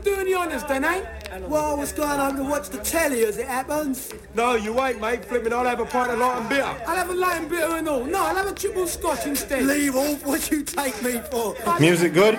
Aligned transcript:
I'm 0.00 0.04
doing 0.04 0.24
the 0.24 0.34
honors 0.34 0.64
then, 0.64 0.82
eh? 0.82 1.04
Well, 1.40 1.72
I 1.72 1.74
was 1.74 1.92
going 1.92 2.18
home 2.18 2.36
to 2.36 2.42
watch 2.42 2.70
the 2.70 2.78
telly 2.78 3.26
as 3.26 3.36
it 3.36 3.46
happens. 3.46 4.10
No, 4.34 4.54
you 4.54 4.80
ain't, 4.82 4.98
mate. 4.98 5.26
Flipping, 5.26 5.52
I'll 5.52 5.66
have 5.66 5.78
a 5.78 5.84
pint 5.84 6.10
of 6.10 6.18
light 6.18 6.40
and 6.40 6.48
bitter. 6.48 6.62
I'll 6.62 6.96
have 6.96 7.10
a 7.10 7.12
light 7.12 7.42
and 7.42 7.50
bitter 7.50 7.76
and 7.76 7.86
all. 7.86 8.04
No, 8.04 8.24
I'll 8.24 8.34
have 8.34 8.46
a 8.46 8.54
triple 8.54 8.86
scotch 8.86 9.26
instead. 9.26 9.62
Leave 9.64 9.94
off 9.94 10.24
what 10.24 10.50
you 10.50 10.62
take 10.62 11.02
me 11.02 11.20
for. 11.30 11.54
Music 11.78 12.14
good? 12.14 12.38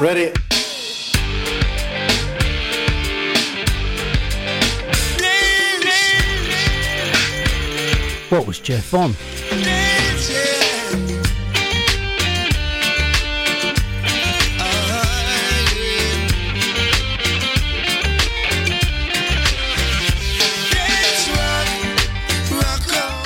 Ready? 0.00 0.32
What 8.30 8.46
was 8.46 8.60
Jeff 8.60 8.94
on? 8.94 9.14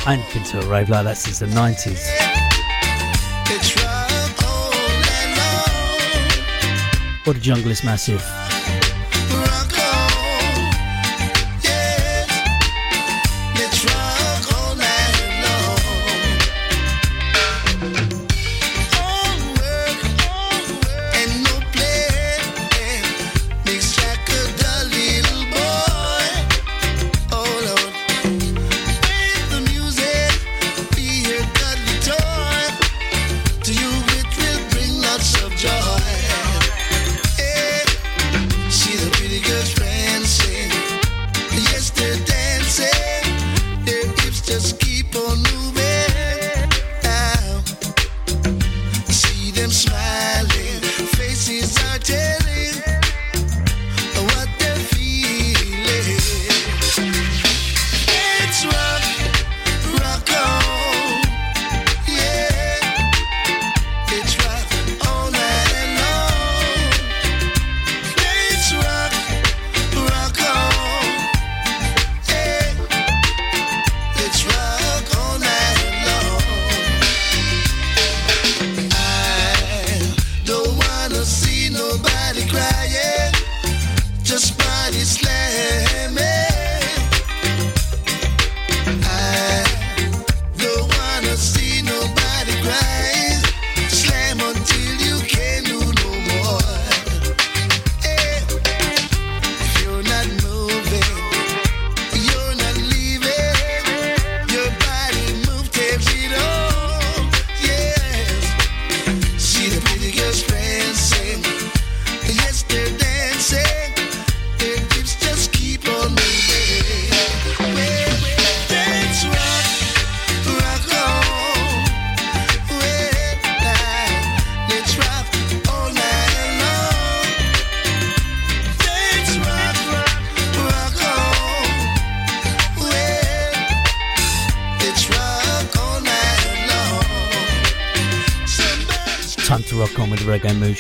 Ain't 0.09 0.33
been 0.33 0.45
to 0.45 0.61
a 0.61 0.67
rave 0.67 0.89
like 0.89 1.05
that 1.05 1.19
since 1.19 1.39
the 1.41 1.47
90s. 1.47 2.07
What 7.25 7.37
a 7.37 7.41
jungle 7.41 7.71
is 7.71 7.85
massive. 7.85 8.40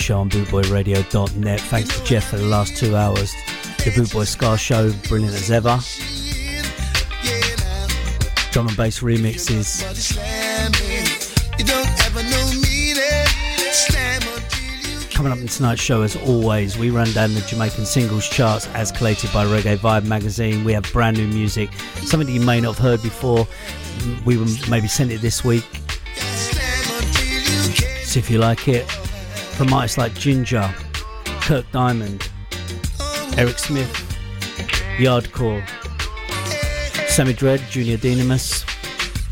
Show 0.01 0.19
on 0.19 0.31
bootboyradio.net. 0.31 1.61
Thanks 1.61 1.99
to 1.99 2.05
Jeff 2.05 2.31
for 2.31 2.37
the 2.37 2.47
last 2.47 2.77
two 2.77 2.97
hours. 2.97 3.33
The 3.85 3.91
Bootboy 3.91 4.27
Ska 4.27 4.57
Show, 4.57 4.93
brilliant 5.09 5.35
as 5.35 5.51
ever. 5.51 5.79
Drum 8.51 8.69
and 8.69 8.77
bass 8.77 9.01
remixes. 9.01 9.83
Coming 15.13 15.33
up 15.33 15.39
in 15.39 15.49
tonight's 15.49 15.83
show, 15.83 16.03
as 16.03 16.17
always, 16.17 16.79
we 16.79 16.91
run 16.91 17.13
down 17.13 17.35
the 17.35 17.41
Jamaican 17.43 17.85
singles 17.85 18.29
charts 18.29 18.67
as 18.69 18.91
collated 18.91 19.33
by 19.33 19.45
Reggae 19.45 19.77
Vibe 19.77 20.05
magazine. 20.05 20.65
We 20.65 20.73
have 20.73 20.91
brand 20.93 21.19
new 21.19 21.29
music, 21.29 21.73
something 22.05 22.27
that 22.27 22.33
you 22.33 22.41
may 22.41 22.61
not 22.61 22.77
have 22.77 22.85
heard 22.85 23.03
before. 23.03 23.47
We 24.25 24.37
will 24.37 24.49
maybe 24.69 24.89
sent 24.89 25.13
it 25.13 25.21
this 25.21 25.45
week. 25.45 25.65
See 28.03 28.19
if 28.19 28.31
you 28.31 28.39
like 28.39 28.67
it 28.67 29.00
from 29.61 29.75
artists 29.75 29.99
like 29.99 30.15
Ginger, 30.15 30.75
Kirk 31.43 31.71
Diamond, 31.71 32.31
Eric 33.37 33.59
Smith, 33.59 33.93
Yaadcore, 34.97 35.63
Sammy 37.11 37.35
Dread, 37.35 37.61
Junior 37.69 37.99
Dynamis. 37.99 38.65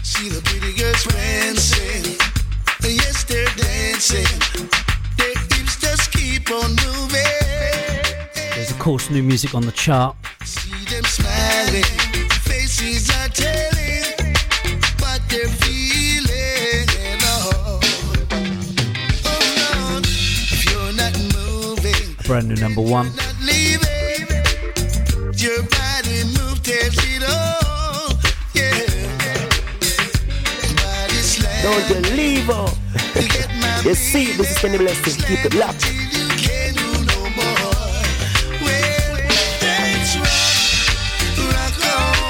See 0.05 0.29
the 0.29 0.43
pretty 0.43 0.75
girls 0.79 1.05
dancing. 1.05 2.15
Yes, 2.85 3.25
they're 3.25 3.47
dancing. 3.57 4.69
Their 5.17 5.35
hips 5.49 5.81
just 5.81 6.13
keep 6.13 6.51
on 6.51 6.73
moving. 6.73 7.25
There's 8.53 8.71
of 8.71 8.79
course 8.79 9.09
new 9.09 9.23
music 9.23 9.55
on 9.55 9.65
the 9.65 9.73
chart. 9.73 10.15
See 10.45 10.85
them 10.91 11.05
smiling. 11.05 11.85
Faces 12.45 13.09
are 13.17 13.29
telling 13.31 14.35
what 15.01 15.23
they're 15.31 15.49
brand 22.29 22.47
new 22.47 22.57
number 22.57 22.83
one. 22.83 23.11
Don't 31.63 31.89
you 31.89 32.01
leave 32.15 32.45
her. 32.45 32.69
you 33.89 33.95
see, 33.95 34.33
this 34.33 34.51
is 34.51 34.59
Kenny 34.59 34.77
Blessing. 34.77 35.25
Keep 35.25 35.47
it 35.47 35.55
locked. 35.55 35.85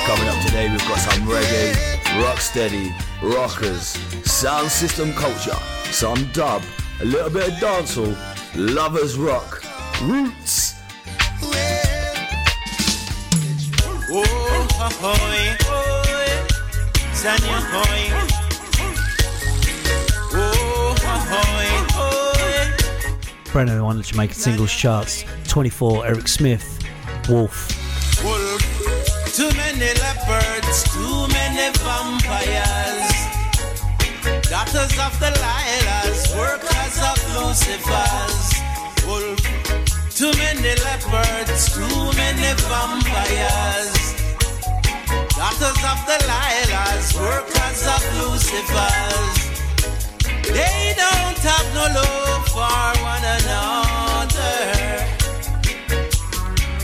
Coming 0.07 0.29
up 0.29 0.47
today, 0.47 0.71
we've 0.71 0.79
got 0.79 0.99
some 1.01 1.27
reggae, 1.27 2.23
rock 2.23 2.39
steady, 2.39 2.95
rockers, 3.21 3.99
sound 4.25 4.71
system 4.71 5.13
culture, 5.15 5.59
some 5.91 6.25
dub, 6.33 6.63
a 7.01 7.05
little 7.05 7.31
bit 7.31 7.49
of 7.49 7.55
dancehall, 7.55 8.17
lovers 8.55 9.19
rock. 9.19 9.58
Roots. 10.03 10.75
Brennan 23.53 23.81
on 23.81 23.97
the 23.97 24.03
Jamaican 24.05 24.37
singles 24.37 24.73
charts. 24.73 25.25
24, 25.49 26.07
Eric 26.07 26.29
Smith, 26.29 26.79
Wolf. 27.29 27.69
Wolf. 28.23 29.35
Too 29.35 29.51
many 29.57 29.93
leopards, 29.99 30.85
too 30.95 31.27
many 31.29 31.73
vampires. 31.79 33.11
Daughters 34.49 34.97
of 34.99 35.19
the 35.19 35.33
Lilas, 35.41 36.37
workers 36.37 36.99
of 37.03 37.19
Lucifer's. 37.35 38.68
Too 40.19 40.33
many 40.33 40.75
leopards, 40.83 41.73
too 41.73 42.13
many 42.19 42.51
vampires. 42.67 43.95
Daughters 45.31 45.81
of 45.93 45.99
the 46.09 46.19
Lilas, 46.27 47.15
workers 47.15 47.87
of 47.87 48.03
Lucifers. 48.19 49.37
They 50.43 50.95
don't 50.97 51.39
have 51.39 51.69
no 51.73 51.87
love 51.95 52.49
for 52.49 52.91
one 53.01 53.25
another. 53.39 54.59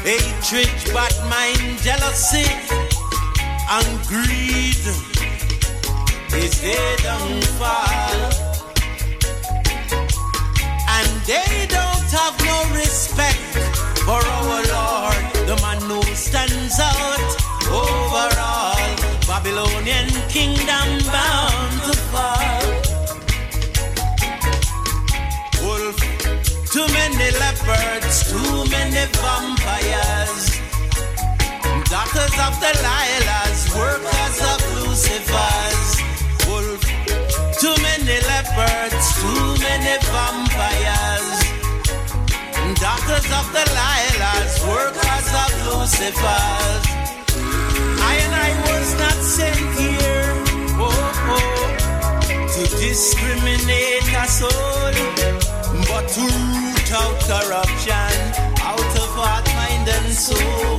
Hatred, 0.05 0.71
bad 0.95 1.17
mind, 1.29 1.79
jealousy, 1.83 2.47
and 3.69 4.07
greed 4.07 4.79
is 6.41 6.61
their 6.63 6.97
downfall. 6.99 8.31
And 10.87 11.11
they 11.27 11.67
don't 11.67 11.84
have 12.15 12.39
no 12.45 12.59
respect 12.79 13.39
for 14.07 14.21
our 14.23 14.63
Lord, 14.77 15.23
the 15.51 15.57
man 15.63 15.81
who 15.91 16.01
stands 16.15 16.79
out 16.79 17.31
overall. 17.67 18.79
Babylonian 19.27 20.09
kingdom 20.29 20.89
bound 21.11 21.75
to 21.87 21.95
fall. 22.13 22.67
Wolf, 25.65 25.99
too 26.71 26.87
many 26.99 27.29
leopards, 27.43 28.17
too 28.31 28.55
many 28.71 29.05
vampires. 29.19 30.45
Daughters 31.91 32.37
of 32.47 32.55
the 32.63 32.73
Lilas, 32.87 33.61
workers 33.75 34.39
of 34.53 34.59
Lucifer's. 34.79 35.91
Wolf, 36.47 36.83
too 37.61 37.77
many 37.83 38.17
leopards, 38.31 39.05
too 39.21 39.47
many 39.67 39.95
vampires. 40.13 40.94
Daughters 42.85 43.25
of 43.33 43.47
the 43.57 43.65
Lilas, 43.79 44.61
workers 44.69 45.29
of 45.43 45.53
Lucifer's. 45.73 46.85
I 47.97 48.13
and 48.25 48.35
I 48.35 48.51
was 48.69 48.89
not 48.99 49.19
sent 49.25 49.57
here, 49.81 50.29
oh, 50.77 50.93
oh, 51.33 52.47
to 52.53 52.63
discriminate 52.77 54.05
a 54.13 54.27
soul, 54.29 54.93
but 55.89 56.05
to 56.13 56.25
root 56.29 56.93
out 56.93 57.17
corruption 57.25 58.45
out 58.61 58.93
of 59.01 59.11
heart, 59.17 59.47
mind, 59.57 59.89
and 59.89 60.13
soul. 60.13 60.77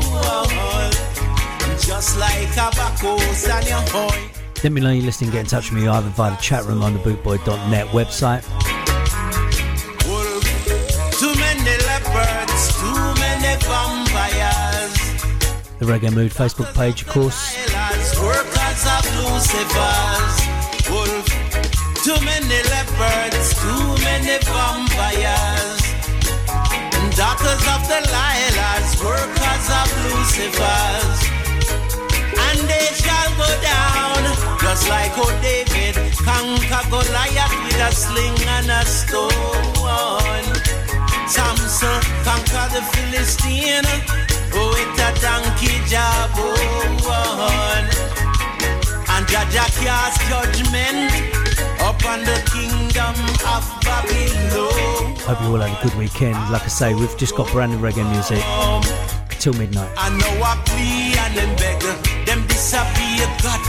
Just 1.80 2.20
like 2.20 2.50
tobacco, 2.52 3.18
and 3.18 3.68
your 3.68 3.82
point. 3.88 4.32
Let 4.64 4.74
me 4.74 4.82
know 4.82 4.92
you're 4.92 5.06
listening. 5.06 5.32
Get 5.32 5.40
in 5.40 5.46
touch 5.48 5.72
with 5.72 5.82
me 5.82 5.88
either 5.88 6.10
via 6.10 6.30
the 6.30 6.38
chat 6.38 6.66
room 6.66 6.84
on 6.84 6.94
the 6.94 7.00
bootboy.net 7.00 7.88
website. 7.88 8.46
Leopards, 12.16 12.64
too 12.80 13.02
many 13.20 13.54
vampires. 13.64 14.94
The 15.80 15.86
Reggae 15.86 16.14
Mood 16.14 16.32
Facebook 16.32 16.74
page, 16.74 17.02
of 17.04 17.08
course. 17.10 17.40
Workers 18.22 18.84
of 18.96 19.04
Lucifer's. 19.20 20.36
Wolf, 20.90 21.28
too 22.04 22.20
many 22.24 22.60
leopards, 22.72 23.48
too 23.62 23.86
many 24.08 24.38
vampires. 24.48 25.82
Daughters 27.16 27.64
of 27.76 27.82
the 27.92 28.02
Lilas, 28.12 28.90
workers 29.04 29.68
of 29.80 29.88
Lucifer's. 30.04 31.20
And 32.48 32.60
they 32.72 32.88
shall 33.00 33.32
go 33.40 33.50
down, 33.62 34.22
just 34.60 34.90
like 34.90 35.18
old 35.18 35.38
David 35.42 35.96
conquer 36.18 36.84
Goliath 36.90 37.56
with 37.64 37.88
a 37.88 37.92
sling 37.92 38.40
and 38.58 38.70
a 38.70 38.86
stone. 38.86 39.66
Samson 41.28 42.02
conquer 42.24 42.68
the 42.74 42.82
Philistine 42.94 43.86
oh, 44.54 44.70
with 44.74 45.00
a 45.02 45.10
donkey 45.22 45.76
jawbone. 45.90 47.02
Oh, 47.02 47.96
and 49.10 49.28
Jah 49.28 49.48
Jah 49.50 49.70
cast 49.82 50.22
judgment 50.30 51.12
upon 51.82 52.22
the 52.24 52.38
kingdom 52.54 53.16
of 53.48 53.64
Babylon. 53.82 55.16
Hope 55.26 55.42
you 55.42 55.48
all 55.48 55.62
had 55.62 55.72
a 55.74 55.84
good 55.84 55.98
weekend. 55.98 56.38
Like 56.52 56.64
I 56.64 56.68
say, 56.68 56.94
we've 56.94 57.18
just 57.18 57.36
got 57.36 57.52
brand 57.52 57.72
new 57.72 57.80
reggae 57.80 58.06
music 58.12 58.44
till 59.40 59.54
midnight. 59.54 59.92
I 59.98 60.10
know 60.10 60.34
I 60.44 60.56
plea 60.66 61.18
and 61.18 61.36
them 61.38 61.56
beg 61.58 61.82
them 62.26 62.46
disappear 62.48 63.26
God 63.42 63.62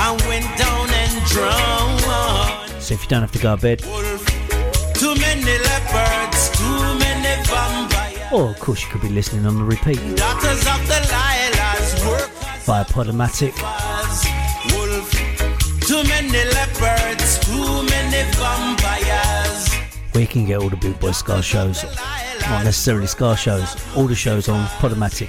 and 0.00 0.20
went 0.28 0.48
down 0.58 0.88
and 0.90 1.24
drowned. 1.26 2.82
So 2.82 2.94
if 2.94 3.02
you 3.02 3.08
don't 3.08 3.20
have 3.20 3.32
to 3.32 3.38
go 3.38 3.54
to 3.56 3.60
bed, 3.60 3.80
Too 3.80 3.88
many 3.90 4.02
leopards, 4.04 5.00
too 5.00 5.16
many 5.16 5.52
vampires. 5.92 6.31
Or 8.32 8.48
of 8.48 8.58
course 8.60 8.82
you 8.82 8.88
could 8.88 9.02
be 9.02 9.10
listening 9.10 9.44
on 9.44 9.56
the 9.58 9.64
repeat 9.64 9.98
Daughters 10.16 10.66
of 10.66 10.80
the 10.88 11.00
Lilas, 11.12 12.64
via 12.64 12.84
Podomatic. 12.86 13.52
Wolf, 14.72 15.10
too 15.82 16.02
many 16.04 16.42
leopards, 16.54 17.38
too 17.40 17.82
many 17.82 18.22
vampires. 18.32 19.74
where 20.12 20.22
you 20.22 20.26
can 20.26 20.46
get 20.46 20.62
all 20.62 20.70
the 20.70 20.76
Boot 20.76 20.98
Boy 20.98 21.12
Ska 21.12 21.42
shows. 21.42 21.84
Not 22.48 22.64
necessarily 22.64 23.06
Ska 23.06 23.36
shows, 23.36 23.76
all 23.94 24.06
the 24.06 24.14
shows 24.14 24.48
on 24.48 24.66
Podomatic. 24.80 25.28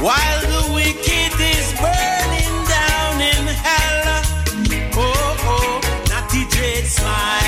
While 0.00 0.40
the 0.40 0.72
wicked 0.72 1.34
is 1.38 1.72
burning 1.78 2.56
down 2.66 3.20
in 3.20 3.46
hell. 3.60 4.22
Oh, 4.94 5.36
oh, 5.44 6.06
naughty 6.08 6.82
smile 6.84 7.47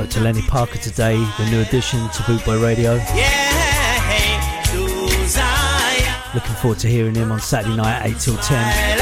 Spoke 0.00 0.10
to 0.12 0.20
Lenny 0.20 0.40
Parker 0.40 0.78
today, 0.78 1.16
the 1.36 1.50
new 1.50 1.60
addition 1.60 2.08
to 2.08 2.22
Boot 2.22 2.42
Boy 2.46 2.58
Radio. 2.58 2.94
Yeah. 2.94 3.50
Looking 6.32 6.54
forward 6.54 6.78
to 6.78 6.88
hearing 6.88 7.14
him 7.14 7.30
on 7.30 7.38
Saturday 7.38 7.76
night, 7.76 8.06
8 8.06 8.18
till 8.18 8.36
10. 8.38 8.99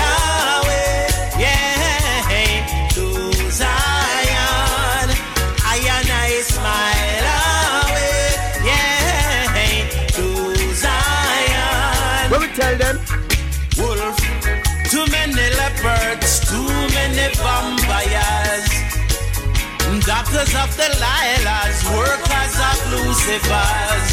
Daughters 20.38 20.54
of 20.54 20.76
the 20.76 20.88
Lilas, 21.02 21.82
workers 21.96 22.54
of 22.62 22.78
Lucifer's. 22.92 24.08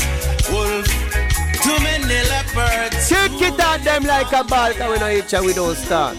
Wolf, 0.49 0.87
too 1.61 1.77
many 1.83 2.19
leopards. 2.29 3.09
Kick 3.09 3.41
it 3.43 3.59
at 3.59 3.83
them 3.83 4.03
like 4.05 4.31
a 4.31 4.43
ball, 4.43 4.73
cause 4.73 4.91
we 4.91 4.97
know 4.99 5.09
each 5.11 5.33
and 5.35 5.45
we 5.45 5.53
don't 5.53 5.75
start. 5.75 6.17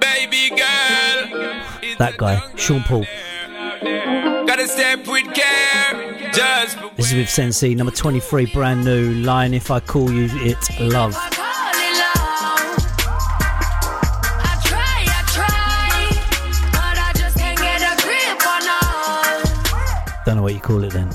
Baby 0.00 0.50
girl. 0.50 1.96
That 2.00 2.14
guy, 2.18 2.42
Sean 2.56 2.82
Paul. 2.82 3.06
Gotta 4.48 4.66
step 4.66 5.06
with 5.06 5.32
care. 5.32 6.32
Just 6.32 6.76
This 6.96 7.12
is 7.12 7.14
with 7.14 7.30
Sensi, 7.30 7.76
number 7.76 7.92
23, 7.92 8.46
brand 8.46 8.84
new. 8.84 9.14
Line 9.14 9.54
If 9.54 9.70
I 9.70 9.78
Call 9.78 10.10
You 10.10 10.28
It 10.44 10.80
Love. 10.80 11.35
Don't 20.26 20.38
know 20.38 20.42
what 20.42 20.54
you 20.54 20.60
call 20.60 20.82
it 20.82 20.92
then. 20.92 21.08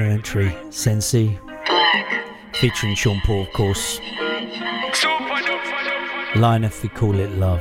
Entry 0.00 0.56
Sensi. 0.70 1.38
Featuring 2.54 2.94
Sean 2.94 3.20
Paul, 3.24 3.42
of 3.42 3.52
course. 3.52 4.00
Line 6.36 6.64
if 6.64 6.82
we 6.82 6.88
call 6.88 7.18
it 7.18 7.30
love. 7.32 7.60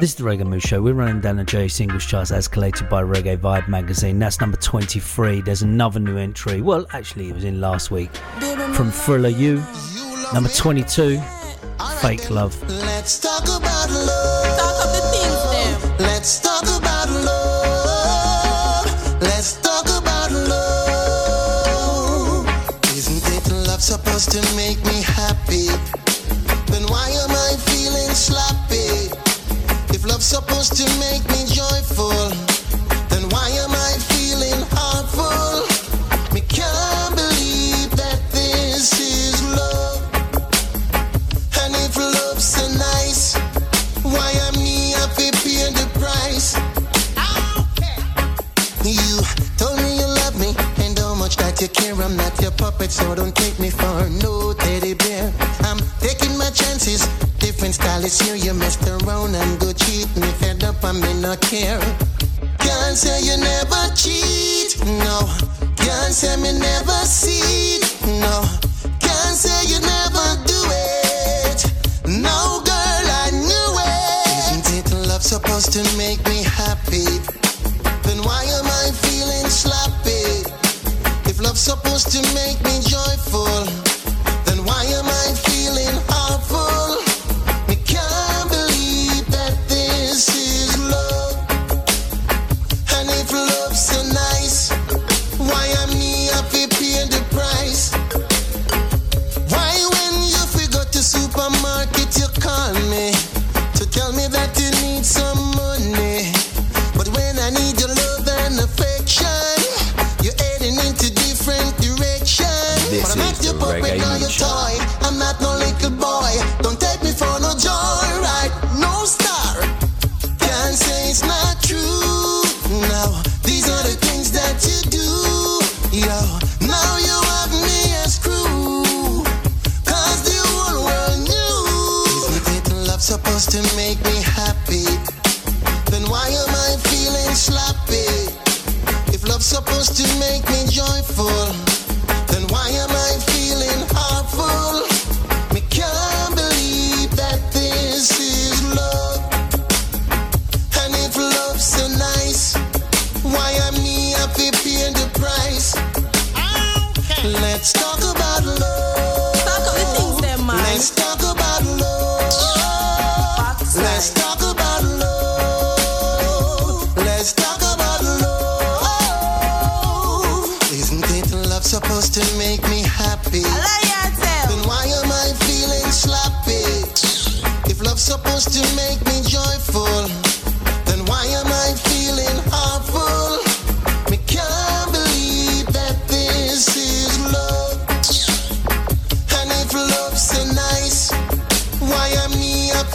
This 0.00 0.10
is 0.10 0.14
the 0.14 0.22
Reggae 0.24 0.46
Mood 0.46 0.62
Show. 0.62 0.80
We're 0.80 0.94
running 0.94 1.20
down 1.20 1.36
the 1.36 1.44
J 1.44 1.68
singles 1.68 2.06
charts 2.06 2.30
as 2.30 2.48
collated 2.48 2.88
by 2.88 3.02
Reggae 3.02 3.36
Vibe 3.36 3.68
magazine. 3.68 4.18
That's 4.18 4.40
number 4.40 4.56
23. 4.56 5.42
There's 5.42 5.62
another 5.62 6.00
new 6.00 6.16
entry. 6.16 6.62
Well, 6.62 6.86
actually, 6.92 7.28
it 7.28 7.34
was 7.34 7.44
in 7.44 7.60
last 7.60 7.90
week 7.90 8.14
from 8.74 8.90
Thriller 8.90 9.28
U. 9.28 9.62
Number 10.32 10.48
22, 10.48 11.20
Fake 12.00 12.30
Love. 12.30 12.56
Let's 12.70 13.18
talk 13.18 13.42
about 13.42 13.90
love. 13.90 14.56
Talk 14.56 14.86
of 14.86 14.92
the 14.94 15.02
things. 15.12 16.00
Let's 16.00 16.38
talk 16.40 16.77
to 24.30 24.56
make 24.56 24.76
me 24.84 25.00
happy, 25.00 25.68
then 26.70 26.84
why 26.88 27.08
am 27.08 27.30
I 27.30 27.56
feeling 27.70 28.12
sloppy? 28.12 29.08
If 29.94 30.04
love's 30.04 30.26
supposed 30.26 30.76
to 30.76 30.84
make 31.00 31.17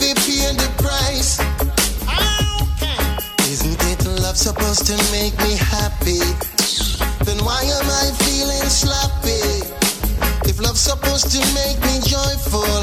they 0.04 0.14
paying 0.20 0.56
the 0.56 0.68
price. 0.76 1.40
Okay. 2.76 3.00
Isn't 3.52 3.80
it 3.88 4.04
love 4.20 4.36
supposed 4.36 4.86
to 4.86 4.96
make 5.12 5.36
me 5.38 5.56
happy? 5.56 6.20
Then 7.24 7.38
why 7.44 7.62
am 7.64 7.88
I 8.02 8.12
feeling 8.24 8.68
sloppy? 8.68 9.64
If 10.48 10.60
love's 10.60 10.80
supposed 10.80 11.30
to 11.32 11.40
make 11.54 11.80
me 11.88 12.00
joyful, 12.04 12.76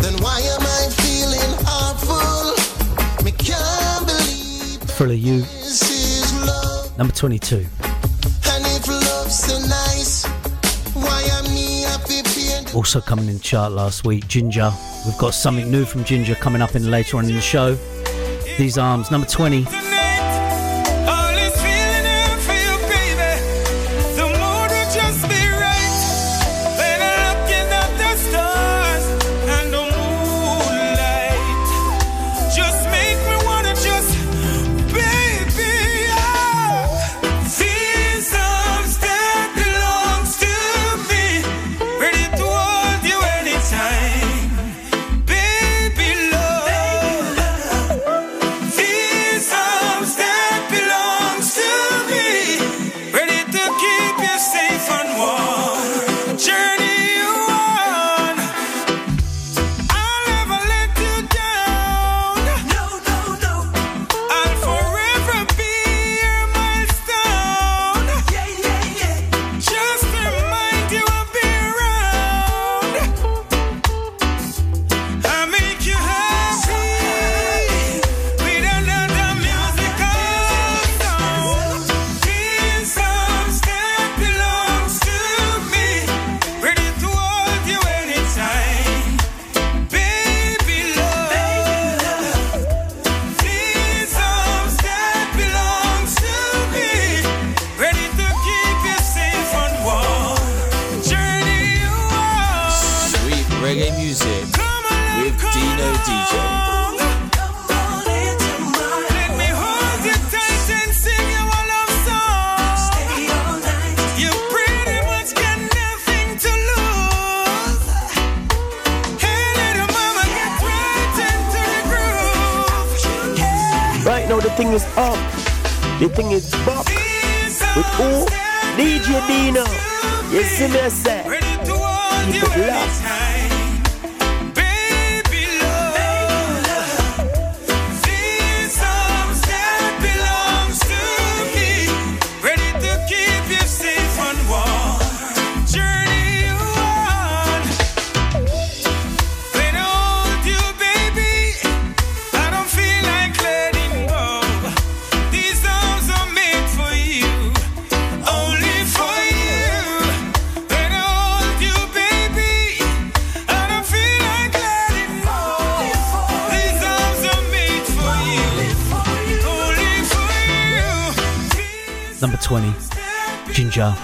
then 0.00 0.14
why 0.24 0.40
am 0.56 0.64
I 0.78 0.82
feeling 1.04 1.52
awful? 1.66 2.56
Me 3.24 3.32
can't 3.32 4.06
believe 4.06 4.80
Thriller 4.96 5.14
U. 5.14 5.44
Number 6.96 7.14
22. 7.14 7.66
Also 12.80 12.98
coming 12.98 13.28
in 13.28 13.38
chart 13.40 13.72
last 13.72 14.06
week, 14.06 14.26
Ginger. 14.26 14.72
We've 15.04 15.18
got 15.18 15.34
something 15.34 15.70
new 15.70 15.84
from 15.84 16.02
Ginger 16.02 16.34
coming 16.34 16.62
up 16.62 16.74
in 16.74 16.90
later 16.90 17.18
on 17.18 17.26
in 17.26 17.34
the 17.34 17.40
show. 17.42 17.74
These 18.56 18.78
arms, 18.78 19.10
number 19.10 19.26
20. 19.26 19.89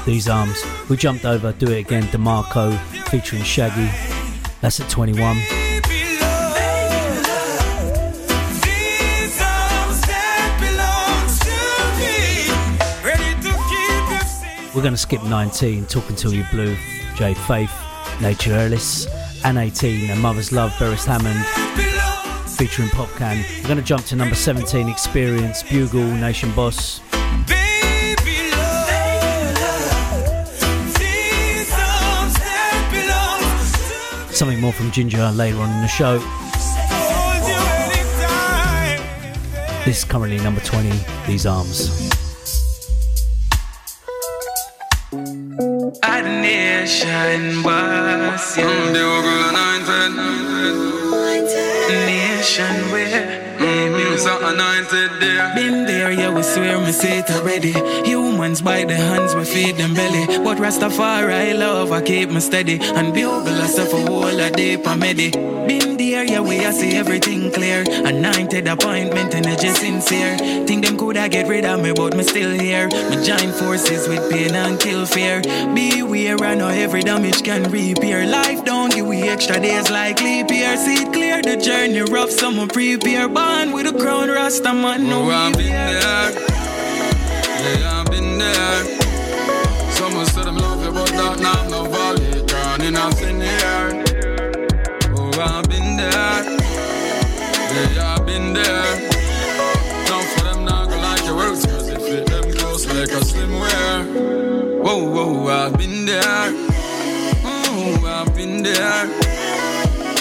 These 0.07 0.29
Arms. 0.29 0.65
We 0.89 0.97
jumped 0.97 1.25
over, 1.25 1.53
do 1.53 1.71
it 1.73 1.81
again, 1.81 2.05
DeMarco 2.05 2.79
featuring 3.09 3.43
Shaggy. 3.43 3.91
That's 4.61 4.81
at 4.81 4.89
21. 4.89 5.37
We're 14.73 14.83
going 14.83 14.93
to 14.93 14.99
skip 14.99 15.25
19, 15.25 15.87
Talk 15.87 16.09
Until 16.09 16.33
You 16.35 16.45
Blue, 16.53 16.77
Jay 17.17 17.35
Faith, 17.35 17.73
Nature 18.21 18.55
Ellis, 18.55 19.07
and 19.45 19.59
18, 19.59 20.11
A 20.11 20.17
Mother's 20.17 20.53
Love, 20.53 20.71
Beres 20.73 21.05
Hammond, 21.05 21.45
featuring 22.51 22.91
Popcaan. 22.91 23.43
We're 23.63 23.69
going 23.69 23.79
to 23.79 23.83
jump 23.83 24.05
to 24.07 24.17
number 24.17 24.35
17, 24.35 24.89
Experience, 24.89 25.63
Bugle, 25.63 26.05
Nation 26.05 26.53
Boss. 26.55 26.96
Something 34.37 34.61
more 34.61 34.71
from 34.71 34.91
Ginger 34.91 35.31
later 35.31 35.57
on 35.61 35.71
in 35.71 35.81
the 35.81 35.89
show. 35.89 36.19
This 39.87 39.97
is 40.01 40.05
currently 40.05 40.37
number 40.41 40.61
20, 40.61 40.93
These 41.27 41.47
Arms. 41.47 42.11
Nation 46.43 47.63
boss, 47.63 48.59
yeah. 48.59 48.93
Nation 51.89 52.93
where 52.93 53.36
anointed 54.27 55.21
there. 55.21 55.55
Been 55.55 55.87
there, 55.87 56.13
yeah, 56.13 56.35
we 56.35 56.43
swear 56.43 56.79
me 56.81 56.93
say 56.93 57.19
it 57.19 57.31
already. 57.31 57.73
Humans 58.09 58.63
by 58.63 58.85
the 58.85 58.97
hands, 58.97 59.35
we 59.35 59.45
feed 59.45 59.77
them 59.77 59.95
belly. 59.95 60.27
But 60.45 60.59
Rastafari 60.59 61.33
I 61.33 61.53
love, 61.53 61.93
I 61.93 62.03
keep 62.03 62.31
me 62.31 62.41
steady. 62.41 62.79
And 62.81 63.15
bugle 63.15 63.49
us 63.49 63.77
for 63.77 64.01
whole 64.07 64.27
a 64.27 64.51
day, 64.51 64.77
medi. 64.97 65.31
Been 65.31 65.97
there, 65.97 66.25
yeah, 66.25 66.41
we 66.41 66.65
I 66.65 66.71
see 66.71 66.97
everything 66.97 67.51
clear. 67.53 67.85
Anointed 67.89 68.69
appointment, 68.69 69.35
energy 69.35 69.69
sincere. 69.69 70.37
Think 70.67 70.85
them 70.85 70.97
coulda 70.97 71.29
get 71.29 71.49
rid 71.49 71.65
of 71.65 71.83
me, 71.83 71.93
but 71.93 72.17
me 72.17 72.23
still 72.23 72.51
here. 72.51 72.89
Me 73.11 73.17
join 73.25 73.51
forces 73.53 74.09
with 74.09 74.31
pain 74.31 74.55
and 74.55 74.79
kill 74.79 75.07
fear. 75.07 75.43
Beware, 75.75 76.39
I 76.43 76.55
know 76.55 76.69
every 76.69 77.03
damage 77.03 77.43
can 77.43 77.65
repair. 77.71 78.27
Life 78.27 78.65
don't 78.65 78.95
give 78.95 79.07
we 79.07 79.23
extra 79.23 79.61
days 79.61 79.91
like 79.91 80.21
leap 80.21 80.51
year. 80.51 80.77
See 80.77 81.03
it 81.03 81.13
clear, 81.13 81.43
the 81.43 81.57
journey 81.57 82.03
rough, 82.03 82.31
someone 82.31 82.69
prepare. 82.69 83.29
Born 83.29 83.73
with 83.73 83.87
a 83.87 83.99
crown, 83.99 84.16
Rasta 84.25 84.73
man, 84.73 85.09
no. 85.09 85.23
Oh, 85.23 85.31
I've 85.31 85.57
been 85.57 85.69
there. 85.69 86.31
Yeah, 87.81 88.01
I've 88.01 88.11
been 88.11 88.39
there. 88.39 88.85
Someone 89.93 90.27
said 90.27 90.47
I'm 90.47 90.57
love 90.57 90.85
you, 90.85 90.93
but 90.93 91.09
that 91.09 91.39
now 91.41 91.53
I'm 91.53 91.71
no 91.71 91.85
valid. 91.85 92.47
Drowning 92.47 92.95
nothing 92.95 93.41
here. 93.41 94.05
Oh, 95.17 95.31
I've 95.41 95.69
been 95.69 95.97
there. 95.97 96.43
Yeah, 97.95 98.15
I've 98.15 98.27
been 98.27 98.53
there. 98.53 99.11
Now 100.09 100.21
for 100.23 100.45
them, 100.45 100.65
not 100.65 100.89
gonna 100.89 101.03
like 101.03 101.25
your 101.25 101.37
words, 101.37 101.67
cause 101.67 101.89
it 101.89 102.01
fit 102.01 102.27
them 102.27 102.51
close 102.53 102.87
like 102.87 103.11
a 103.11 103.25
slim 103.25 103.53
wear. 103.59 104.05
Whoa, 104.83 105.11
whoa, 105.11 105.49
I've 105.49 105.77
been 105.79 106.07
there. 106.07 106.53
Oh, 107.45 108.03
I've 108.07 108.35
been 108.35 108.63
there. 108.63 109.07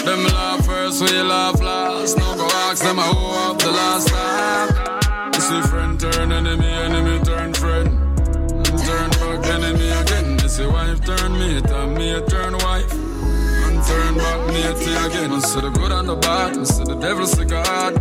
Them 0.04 0.24
laugh 0.24 0.55
first, 0.86 1.02
we 1.02 1.22
laugh 1.22 1.60
last. 1.60 2.16
No 2.18 2.34
go 2.36 2.46
ask 2.46 2.82
them 2.82 2.98
who 2.98 3.26
up 3.44 3.58
the 3.58 3.70
last 3.70 4.08
time. 4.08 5.32
You 5.34 5.40
see 5.40 5.60
friend 5.68 6.00
turn 6.00 6.32
enemy, 6.32 6.66
enemy 6.66 7.18
turn 7.24 7.54
friend. 7.54 7.88
And 7.88 8.78
turn 8.86 9.10
back 9.10 9.46
enemy 9.46 9.88
again. 9.88 10.38
You 10.38 10.48
see 10.48 10.66
wife 10.66 11.04
turn 11.04 11.32
mate, 11.38 11.70
and 11.70 11.94
me 11.94 12.20
turn 12.28 12.54
wife. 12.58 12.92
And 12.92 13.82
turn 13.84 14.14
back 14.16 14.46
mate 14.48 14.86
again. 15.06 15.32
I 15.32 15.38
see 15.40 15.60
the 15.60 15.70
good 15.70 15.92
and 15.92 16.08
the 16.08 16.16
bad, 16.16 16.58
I 16.58 16.64
see 16.64 16.84
the 16.84 16.96
devil 16.96 17.26
see 17.26 17.44
God. 17.44 17.94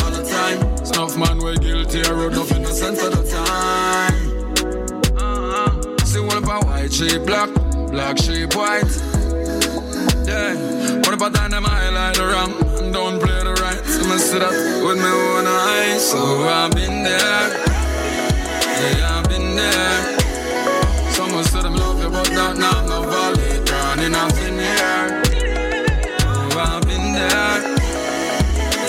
All 0.00 0.10
the 0.10 0.22
time, 0.24 0.76
snuff 0.84 1.16
man 1.16 1.38
we 1.38 1.56
guilty, 1.58 2.02
I 2.04 2.12
wrote 2.12 2.34
up 2.34 2.50
innocent 2.52 2.98
at 2.98 3.12
the 3.12 3.22
time. 3.38 4.18
See 6.06 6.20
one 6.20 6.38
about 6.38 6.64
white 6.64 6.92
sheep 6.92 7.24
black, 7.24 7.50
black 7.90 8.18
sheep 8.18 8.54
white. 8.54 9.11
Yeah. 10.26 10.54
What 11.02 11.14
about 11.14 11.32
dynamite 11.32 11.92
like 11.92 12.16
light 12.16 12.18
around? 12.18 12.92
Don't 12.92 13.18
play 13.20 13.42
the 13.42 13.54
right. 13.62 13.84
So 13.84 14.00
I 14.08 14.16
sit 14.18 14.42
up 14.42 14.52
with 14.52 14.98
me 14.98 15.12
one 15.34 15.46
eye. 15.46 15.98
So 15.98 16.18
I've 16.48 16.72
been 16.72 17.02
there. 17.02 17.46
Yeah, 18.82 19.18
I've 19.18 19.28
been 19.28 19.56
there. 19.56 20.18
Someone 21.10 21.44
said 21.44 21.64
I'm 21.64 21.74
lovely, 21.74 22.08
but 22.10 22.30
not 22.32 22.56
now. 22.56 22.86
No 22.86 23.02
valley, 23.02 23.64
drowning 23.64 24.14
out 24.14 24.38
in 24.38 24.58
here. 24.58 25.22
I've 26.54 26.82
been 26.82 27.12
there. 27.12 27.58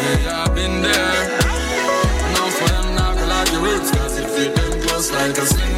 Yeah, 0.04 0.44
I've 0.44 0.54
been 0.56 0.82
there. 0.82 1.40
Now 2.34 2.50
for 2.50 2.68
them, 2.70 2.96
not 2.96 3.16
like 3.28 3.52
your 3.52 3.62
roots, 3.62 3.90
cause 3.92 4.20
if 4.20 4.38
you 4.38 4.54
them 4.54 4.82
close 4.82 5.12
like 5.12 5.38
a 5.38 5.46
sling 5.46 5.78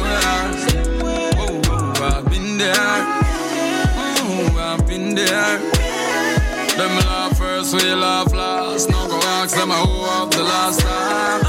Them 6.76 6.94
laugh 6.98 7.38
first, 7.38 7.72
we 7.74 7.94
laugh 7.94 8.32
last. 8.34 8.90
No 8.90 9.08
go 9.08 9.18
ask 9.18 9.56
them 9.56 9.70
who 9.70 10.04
of 10.22 10.30
the 10.30 10.42
last 10.42 10.80
time. 10.80 11.45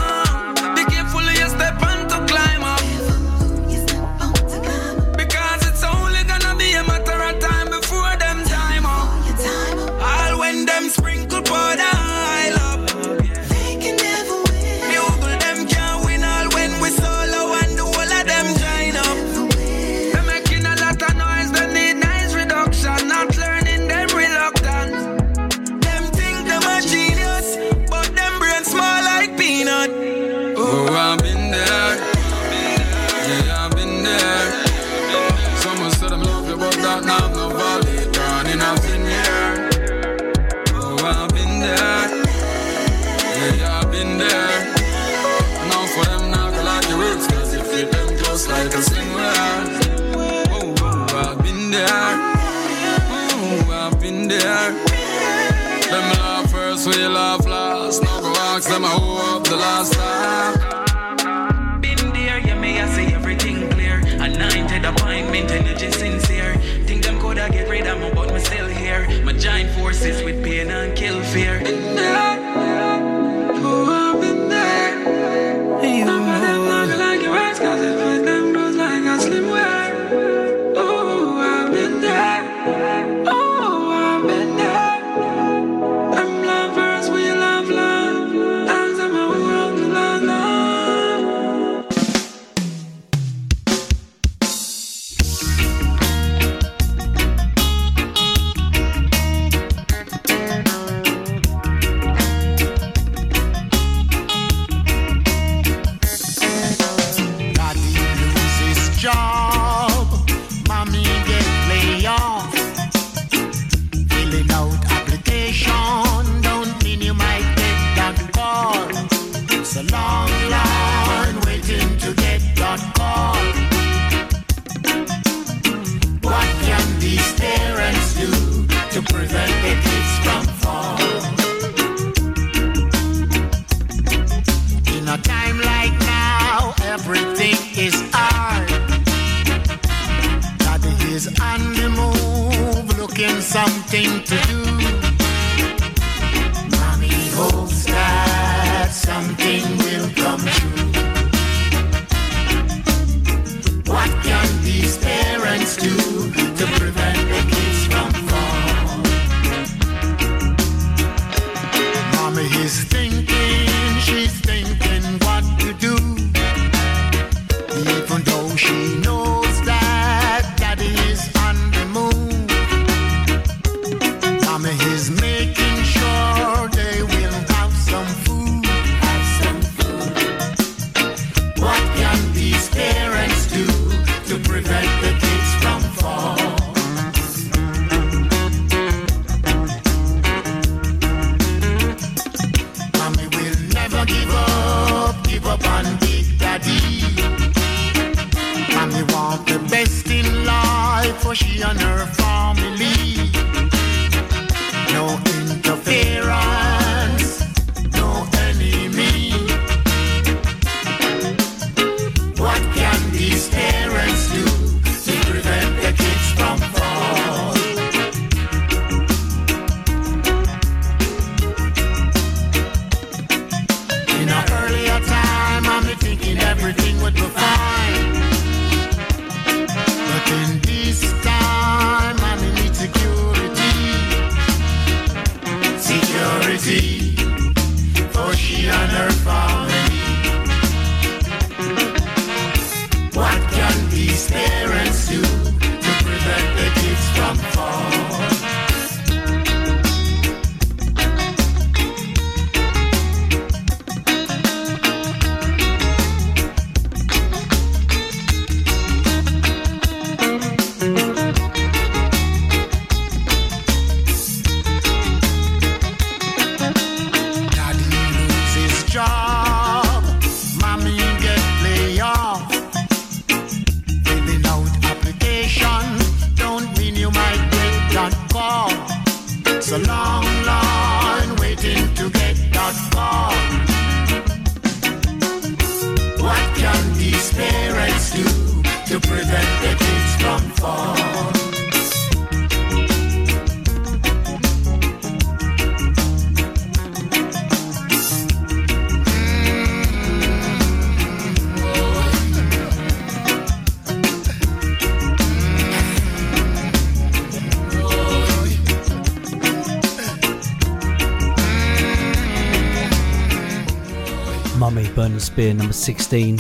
Burning 314.98 315.20
Spear, 315.20 315.54
number 315.54 315.74
16. 315.74 316.38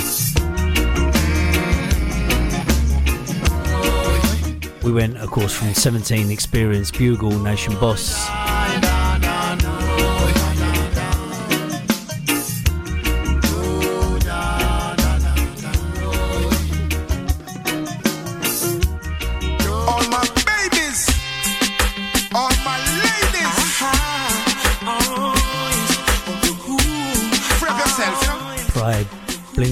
We 4.83 4.91
went, 4.91 5.17
of 5.17 5.29
course, 5.29 5.53
from 5.53 5.75
17 5.75 6.31
Experience 6.31 6.89
Bugle 6.89 7.37
Nation 7.37 7.75
Boss. 7.79 8.36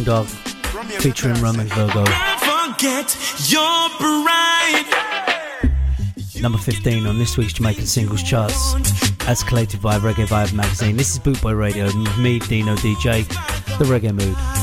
Dog 0.06 0.28
featuring 1.00 1.34
Romain 1.42 1.66
Virgo. 1.68 2.04
Number 6.40 6.58
15 6.60 7.08
on 7.08 7.18
this 7.18 7.38
week's 7.38 7.54
Jamaican 7.54 7.88
Singles 7.88 8.22
Charts, 8.22 8.76
as 9.28 9.44
collated 9.44 9.82
by 9.82 9.98
Reggae 9.98 10.28
Vibe 10.28 10.54
magazine. 10.54 10.96
This 10.96 11.14
is 11.14 11.20
Bootboy 11.20 11.58
Radio, 11.58 11.92
me, 12.20 12.38
Dino 12.38 12.76
DJ, 12.76 13.28
The 13.80 13.86
Reggae 13.86 14.14
Mood. 14.14 14.55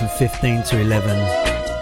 From 0.00 0.08
15 0.08 0.62
to 0.62 0.80
11. 0.80 1.10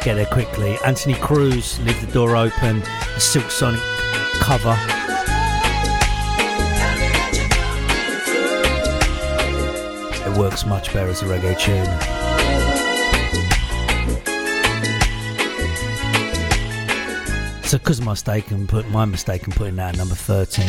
Get 0.03 0.15
there 0.15 0.27
quickly. 0.27 0.77
Anthony 0.85 1.15
Cruz, 1.15 1.79
Leave 1.85 2.05
the 2.05 2.13
Door 2.13 2.35
Open, 2.35 2.81
the 2.81 3.21
Silk 3.21 3.49
Sonic 3.49 3.81
cover. 4.41 4.77
It 10.29 10.37
works 10.37 10.67
much 10.67 10.93
better 10.93 11.09
as 11.11 11.23
a 11.23 11.27
reggae 11.27 11.57
tune. 11.61 11.87
So, 17.63 17.79
because 17.79 18.01
my 18.01 18.13
mistake 18.13 18.51
and 18.51 18.69
put 18.69 18.89
my 18.91 19.05
mistake 19.05 19.47
in 19.47 19.53
putting 19.53 19.77
that 19.77 19.95
at 19.95 19.97
number 19.97 20.17
13, 20.17 20.67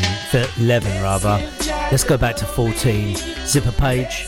11 0.59 1.01
rather. 1.01 1.51
Let's 1.89 2.03
go 2.03 2.15
back 2.15 2.35
to 2.35 2.45
14. 2.45 3.15
Zipper 3.47 3.71
page. 3.71 4.27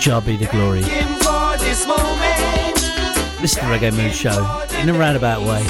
Jah 0.00 0.20
be 0.22 0.34
the 0.34 0.46
glory. 0.46 0.80
Listen 3.42 3.62
to 3.62 3.68
Reggae 3.68 3.94
Mood 3.94 4.14
Show 4.14 4.64
in 4.80 4.88
a 4.88 4.94
roundabout 4.94 5.42
way. 5.42 5.62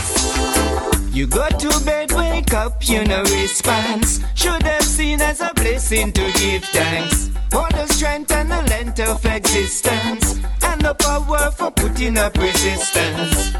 You 1.10 1.26
go 1.26 1.48
to 1.48 1.84
bed, 1.84 2.12
wake 2.12 2.54
up, 2.54 2.88
you 2.88 3.02
know 3.04 3.22
response. 3.24 4.20
Should 4.36 4.62
have 4.62 4.84
seen 4.84 5.20
as 5.20 5.40
a 5.40 5.52
blessing 5.54 6.12
to 6.12 6.32
give 6.38 6.62
thanks 6.66 7.28
for 7.50 7.68
the 7.70 7.86
strength 7.88 8.30
and 8.30 8.52
the 8.52 8.62
length 8.70 9.00
of 9.00 9.26
existence 9.26 10.38
and 10.62 10.80
the 10.80 10.94
power 10.94 11.50
for 11.50 11.72
putting 11.72 12.16
up 12.16 12.36
resistance. 12.38 13.52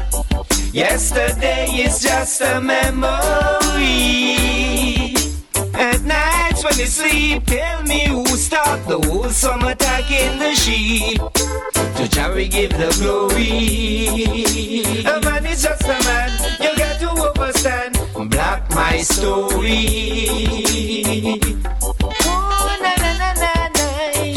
Yesterday 0.73 1.65
is 1.65 1.99
just 2.01 2.39
a 2.39 2.61
memory. 2.61 3.11
At 5.81 6.03
nights 6.03 6.63
when 6.63 6.77
you 6.77 6.85
sleep, 6.85 7.43
tell 7.47 7.81
me 7.81 8.05
who 8.05 8.23
stopped 8.37 8.87
the 8.87 8.99
wholesome 8.99 9.63
attack 9.63 10.11
in 10.11 10.37
the 10.37 10.53
sheep. 10.53 11.17
To 11.17 12.07
Jerry 12.07 12.47
give 12.47 12.69
the 12.69 12.95
glory. 13.01 14.83
A 15.05 15.19
man 15.21 15.43
is 15.47 15.63
just 15.63 15.81
a 15.81 15.97
man, 16.05 16.29
you 16.61 16.75
got 16.77 16.99
to 16.99 17.09
understand. 17.09 17.97
Block 18.29 18.69
my 18.75 18.97
story. 19.01 19.87
Oh, 22.29 22.77
na 22.79 22.93
na 23.01 23.11
na 23.17 23.33
na 23.33 23.53
na. 23.73 23.85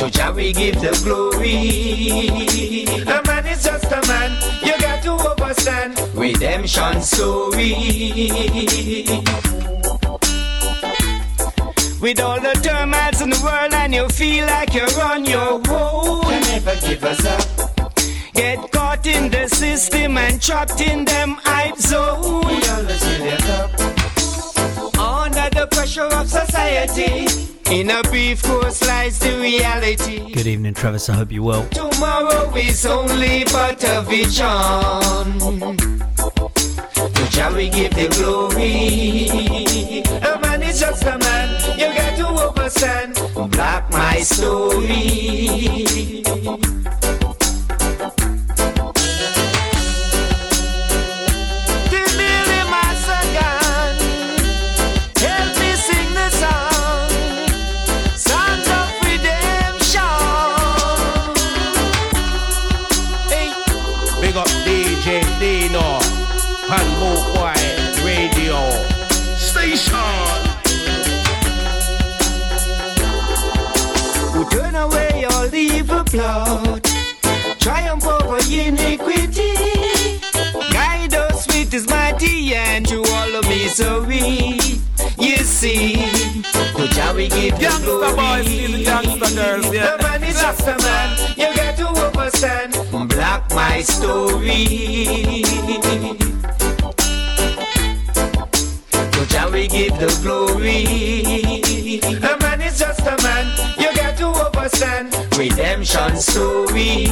To 0.01 0.11
Jerry 0.11 0.51
give 0.55 0.80
the 0.80 0.99
glory. 1.05 2.86
A 3.05 3.20
man 3.26 3.47
is 3.47 3.62
just 3.62 3.92
a 3.92 4.01
man, 4.09 4.32
you 4.64 4.78
got 4.80 5.03
to 5.03 5.12
understand. 5.12 6.01
Redemption 6.14 7.03
story. 7.03 7.74
With 12.05 12.20
all 12.20 12.38
the 12.38 12.52
turmoils 12.62 13.22
in 13.22 13.30
the 13.30 13.40
world 13.42 13.72
and 13.72 13.94
you 13.94 14.07
feel 14.11 14.44
like 14.44 14.74
you're 14.74 15.00
on 15.00 15.24
your 15.24 15.59
own. 15.70 16.22
You 16.24 16.40
never 16.52 16.76
give 16.76 17.02
us 17.02 17.24
up. 17.24 17.86
Get 18.34 18.70
caught 18.72 19.07
in 19.07 19.30
the 19.30 19.48
system 19.48 20.18
and 20.18 20.38
trapped 20.38 20.82
in 20.82 21.07
them 21.07 21.38
hype 21.42 21.78
zone. 21.78 22.46
We 22.46 22.61
always 22.68 23.02
fill 23.02 23.26
it 23.26 23.48
up. 23.48 23.70
Under 25.00 25.48
the 25.48 25.66
pressure 25.70 26.02
of 26.02 26.28
society. 26.28 27.26
In 27.70 27.88
a 27.88 28.02
brief 28.02 28.42
course 28.42 28.86
lies 28.86 29.18
the 29.18 29.38
reality. 29.40 30.30
Good 30.30 30.46
evening, 30.46 30.74
Travis. 30.74 31.09
I 31.09 31.14
hope 31.14 31.32
you're 31.32 31.42
well. 31.42 31.66
Tomorrow 31.68 32.55
is 32.55 32.84
only 32.84 33.44
but 33.44 33.82
a 33.82 34.02
vision. 34.02 35.78
To 37.25 37.31
shall 37.31 37.55
we 37.55 37.70
give 37.70 37.95
the 37.95 38.09
glory? 38.09 39.29
A 40.20 40.39
man 40.41 40.62
is 40.62 40.79
just 40.79 41.05
a 41.05 41.16
man, 41.16 41.79
you 41.79 41.87
got 41.95 42.16
to 42.18 42.27
understand. 42.27 43.14
Block 43.51 43.91
my 43.91 44.20
story. 44.20 45.95
Turn 74.55 74.74
away 74.76 75.24
all 75.30 75.52
evil 75.52 76.05
plot, 76.05 76.84
triumph 77.59 78.07
over 78.07 78.38
iniquity. 78.48 79.55
Guide 80.72 81.14
us 81.14 81.46
with 81.48 81.72
his 81.72 81.88
mighty 81.88 82.55
hand 82.55 82.86
through 82.88 83.05
all 83.05 83.34
of 83.34 83.44
misery. 83.48 84.59
You 85.18 85.36
see, 85.38 85.94
Jah 86.94 87.12
we 87.14 87.28
give 87.28 87.59
the 87.59 87.80
glory. 87.82 88.14
boys, 88.14 88.46
the 88.46 88.84
gangster 88.84 89.34
girls, 89.34 89.74
yeah. 89.74 89.96
The 89.96 90.02
man 90.02 90.22
is 90.22 90.40
just 90.40 90.62
a 90.62 90.76
man, 90.84 91.09
you 91.36 91.48
got 91.57 91.76
to 91.78 91.86
understand. 92.07 92.72
Block 93.09 93.50
my 93.50 93.80
story. 93.80 95.42
To 99.14 99.26
Jah 99.32 99.50
we 99.50 99.66
give 99.66 99.98
the 99.98 100.11
glory. 100.22 102.00
A 102.30 102.36
man 102.38 102.61
is 102.61 102.78
just 102.78 103.00
a 103.00 103.16
man, 103.22 103.74
you 104.65 104.71
got. 104.81 105.39
Redemption 105.39 106.17
story. 106.17 107.05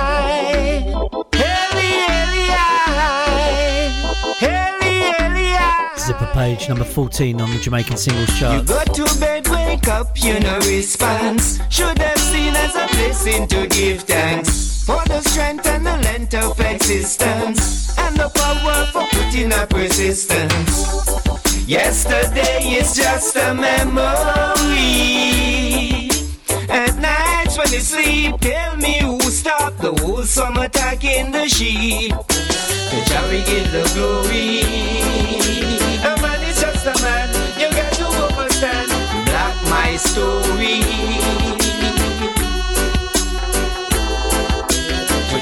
Eli, 1.34 1.90
Eli, 2.20 2.46
I. 2.52 2.86
Eli, 4.42 5.16
Eli, 5.20 5.56
I. 5.58 5.98
Zipper 5.98 6.30
page 6.34 6.68
number 6.70 6.84
14 6.84 7.40
on 7.42 7.52
the 7.52 7.60
Jamaican 7.60 7.98
singles 7.98 8.30
You 8.32 8.36
chart. 8.40 8.66
go 8.68 8.84
to 8.84 9.20
bed, 9.20 9.48
wake 9.48 9.88
up, 9.88 10.22
you 10.22 10.40
know 10.40 10.58
response. 10.60 11.60
Should 11.70 11.98
have 12.00 12.18
seen 12.20 12.54
as 12.56 12.76
a 12.76 12.88
blessing 12.88 13.48
to 13.48 13.68
give 13.68 14.02
thanks 14.04 14.84
for 14.84 15.02
the 15.08 15.22
strength 15.22 15.66
and 15.68 15.86
the 15.86 15.98
length 15.98 16.34
of 16.34 16.60
existence 16.60 17.93
the 18.16 18.30
power 18.30 18.86
for 18.92 19.06
putting 19.12 19.52
up 19.54 19.72
resistance. 19.74 21.04
Yesterday 21.68 22.60
is 22.80 22.96
just 22.96 23.36
a 23.36 23.54
memory. 23.54 24.04
At 26.70 26.98
nights 26.98 27.58
when 27.58 27.72
you 27.72 27.80
sleep, 27.80 28.40
tell 28.40 28.76
me 28.78 29.00
who 29.00 29.20
stopped 29.22 29.80
the 29.80 29.94
wholesome 30.02 30.58
attack 30.58 31.04
in 31.04 31.32
the 31.32 31.48
sheep. 31.48 32.12
To 32.12 33.20
we 33.30 33.44
give 33.44 33.72
the 33.72 33.84
glory. 33.96 34.62
A 36.04 36.22
man 36.22 36.42
is 36.44 36.60
just 36.62 36.86
a 36.86 36.96
man, 37.04 37.30
you 37.60 37.70
got 37.72 37.94
to 37.94 38.06
understand. 38.06 38.90
Block 39.26 39.56
my 39.70 39.96
story. 39.98 40.82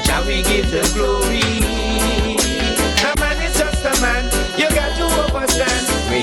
To 0.04 0.24
we 0.26 0.42
give 0.42 0.70
the 0.70 0.82
glory. 0.94 1.31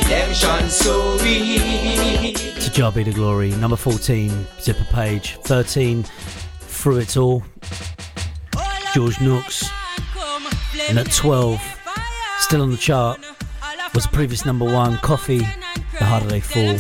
Redemption 0.04 0.70
story. 0.70 2.34
To 2.34 2.72
Jah 2.72 2.92
be 2.92 3.04
the 3.04 3.12
glory. 3.12 3.52
Number 3.52 3.76
14, 3.76 4.48
Zipper 4.60 4.86
page. 4.86 5.38
13, 5.44 6.04
Through 6.62 7.00
It 7.00 7.18
All. 7.18 7.44
George 8.94 9.20
Nooks. 9.20 9.70
And 10.88 10.98
at 10.98 11.12
12, 11.12 11.62
still 12.40 12.62
on 12.62 12.72
the 12.72 12.78
chart, 12.78 13.20
was 13.94 14.06
the 14.06 14.10
previous 14.14 14.46
number 14.46 14.66
one, 14.66 14.96
Koffee, 14.98 15.46
The 16.00 16.06
Harder 16.06 16.28
They 16.28 16.40
Fall. 16.40 16.78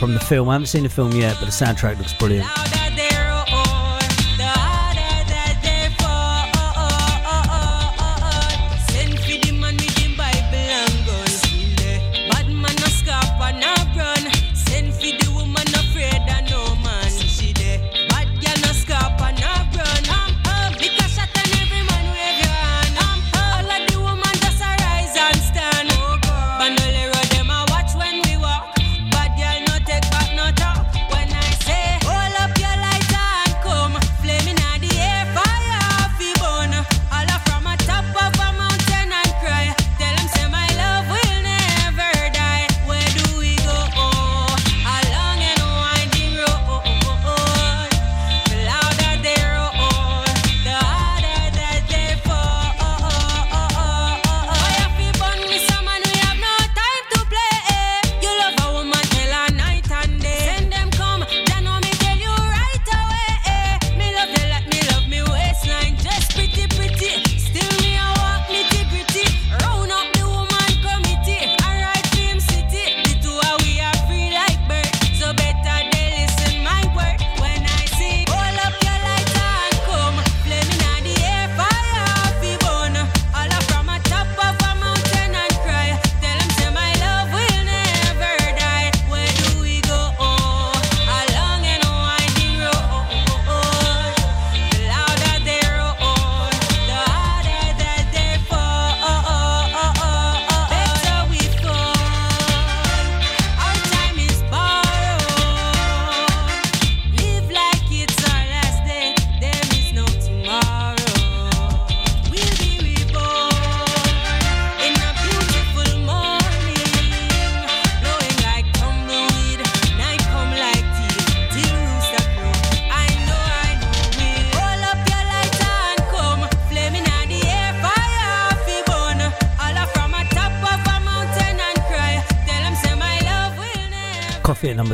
From 0.00 0.14
the 0.14 0.20
film, 0.20 0.48
I 0.48 0.54
haven't 0.54 0.66
seen 0.66 0.82
the 0.82 0.88
film 0.88 1.12
yet, 1.12 1.36
but 1.38 1.46
the 1.46 1.52
soundtrack 1.52 1.98
looks 1.98 2.12
brilliant. 2.14 2.48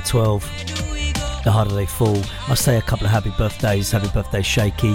12. 0.08 0.42
The 1.44 1.50
harder 1.52 1.74
they 1.74 1.84
fall. 1.84 2.16
Must 2.48 2.64
say 2.64 2.78
a 2.78 2.82
couple 2.82 3.04
of 3.04 3.12
happy 3.12 3.30
birthdays. 3.36 3.90
Happy 3.90 4.08
birthday, 4.08 4.40
Shaky. 4.40 4.94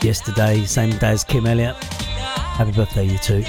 Yesterday, 0.00 0.64
same 0.64 0.96
day 0.98 1.10
as 1.10 1.24
Kim 1.24 1.44
Elliott. 1.44 1.74
Happy 1.74 2.70
birthday, 2.70 3.04
you 3.04 3.18
two. 3.18 3.44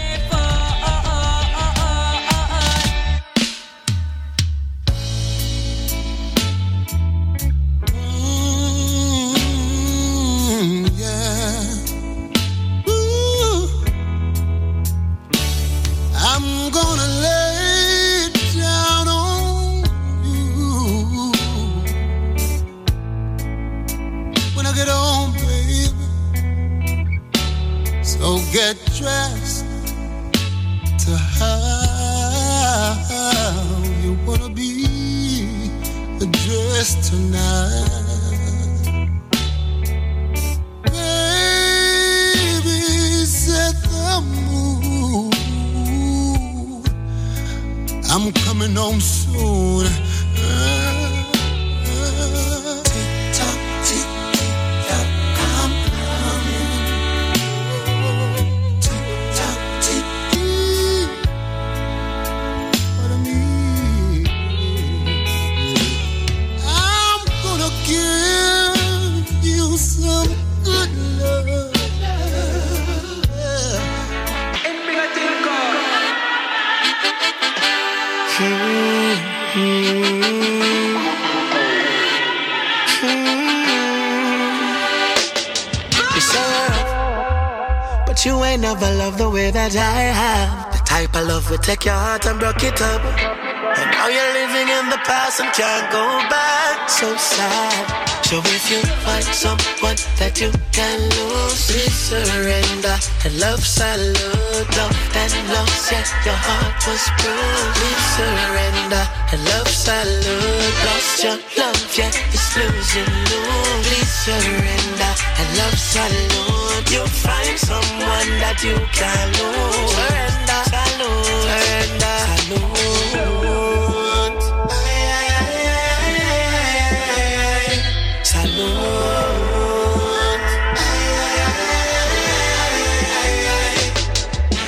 Take 91.68 91.84
your 91.84 91.96
heart 91.96 92.26
and 92.26 92.40
broke 92.40 92.64
it 92.64 92.82
up. 92.82 93.02
And 93.04 93.92
now 93.92 94.08
you're 94.08 94.34
living 94.34 94.70
in 94.70 94.90
the 94.90 94.98
past 95.04 95.42
and 95.42 95.52
can't 95.54 95.92
go 95.92 96.06
back. 96.30 96.90
So 96.90 97.14
sad. 97.18 98.17
So 98.28 98.40
if 98.44 98.70
you 98.70 98.84
find 99.08 99.24
someone 99.24 99.96
that 100.20 100.36
you 100.36 100.52
can 100.76 101.00
lose, 101.16 101.64
please 101.72 101.96
surrender. 101.96 103.00
And 103.24 103.40
love 103.40 103.64
salute, 103.64 104.68
love 104.76 104.92
and 105.16 105.48
lost, 105.56 105.88
yeah, 105.88 106.04
your 106.28 106.36
heart 106.36 106.76
was 106.84 107.08
bruised. 107.24 107.72
Please 107.80 108.04
surrender. 108.20 109.04
And 109.32 109.42
love 109.48 109.72
salute, 109.72 110.76
lost 110.84 111.24
your 111.24 111.40
love, 111.56 111.80
yeah, 111.96 112.12
it's 112.36 112.52
losing 112.60 113.16
you. 113.32 113.48
Please 113.88 114.12
surrender. 114.28 115.14
And 115.40 115.50
love 115.56 115.80
salute, 115.80 116.84
you'll 116.92 117.08
find 117.08 117.56
someone 117.56 118.30
that 118.44 118.60
you 118.60 118.76
can 118.92 119.28
lose. 119.40 119.88
Surrender, 119.96 120.62
salute, 120.68 121.32
surrender, 121.48 122.16
salute. 122.44 123.57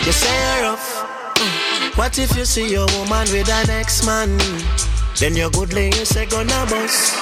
You 0.10 0.14
say 0.14 0.62
rough. 0.64 1.06
Mm. 1.38 1.96
What 1.96 2.18
if 2.18 2.36
you 2.36 2.44
see 2.44 2.68
your 2.68 2.88
woman 2.98 3.30
with 3.30 3.48
an 3.48 3.70
ex-man? 3.70 4.40
Then 5.20 5.36
your 5.36 5.52
good 5.52 5.72
lady 5.72 6.04
say 6.04 6.26
gonna 6.26 6.66
bust. 6.66 7.14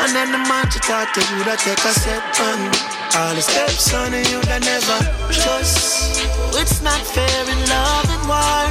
And 0.00 0.10
then 0.16 0.32
the 0.32 0.38
man 0.38 0.66
to 0.66 0.80
talk 0.80 1.14
to 1.14 1.20
you 1.20 1.44
that 1.46 1.62
take 1.62 1.78
a 1.78 1.94
step 1.94 2.24
on. 2.42 2.58
All 3.14 3.36
the 3.36 3.40
steps 3.40 3.94
on 3.94 4.10
you 4.14 4.42
that 4.50 4.66
never 4.66 4.98
trust. 5.30 6.26
It's 6.58 6.82
not 6.82 6.98
fair 7.14 7.42
in 7.54 7.60
love 7.70 8.10
and 8.10 8.26
war. 8.26 8.66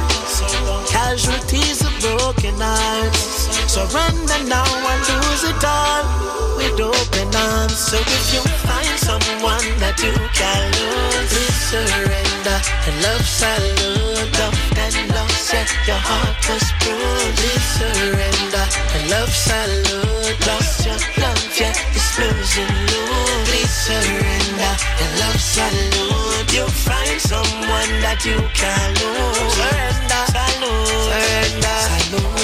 Casualties 0.84 1.80
of 1.80 1.94
broken 2.04 2.60
hearts. 2.60 3.33
Surrender 3.74 4.38
now 4.46 4.62
and 4.70 5.02
lose 5.02 5.42
it 5.50 5.64
all 5.66 6.06
with 6.54 6.78
open 6.78 7.26
arms. 7.34 7.74
So 7.74 7.98
if 7.98 8.26
you 8.30 8.42
find 8.62 8.94
someone 9.02 9.66
that 9.82 9.98
you 9.98 10.14
can 10.30 10.62
lose, 10.78 11.26
please 11.34 11.58
surrender 11.74 12.58
and 12.86 12.96
love 13.02 13.26
salute. 13.26 14.30
Love 14.38 14.54
and 14.78 15.10
lost, 15.10 15.50
yeah, 15.50 15.66
your 15.90 15.98
heart 15.98 16.38
was 16.46 16.62
bruised. 16.86 17.34
Please 17.42 17.66
surrender 17.74 18.62
and 18.94 19.10
love 19.10 19.34
salute. 19.34 20.38
Lost 20.46 20.86
your 20.86 21.00
love, 21.18 21.42
yeah, 21.58 21.74
it's 21.98 22.14
losing 22.14 22.70
you. 22.94 23.02
Please 23.42 23.74
surrender 23.74 24.74
and 25.02 25.12
love 25.18 25.40
salute. 25.42 26.46
You 26.54 26.70
find 26.70 27.18
someone 27.18 27.90
that 28.06 28.22
you 28.22 28.38
can 28.54 28.86
lose. 29.02 29.50
Surrender, 29.58 30.22
salute, 30.30 31.10
surrender, 31.10 31.78
salute. 31.90 32.43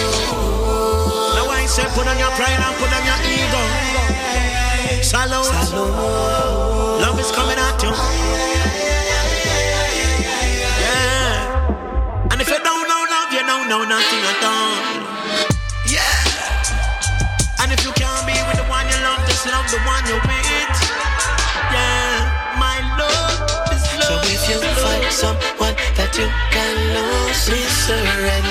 Say 1.80 1.88
put 1.96 2.06
on 2.06 2.18
your 2.20 2.28
pride 2.36 2.60
and 2.60 2.76
put 2.76 2.92
on 2.92 3.04
your 3.08 3.16
ego. 3.24 3.62
Salute. 5.00 5.48
Salute. 5.64 7.00
Love 7.00 7.16
is 7.18 7.32
coming 7.32 7.56
at 7.56 7.80
you. 7.80 7.88
Yeah. 10.84 12.28
And 12.32 12.36
if 12.36 12.48
you 12.52 12.60
don't 12.60 12.84
know 12.84 13.02
love, 13.08 13.32
you 13.32 13.40
don't 13.48 13.66
know 13.72 13.82
nothing 13.88 14.22
at 14.28 14.44
all. 14.44 14.76
Yeah. 15.88 17.64
And 17.64 17.72
if 17.72 17.80
you 17.80 17.92
can't 17.96 18.28
be 18.28 18.36
with 18.44 18.60
the 18.60 18.68
one 18.68 18.84
you 18.84 19.00
love, 19.00 19.24
just 19.24 19.48
love 19.48 19.64
the 19.72 19.80
one 19.88 20.04
you're 20.04 20.20
with. 20.20 20.76
Yeah. 21.72 22.60
My 22.60 22.76
love 23.00 23.72
is 23.72 23.80
love. 23.96 24.04
So 24.04 24.14
if 24.28 24.42
you 24.52 24.60
find 24.84 25.08
someone 25.08 25.74
that 25.96 26.12
you 26.12 26.28
can 26.52 26.76
lose, 26.92 27.40
please 27.48 27.72
surrender 27.88 28.49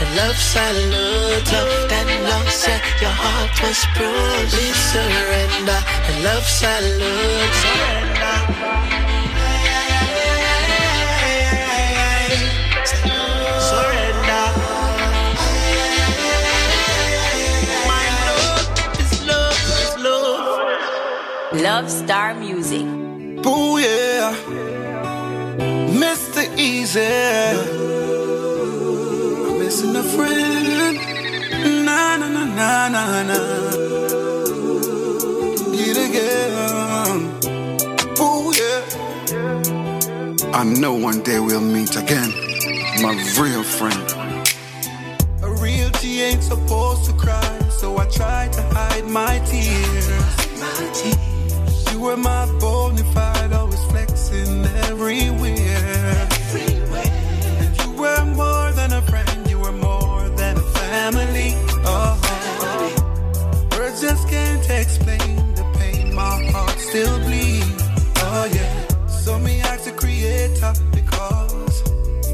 and 0.00 0.16
love 0.16 0.36
salute. 0.36 1.52
Love 1.52 1.90
and 1.92 2.24
lost, 2.24 2.68
yeah, 2.68 2.80
your 3.00 3.10
heart 3.10 3.54
was 3.62 3.80
bruised. 3.96 4.54
Please 4.54 4.80
surrender 4.92 5.80
and 6.08 6.24
love 6.24 6.46
salute. 6.46 7.54
Surrender. 13.68 14.38
Love 21.62 21.90
Star 21.90 22.34
Music. 22.34 22.86
Ooh 23.46 23.78
yeah, 23.78 24.34
Mr. 25.90 26.46
Easy. 26.56 28.07
Missing 29.78 29.94
a 29.94 30.02
friend. 30.02 30.98
Na 31.86 32.16
na 32.16 32.28
na 32.28 32.44
na 32.44 32.88
na 32.88 33.22
na. 33.22 33.38
It 35.72 35.96
again. 36.06 37.18
Ooh 38.18 38.50
yeah. 38.58 38.82
I 40.52 40.64
know 40.64 40.94
one 40.94 41.22
day 41.22 41.38
we'll 41.38 41.60
meet 41.60 41.94
again, 41.94 42.30
my 43.02 43.14
real 43.38 43.62
friend. 43.62 44.02
A 45.44 45.48
real 45.62 45.90
T 45.92 46.22
ain't 46.22 46.42
supposed 46.42 47.04
to 47.04 47.12
cry, 47.12 47.58
so 47.70 47.98
I 47.98 48.06
try 48.08 48.48
to 48.48 48.62
hide 48.74 49.06
my 49.06 49.38
tears. 49.46 50.08
You 51.92 52.00
were 52.00 52.16
my 52.16 52.46
bona 52.58 53.04
fide, 53.14 53.52
always 53.52 53.84
flexing 53.84 54.64
everywhere. 54.90 55.87
explain 64.70 65.54
the 65.54 65.64
pain 65.78 66.14
my 66.14 66.42
heart 66.52 66.78
still 66.78 67.18
bleeds. 67.20 67.82
Oh 68.16 68.50
yeah. 68.52 69.06
So 69.06 69.38
me 69.38 69.60
ask 69.60 69.84
the 69.84 69.92
creator 69.92 70.72
because 70.92 71.82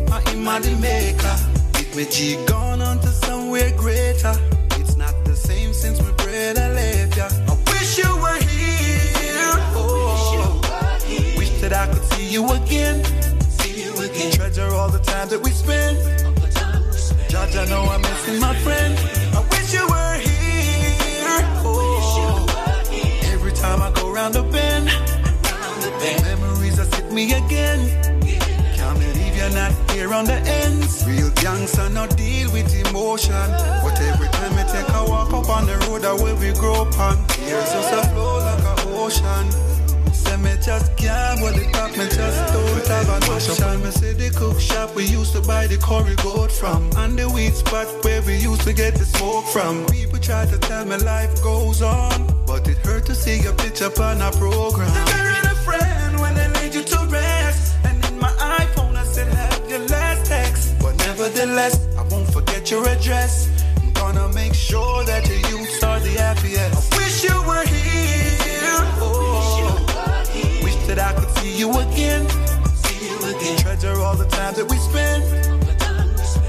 my 0.08 0.20
imagine 0.32 0.80
maker. 0.80 1.36
It 1.80 1.94
me 1.96 2.04
G 2.06 2.44
gone 2.46 2.80
on 2.82 2.98
to 3.00 3.08
somewhere 3.08 3.70
greater. 3.76 4.34
It's 4.80 4.96
not 4.96 5.14
the 5.24 5.36
same 5.36 5.72
since 5.72 6.00
my 6.00 6.10
brother 6.12 6.68
left 6.74 7.16
ya. 7.16 7.28
I 7.48 7.54
wish 7.70 7.98
you 7.98 8.10
were 8.16 8.40
here. 8.50 9.54
Oh, 9.76 10.60
wish 11.36 11.50
that 11.60 11.72
I 11.72 11.86
could 11.92 12.04
see 12.12 12.28
you 12.28 12.48
again. 12.50 13.04
See 13.58 13.84
you 13.84 13.92
again. 13.98 14.32
Treasure 14.32 14.72
all 14.74 14.90
the 14.90 15.00
time 15.00 15.28
that 15.28 15.40
we 15.40 15.50
spend. 15.50 15.98
Judge, 17.28 17.56
I 17.56 17.64
know 17.66 17.82
I'm 17.82 18.02
missing 18.02 18.40
my 18.40 18.54
friend. 18.60 19.13
On 30.14 30.24
the 30.24 30.38
ends. 30.62 31.04
Real 31.06 31.30
gangster 31.42 31.88
not 31.90 32.16
deal 32.16 32.50
with 32.52 32.72
emotion. 32.86 33.48
But 33.82 34.00
every 34.00 34.28
time 34.28 34.54
we 34.56 34.62
take 34.70 34.88
a 34.94 35.04
walk 35.10 35.32
up 35.32 35.48
on 35.50 35.66
the 35.66 35.76
road, 35.86 36.02
that 36.02 36.16
way 36.22 36.32
we 36.34 36.52
grow 36.54 36.86
on. 37.06 37.16
Tears 37.28 37.72
just 37.72 37.92
a 37.92 38.02
flow 38.14 38.38
like 38.38 38.64
an 38.72 38.78
ocean. 38.94 39.46
Say 40.12 40.36
me 40.36 40.54
just 40.62 40.96
can't 40.96 41.40
hold 41.40 41.56
it 41.56 41.72
back, 41.72 41.90
me 41.98 42.06
just 42.06 42.40
don't 42.54 42.86
have 42.86 43.08
an 43.10 43.22
option. 43.34 43.82
Me 43.82 43.90
say 43.90 44.12
the 44.12 44.30
cook 44.30 44.60
shop 44.60 44.94
we 44.94 45.04
used 45.04 45.32
to 45.32 45.42
buy 45.42 45.66
the 45.66 45.76
curry 45.78 46.14
goat 46.22 46.52
from, 46.52 46.88
and 46.96 47.18
the 47.18 47.28
weed 47.28 47.54
spot 47.54 47.88
where 48.04 48.22
we 48.22 48.36
used 48.36 48.62
to 48.62 48.72
get 48.72 48.94
the 48.94 49.04
smoke 49.04 49.46
from. 49.46 49.84
People 49.86 50.20
try 50.20 50.46
to 50.46 50.58
tell 50.58 50.84
me 50.86 50.96
life 50.98 51.34
goes 51.42 51.82
on, 51.82 52.16
but 52.46 52.66
it 52.68 52.78
hurt 52.86 53.04
to 53.06 53.14
see 53.14 53.40
your 53.42 53.54
picture 53.54 53.90
on 54.00 54.22
a 54.22 54.30
program. 54.32 54.88
Never 54.94 55.48
a 55.48 55.54
friend 55.66 56.03
Nevertheless, 61.44 61.86
I 61.98 62.02
won't 62.08 62.32
forget 62.32 62.70
your 62.70 62.88
address. 62.88 63.50
I'm 63.76 63.92
gonna 63.92 64.32
make 64.32 64.54
sure 64.54 65.04
that 65.04 65.28
your 65.28 65.36
youths 65.50 65.84
are 65.84 66.00
the 66.00 66.08
happiest. 66.12 66.94
I 66.94 66.96
wish 66.96 67.22
you 67.22 67.36
were 67.42 67.66
here. 67.66 68.80
Oh, 69.04 69.76
wish 70.62 70.76
that 70.86 70.98
I 70.98 71.12
could 71.12 71.28
see 71.36 71.54
you 71.58 71.68
again. 71.70 72.26
See 72.80 73.10
you 73.10 73.16
again. 73.28 73.58
Treasure 73.58 74.00
all 74.00 74.16
the 74.16 74.24
time 74.24 74.54
that 74.54 74.66
we 74.70 74.78
spend. 74.78 75.22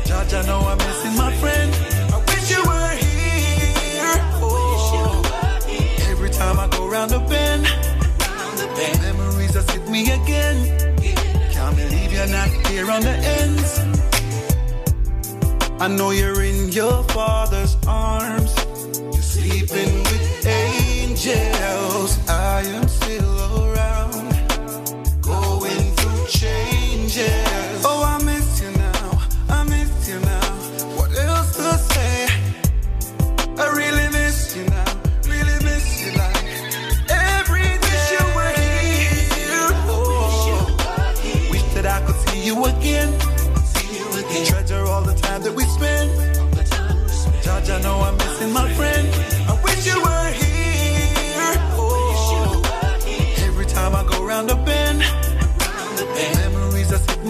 Judge, 0.05 0.33
I 0.33 0.45
know 0.47 0.59
I'm 0.59 0.77
missing 0.77 1.17
my 1.17 1.33
friend. 1.43 1.75
I 2.13 2.17
wish 2.31 2.49
you 2.55 2.63
were 2.63 2.95
here. 2.95 4.15
Oh, 4.39 6.07
every 6.09 6.29
time 6.29 6.57
I 6.57 6.69
go 6.69 6.87
round 6.87 7.11
the 7.11 7.19
bend, 7.19 7.67
memories 9.01 9.51
just 9.51 9.69
hit 9.71 9.89
me 9.89 10.09
again. 10.09 10.57
Can't 11.51 11.75
believe 11.75 12.13
you're 12.13 12.27
not 12.27 12.47
here 12.69 12.89
on 12.89 13.01
the 13.01 13.15
ends. 13.41 13.84
I 15.77 15.89
know 15.89 16.11
you're 16.11 16.41
in 16.41 16.69
your 16.71 17.03
father's 17.03 17.75
arms. 17.85 18.55
You're 18.97 19.21
sleeping 19.21 19.93
with 20.03 20.45
angels. 20.47 22.17
I 22.29 22.61
am 22.61 22.87
still 22.87 23.64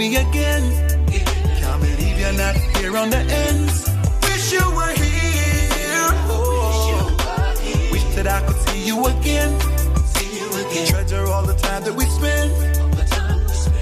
me 0.10 0.16
again. 0.18 0.64
Can't 1.60 1.82
believe 1.82 2.20
you're 2.20 2.34
not 2.34 2.56
here 2.78 2.96
on 2.98 3.10
the 3.10 3.22
ends. 3.48 3.76
Wish 4.24 4.52
you 4.52 4.66
were 4.78 4.94
here. 5.04 6.10
Oh, 6.30 7.18
wish 7.92 8.04
that 8.16 8.28
I 8.28 8.40
could 8.46 8.60
see 8.68 8.86
you 8.86 8.98
again. 9.06 9.52
See 10.14 10.30
you 10.40 10.48
again. 10.64 10.88
Treasure 10.88 11.26
all 11.34 11.46
the 11.46 11.56
time 11.56 11.84
that 11.86 11.96
we 11.96 12.06
spend. 12.18 12.50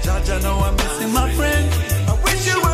Judge, 0.04 0.30
I 0.30 0.40
know 0.40 0.56
I'm 0.66 0.76
missing 0.76 1.12
my 1.12 1.28
friend. 1.32 1.64
I 2.08 2.14
wish 2.24 2.46
you 2.50 2.58
were 2.64 2.73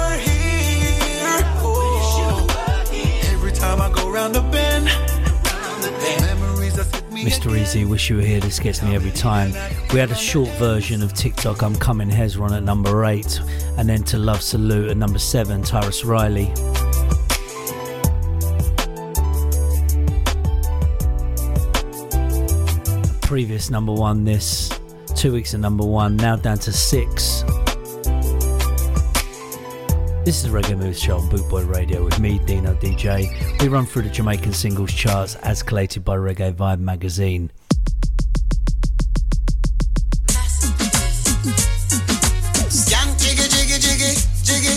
Mr. 7.40 7.58
Easy, 7.58 7.86
wish 7.86 8.10
you 8.10 8.16
were 8.16 8.22
here. 8.22 8.38
This 8.38 8.58
gets 8.58 8.82
me 8.82 8.94
every 8.94 9.12
time. 9.12 9.54
We 9.94 9.98
had 9.98 10.10
a 10.10 10.14
short 10.14 10.50
version 10.58 11.02
of 11.02 11.14
TikTok. 11.14 11.62
I'm 11.62 11.74
coming 11.74 12.10
Hezron 12.10 12.54
at 12.54 12.62
number 12.64 13.06
eight, 13.06 13.40
and 13.78 13.88
then 13.88 14.02
to 14.04 14.18
Love 14.18 14.42
Salute 14.42 14.90
at 14.90 14.98
number 14.98 15.18
seven. 15.18 15.62
Tarrus 15.62 16.04
Riley. 16.04 16.52
Previous 23.22 23.70
number 23.70 23.94
one. 23.94 24.26
This 24.26 24.68
two 25.16 25.32
weeks 25.32 25.54
at 25.54 25.60
number 25.60 25.86
one. 25.86 26.16
Now 26.16 26.36
down 26.36 26.58
to 26.58 26.72
six. 26.72 27.39
This 30.22 30.44
is 30.44 30.50
Reggae 30.52 30.76
Mood 30.76 30.96
Show 30.96 31.16
on 31.16 31.30
Bootboy 31.30 31.74
Radio 31.74 32.04
with 32.04 32.20
me, 32.20 32.38
Dino 32.44 32.74
DJ. 32.74 33.32
We 33.58 33.68
run 33.68 33.86
through 33.86 34.02
the 34.02 34.10
Jamaican 34.10 34.52
singles 34.52 34.92
charts 34.92 35.34
as 35.36 35.62
collated 35.62 36.04
by 36.04 36.14
Reggae 36.16 36.52
Vibe 36.52 36.78
magazine. 36.78 37.50
Skank 42.68 43.18
jiggy 43.18 43.48
jiggy 43.48 43.80
jiggy 43.80 44.12
jiggy. 44.44 44.76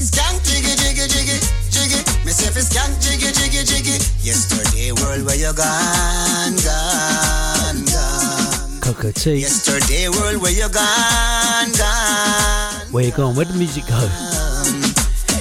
Skank 0.00 0.40
jiggy 0.48 0.74
jiggy 0.80 1.06
jiggy 1.06 1.38
jiggy. 1.68 2.00
Me 2.24 2.32
say 2.32 2.50
fi 2.50 2.60
skank 2.60 2.98
jiggy 3.04 3.30
jiggy 3.30 3.64
jiggy. 3.64 4.00
Yesterday 4.24 4.92
world 4.92 5.26
where 5.26 5.36
you 5.36 5.52
gone 5.52 6.56
gone 6.64 7.84
gone. 7.84 8.80
Cocoa 8.80 9.12
Tea. 9.12 9.36
Yesterday 9.36 10.08
world 10.08 10.40
where 10.40 10.50
you 10.50 10.68
gone 10.70 11.72
gone. 11.76 12.90
Where 12.90 13.04
you 13.04 13.12
going? 13.12 13.36
Where 13.36 13.44
the 13.44 13.52
music 13.52 13.86
go? 13.86 14.47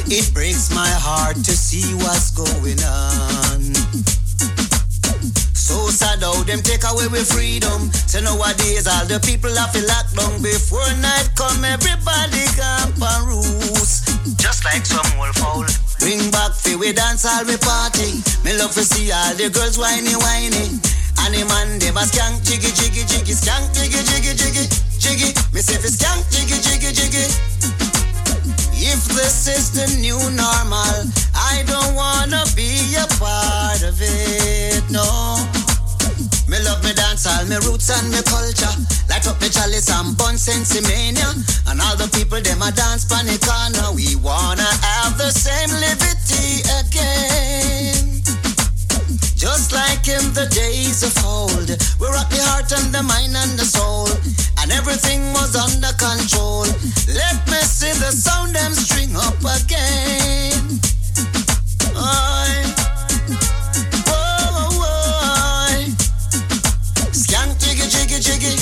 It 0.10 0.34
breaks 0.34 0.72
my 0.72 0.88
heart 0.88 1.36
to 1.36 1.51
see 1.51 1.84
what's 1.99 2.32
going 2.32 2.80
on. 2.80 3.60
So 5.51 5.91
sad 5.91 6.24
how 6.24 6.47
them 6.47 6.64
take 6.64 6.88
away 6.88 7.12
with 7.12 7.28
freedom. 7.28 7.91
So 8.08 8.24
nowadays 8.24 8.88
all 8.88 9.03
the 9.03 9.20
people 9.20 9.51
have 9.51 9.76
to 9.76 9.84
lock 9.84 10.08
down 10.16 10.39
before 10.39 10.88
night 11.03 11.28
come. 11.36 11.60
Everybody 11.60 12.47
camp 12.55 12.95
and 13.03 13.24
roost. 13.28 14.08
Just 14.39 14.64
like 14.64 14.88
some 14.88 15.03
old 15.20 15.36
foul. 15.36 15.68
Bring 15.99 16.24
back 16.32 16.55
fi 16.55 16.80
we 16.80 16.95
dance 16.95 17.28
all 17.28 17.43
we 17.43 17.60
party. 17.60 18.24
Me 18.47 18.55
love 18.55 18.72
to 18.80 18.88
see 18.88 19.12
all 19.12 19.36
the 19.36 19.51
girls 19.51 19.76
whiny 19.76 20.16
whiny. 20.16 20.72
And 21.20 21.36
the 21.36 21.43
man 21.51 21.84
them 21.84 21.99
a 21.99 22.08
skank 22.08 22.47
jiggy 22.47 22.72
jiggy 22.72 23.03
jiggy 23.03 23.36
skank 23.36 23.76
jiggy 23.76 23.99
jiggy 24.08 24.32
jiggy 24.39 24.64
jiggy. 25.03 25.30
Me 25.51 25.60
say 25.60 25.76
fi 25.76 25.91
skank 25.91 26.24
jiggy 26.32 26.55
jiggy 26.64 26.95
jiggy. 26.95 27.57
If 28.98 29.06
this 29.14 29.45
is 29.45 29.70
the 29.78 29.86
new 30.02 30.18
normal, 30.34 30.98
I 31.38 31.62
don't 31.70 31.93
wanna 31.93 32.41
be 32.56 32.98
a 32.98 33.06
part 33.22 33.84
of 33.86 33.93
it, 34.02 34.82
no. 34.89 35.38
Me 36.50 36.58
love 36.66 36.82
me 36.84 36.93
dance 36.93 37.28
all 37.30 37.45
me 37.45 37.58
roots 37.62 37.93
and 37.93 38.10
me 38.10 38.26
culture. 38.26 38.74
Light 39.08 39.28
up 39.28 39.39
me 39.39 39.50
chalice 39.50 39.91
and 39.93 40.18
bun 40.18 40.36
sensi 40.36 40.82
mania. 40.82 41.30
And 41.70 41.80
all 41.80 41.95
the 41.95 42.10
people 42.10 42.41
them 42.41 42.64
a 42.64 42.72
dance 42.72 43.06
panic 43.06 43.41
corner. 43.45 43.93
We 43.93 44.16
wanna 44.18 44.66
have 44.66 45.14
the 45.22 45.30
same 45.30 45.70
liberty 45.78 46.66
again. 46.82 48.24
Just 49.38 49.74
like 49.74 50.08
in 50.10 50.34
the 50.34 50.50
days 50.50 51.04
of 51.04 51.14
old, 51.24 51.70
we 52.02 52.08
rock 52.10 52.30
the 52.34 52.41
heart 52.50 52.72
and 52.74 52.89
the 52.89 53.04
mind 53.04 53.38
and 53.38 53.60
the 53.60 53.66
soul, 53.66 54.10
and 54.68 54.74
everything 54.74 55.22
was 55.32 55.55
under 55.55 55.93
control. 55.95 56.63
Let 57.07 57.39
me 57.47 57.59
see 57.63 57.93
the 57.99 58.11
sound 58.11 58.53
them 58.53 58.74
string 58.74 59.15
up 59.15 59.39
again. 59.39 60.80
Oi. 61.95 62.51
Oh, 64.07 64.43
whoa, 64.51 64.80
whoa, 64.80 65.95
Skank 67.15 67.57
jiggy 67.59 67.88
jiggy 67.88 68.20
jiggy. 68.20 68.53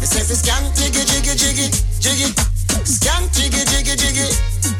Me 0.00 0.06
say 0.06 0.24
skank 0.28 0.76
jiggy 0.76 1.04
jiggy 1.08 1.34
jiggy 1.40 1.66
jiggy. 2.00 2.28
Skank 2.84 3.32
jiggy 3.32 3.64
jiggy 3.64 3.96
jiggy. 3.96 4.73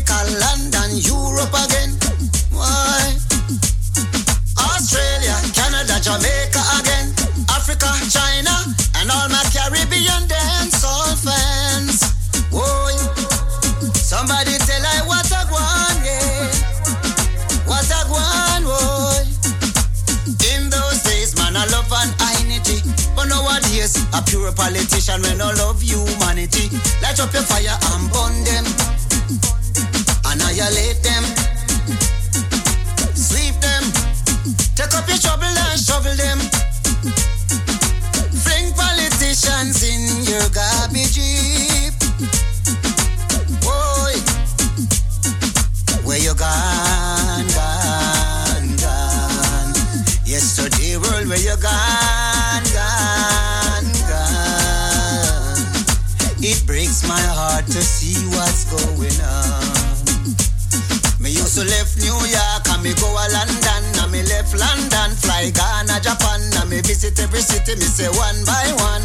America, 0.00 0.40
London, 0.40 0.96
Europe 0.96 1.52
again. 1.52 1.96
Why? 2.52 3.16
Australia, 4.56 5.36
Canada, 5.52 6.00
Jamaica 6.00 6.62
again. 6.80 7.12
Africa, 7.50 7.88
China, 8.08 8.54
and 8.96 9.10
all 9.10 9.28
my 9.28 9.42
Caribbean 9.52 10.26
dance 10.28 10.84
all 10.84 11.14
fans. 11.16 12.12
Whoa. 12.50 12.96
Somebody 13.92 14.56
tell 14.64 14.80
I 14.80 15.02
what 15.06 15.30
I 15.32 15.44
want, 15.52 16.00
yeah. 16.04 16.48
What 17.66 17.84
I 17.92 18.02
want, 18.08 18.64
boy. 18.64 19.20
In 20.54 20.70
those 20.70 21.02
days, 21.02 21.36
man, 21.36 21.56
I 21.56 21.66
love 21.66 21.92
an 21.92 22.08
identity, 22.20 22.80
but 23.14 23.26
nowadays, 23.28 23.96
a 24.14 24.22
pure 24.22 24.52
politician 24.52 25.20
when 25.22 25.38
no 25.38 25.52
love 25.56 25.82
humanity. 25.82 26.70
Light 27.02 27.20
up 27.20 27.32
your 27.34 27.42
fire 27.42 27.76
and 27.92 28.10
burn 28.12 28.44
them 28.44 28.89
annihilate 30.30 31.02
them, 31.02 31.24
sweep 33.14 33.54
them, 33.60 33.82
take 34.76 34.94
up 34.94 35.08
your 35.08 35.18
trouble 35.18 35.44
and 35.44 35.80
shovel 35.80 36.14
them. 36.14 36.38
Fling 38.42 38.72
politicians 38.74 39.82
in 39.82 40.22
your 40.30 40.46
garbage 40.54 41.16
heap. 41.16 41.94
Boy, 43.60 44.14
where 46.06 46.18
you 46.18 46.34
gone, 46.34 47.46
gone, 47.58 48.76
gone? 48.78 49.74
Yesterday 50.24 50.96
world, 50.96 51.26
where 51.28 51.42
you 51.42 51.56
gone, 51.58 52.64
gone, 52.70 53.90
gone? 54.06 55.60
It 56.42 56.64
breaks 56.66 57.06
my 57.08 57.20
heart 57.20 57.66
to 57.66 57.82
see 57.82 58.24
what's 58.36 58.64
going 58.70 59.20
on. 59.22 59.69
I 61.60 61.64
left 61.64 61.98
New 62.00 62.16
York 62.24 62.64
and 62.72 62.82
me 62.82 62.94
go 62.96 63.04
a 63.04 63.24
London 63.36 63.84
and 64.00 64.10
me 64.10 64.22
left 64.32 64.56
London, 64.56 65.12
fly 65.12 65.52
Ghana, 65.52 66.00
Japan 66.00 66.40
and 66.56 66.70
me 66.70 66.80
visit 66.80 67.20
every 67.20 67.40
city. 67.40 67.76
Me 67.76 67.84
say 67.84 68.08
one 68.08 68.40
by 68.48 68.64
one 68.80 69.04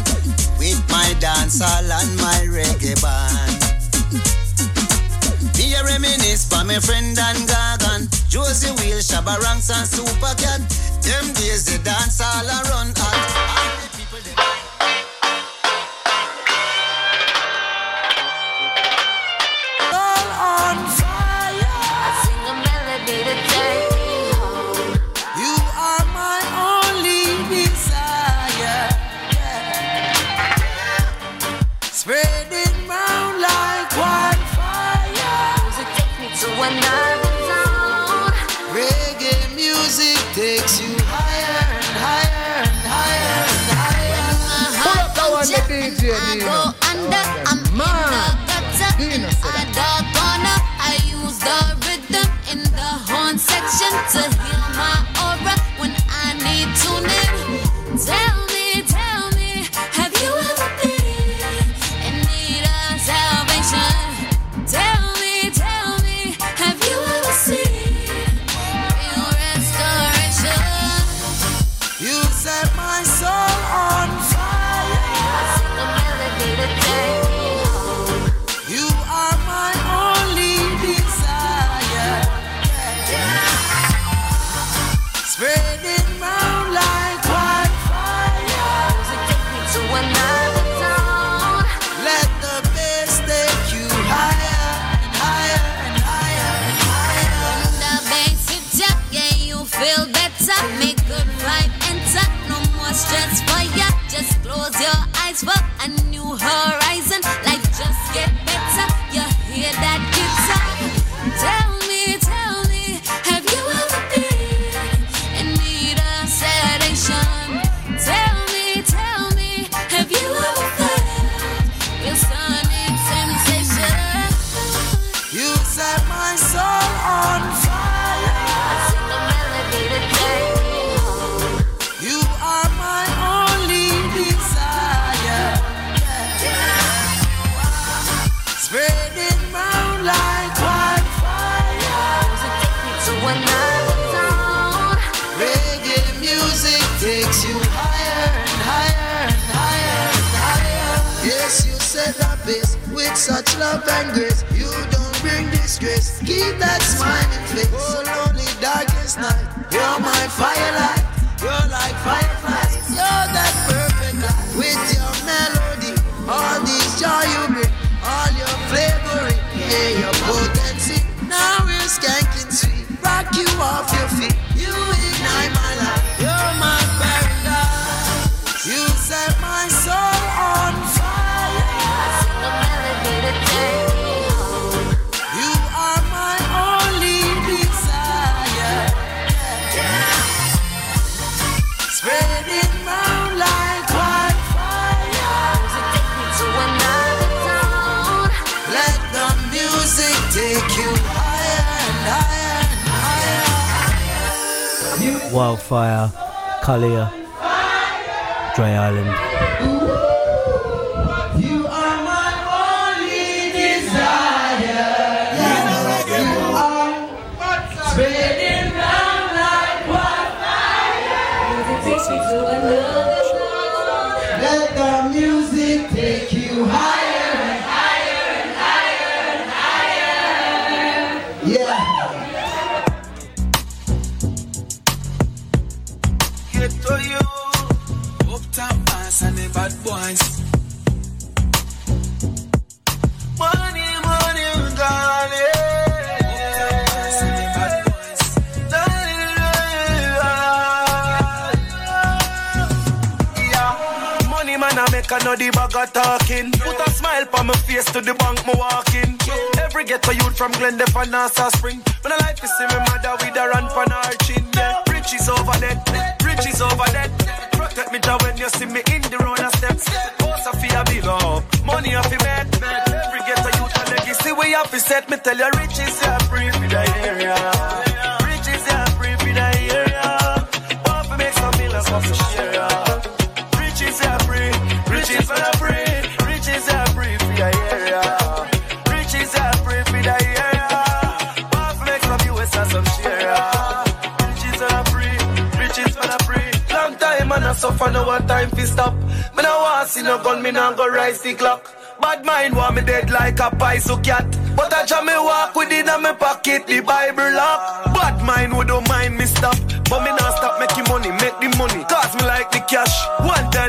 with 0.56 0.80
my 0.88 1.12
dancehall 1.20 1.84
and 1.84 2.16
my 2.16 2.48
reggae 2.48 2.96
band. 3.04 3.60
Me 5.58 5.74
a 5.74 5.84
reminisce 5.84 6.48
for 6.48 6.64
me 6.64 6.80
friend 6.80 7.18
and 7.18 7.44
Gargan, 7.44 8.08
Josie 8.30 8.72
Will, 8.80 9.04
Shabba 9.04 9.36
and 9.36 9.60
Supercat. 9.60 10.64
Them 11.04 11.34
days 11.34 11.66
the 11.66 11.76
dancehall 11.84 12.48
a 12.48 12.70
run 12.70 12.88
at. 12.96 13.85
DJ 45.68 46.14
I 46.14 46.34
Nina. 46.34 46.44
go 46.44 46.58
under, 46.90 47.24
I'm 47.50 47.60
Man. 47.76 47.90
in 47.98 48.22
the 48.22 48.46
gutter, 48.46 49.02
and 49.10 49.26
I 49.26 49.64
dog 49.74 50.04
corner. 50.14 50.58
I 50.78 50.94
use 51.10 51.38
the 51.42 51.58
rhythm 51.86 52.28
in 52.52 52.62
the 52.62 52.90
horn 53.10 53.36
section 53.38 53.92
to 54.14 54.22
heal 54.42 54.64
my 54.78 54.96
aura 55.26 55.54
when 55.80 55.92
I 56.08 56.38
need 56.38 56.70
tuning. 56.78 57.98
Tell 58.06 58.45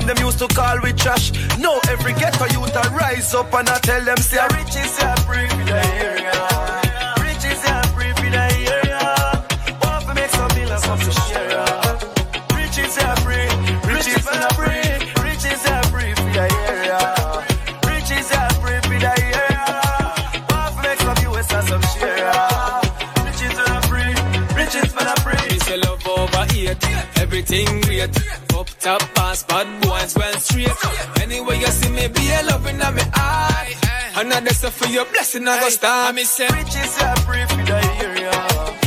them 0.08 0.18
used 0.26 0.40
to 0.40 0.48
call 0.48 0.80
we 0.82 0.94
trash. 0.94 1.32
Now 1.60 1.80
every 1.90 2.14
ghetto 2.14 2.46
youth 2.56 2.76
I 2.76 2.88
rise 2.96 3.34
up 3.34 3.54
and 3.54 3.68
I 3.70 3.78
tell 3.80 4.04
them 4.04 4.18
say 4.18 4.40
riches 4.56 5.04
are 5.04 5.18
free 5.28 5.48
for 5.50 5.66
the 5.68 5.82
area. 6.08 6.38
Riches 7.20 7.62
are 7.68 7.88
free 7.94 8.14
for 8.16 8.30
the 8.32 8.46
area. 8.78 9.04
Want 9.84 10.06
to 10.08 10.14
make 10.16 10.32
some 10.32 10.52
millions 10.56 10.86
off 10.88 11.04
the 11.04 11.12
share. 11.28 11.50
Riches 12.56 12.98
are 13.04 13.18
free, 13.26 13.50
riches 13.92 14.28
are 14.28 14.54
free, 14.56 14.88
riches 15.28 15.62
are 15.68 15.84
free 15.92 16.14
for 16.16 16.32
the 16.38 16.48
area. 16.72 17.00
Riches 17.92 18.32
are 18.32 18.54
free 18.62 18.80
for 18.88 18.98
the 19.04 19.14
area. 19.28 19.66
Want 20.50 20.72
to 20.76 20.82
make 20.88 21.00
some 21.04 21.20
US 21.28 21.48
some 21.68 21.86
share. 21.94 22.32
Riches 23.28 23.58
are 23.68 23.82
free, 23.92 24.14
riches 24.56 24.90
for 24.96 25.04
the 25.04 25.16
free. 25.24 25.48
It's 25.52 25.70
a 25.70 25.78
love 25.78 26.08
over 26.08 26.46
eight, 26.56 26.80
everything 27.20 27.82
great. 27.82 28.16
Up 28.56 28.70
top 28.80 29.17
pass, 29.38 29.66
bad 29.66 29.82
boys 29.82 30.16
well 30.16 30.40
straight. 30.40 31.22
Anyway, 31.22 31.60
you 31.60 31.68
see 31.68 31.90
me 31.90 32.08
be 32.08 32.30
a 32.32 32.44
loving 32.44 32.82
on 32.82 32.96
me 32.96 33.02
eye. 33.14 33.76
Another 34.16 34.54
stuff 34.54 34.76
for 34.76 34.88
your 34.88 35.06
blessing, 35.06 35.48
I 35.48 35.60
go 35.60 35.70
start. 35.70 36.16
Me 36.16 36.24
say, 36.24 36.48
Riches 36.48 37.02
are 37.02 37.16
free 37.18 37.46
for 37.46 37.64
the 37.64 37.80
area. 38.02 38.87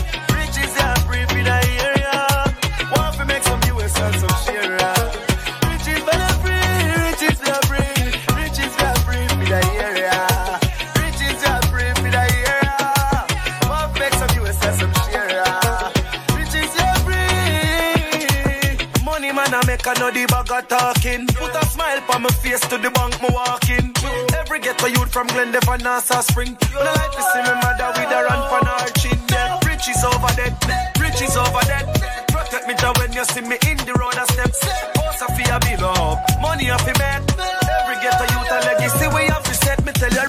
Make 19.80 19.96
I 19.96 20.00
know 20.00 20.10
the 20.10 20.26
bag 20.26 20.50
of 20.50 20.68
talking. 20.68 21.26
Put 21.26 21.54
a 21.54 21.64
smile 21.66 22.02
on 22.14 22.22
my 22.22 22.30
face 22.42 22.60
to 22.68 22.76
the 22.78 22.90
bank, 22.90 23.20
me 23.22 23.28
walking. 23.32 23.92
Every 24.38 24.60
ghetto 24.60 24.86
youth 24.86 25.12
from 25.12 25.26
Glendale 25.28 25.60
and 25.70 25.82
Nassau 25.82 26.20
Spring. 26.20 26.56
When 26.74 26.86
I 26.86 26.92
like 26.92 27.12
to 27.12 27.22
see 27.32 27.42
my 27.48 27.54
mother 27.62 27.88
with 27.96 28.12
a 28.12 28.20
run 28.24 28.42
on 28.56 28.66
her 28.66 28.90
chin. 29.00 29.18
Yeah. 29.30 29.58
Riches 29.64 30.02
over 30.04 30.32
there, 30.36 30.52
riches 31.00 31.36
over 31.36 31.62
there. 31.64 31.84
Protect 32.28 32.66
me 32.68 32.74
down 32.74 32.94
when 32.98 33.12
you 33.12 33.24
see 33.24 33.42
me 33.42 33.56
in 33.68 33.78
the 33.88 33.94
road 33.96 34.16
steps. 34.32 34.60
Boss 34.94 35.22
of 35.22 35.30
fear 35.36 35.58
bill 35.64 35.84
up, 35.84 36.18
money 36.40 36.70
off 36.70 36.84
the 36.84 36.94
bed. 36.94 37.22
Every 37.38 37.96
ghetto 38.02 38.26
youth 38.34 38.52
a 38.52 38.58
legacy 38.68 39.06
we 39.14 39.22
have 39.32 39.44
to 39.44 39.54
set. 39.54 39.84
Me 39.84 39.92
tell 39.92 40.12
you 40.12 40.24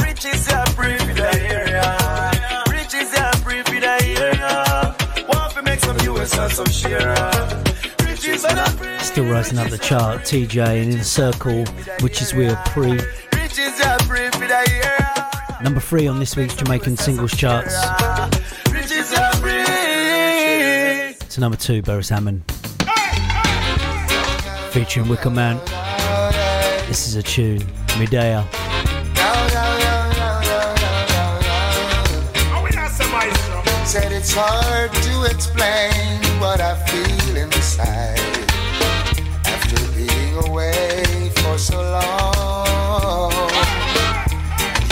for 1.02 1.14
the 1.14 1.30
area. 1.50 1.84
Riches 2.70 3.14
are 3.20 3.36
free 3.44 3.62
for 3.64 3.80
the 3.80 3.96
area. 4.22 4.96
Want 5.28 5.52
to 5.54 5.62
make 5.64 5.80
some 5.80 5.98
US 6.00 6.38
and 6.38 6.52
some 6.52 6.70
share. 6.70 7.71
Still 9.00 9.26
rising 9.26 9.58
up 9.58 9.70
the 9.70 9.78
chart, 9.78 10.22
TJ 10.22 10.84
and 10.84 10.94
In 10.94 11.04
Circle, 11.04 11.66
which 12.02 12.22
is 12.22 12.32
pre. 12.32 12.92
Riches 13.34 13.82
are 13.82 14.00
area. 14.16 15.30
Number 15.62 15.80
three 15.80 16.08
on 16.08 16.18
this 16.20 16.36
week's 16.36 16.56
Jamaican 16.56 16.98
singles 16.98 17.36
charts. 17.36 17.76
To 21.30 21.40
number 21.40 21.58
two, 21.58 21.82
Beres 21.82 22.10
Hammond. 22.10 22.44
Featuring 24.72 25.08
Wicker 25.08 25.30
Man. 25.30 25.60
This 26.88 27.08
is 27.08 27.16
a 27.16 27.24
tune, 27.24 27.64
Medea. 28.00 28.48
Said 33.86 34.14
it's 34.14 34.34
hard 34.34 34.94
to 34.94 35.24
explain 35.30 36.22
what 36.40 36.62
I 36.62 36.76
feel 36.86 37.36
inside 37.36 38.21
away 40.48 41.32
for 41.38 41.58
so 41.58 41.82
long. 41.82 43.32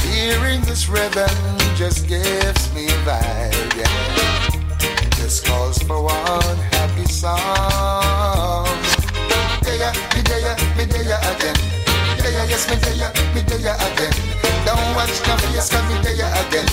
Hearing 0.04 0.62
this 0.62 0.88
rhythm 0.88 1.30
just 1.76 2.08
gives 2.08 2.74
me 2.74 2.88
a 2.88 3.00
vibe. 3.08 3.76
Yeah. 3.78 3.92
This 5.18 5.40
calls 5.42 5.78
for 5.84 6.02
one 6.04 6.58
happy 6.74 7.06
song. 7.06 8.68
Medea, 9.64 9.94
Medea, 10.16 10.56
Medea 10.76 11.18
again. 11.32 11.58
Medea, 12.18 12.44
yes, 12.50 12.68
Medea, 12.70 13.12
Medea 13.34 13.74
again. 13.76 14.14
Don't 14.66 14.96
watch 14.96 15.16
no 15.28 15.38
face, 15.38 15.70
cause 15.70 15.86
Medea 15.94 16.28
again. 16.48 16.68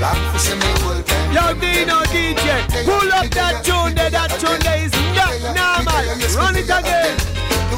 Long 0.00 0.16
for 0.32 0.38
see 0.38 0.54
me 0.54 0.70
whole 0.80 1.02
time. 1.02 1.32
Yo, 1.32 1.54
Dino 1.60 2.00
DJ, 2.12 2.84
pull 2.84 3.12
up 3.12 3.30
that 3.30 3.64
tune 3.64 3.94
there, 3.94 4.10
that 4.10 4.30
tune 4.40 4.60
there 4.60 4.84
is 4.84 4.92
not 5.14 5.34
normal. 5.54 6.00
Run 6.36 6.56
it 6.56 6.64
again. 6.64 7.30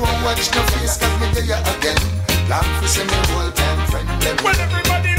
Don't 0.03 0.25
watch 0.25 0.53
no 0.53 0.63
face, 0.75 0.97
cause 0.97 1.21
me 1.21 1.29
there 1.31 1.63
again. 1.79 1.97
Long 2.51 2.67
for 2.81 2.89
see 2.89 3.05
me 3.05 3.19
whole 3.31 3.53
time 3.53 3.87
friend. 3.87 4.09
When 4.43 4.59
everybody 4.59 5.12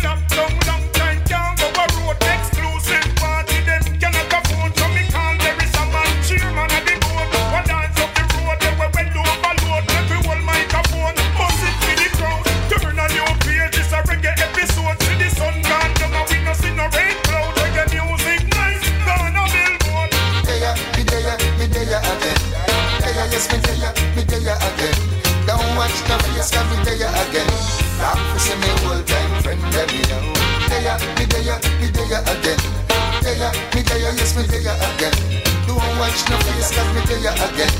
face, 26.93 27.05
cause 27.05 27.23
me 27.23 27.25
there 27.25 27.27
again. 27.29 27.47
Long 27.99 28.19
for 28.31 28.39
see 28.39 28.55
me 28.55 28.67
whole 28.83 29.03
time 29.03 29.41
friend. 29.41 29.61
Let 29.73 29.91
me 29.91 30.01
know. 30.09 30.33
Medea, 30.69 30.97
Medea, 31.17 31.59
Medea 31.79 32.19
again. 32.21 32.59
Medea, 33.23 33.51
Medea, 33.73 34.11
yes, 34.13 34.35
Medea 34.35 34.73
again. 34.73 35.13
Don't 35.67 35.99
watch 35.99 36.29
no 36.29 36.37
face, 36.37 36.71
cause 36.71 36.89
me 36.93 37.01
there 37.07 37.33
again. 37.33 37.73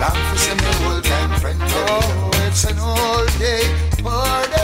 Long 0.00 0.18
for 0.30 0.38
see 0.38 0.54
me 0.54 0.70
whole 0.82 1.00
time 1.00 1.40
friend. 1.40 1.60
Oh, 1.62 2.30
it's 2.46 2.64
an 2.64 2.78
all 2.78 3.26
day 3.38 3.62
party. 4.02 4.60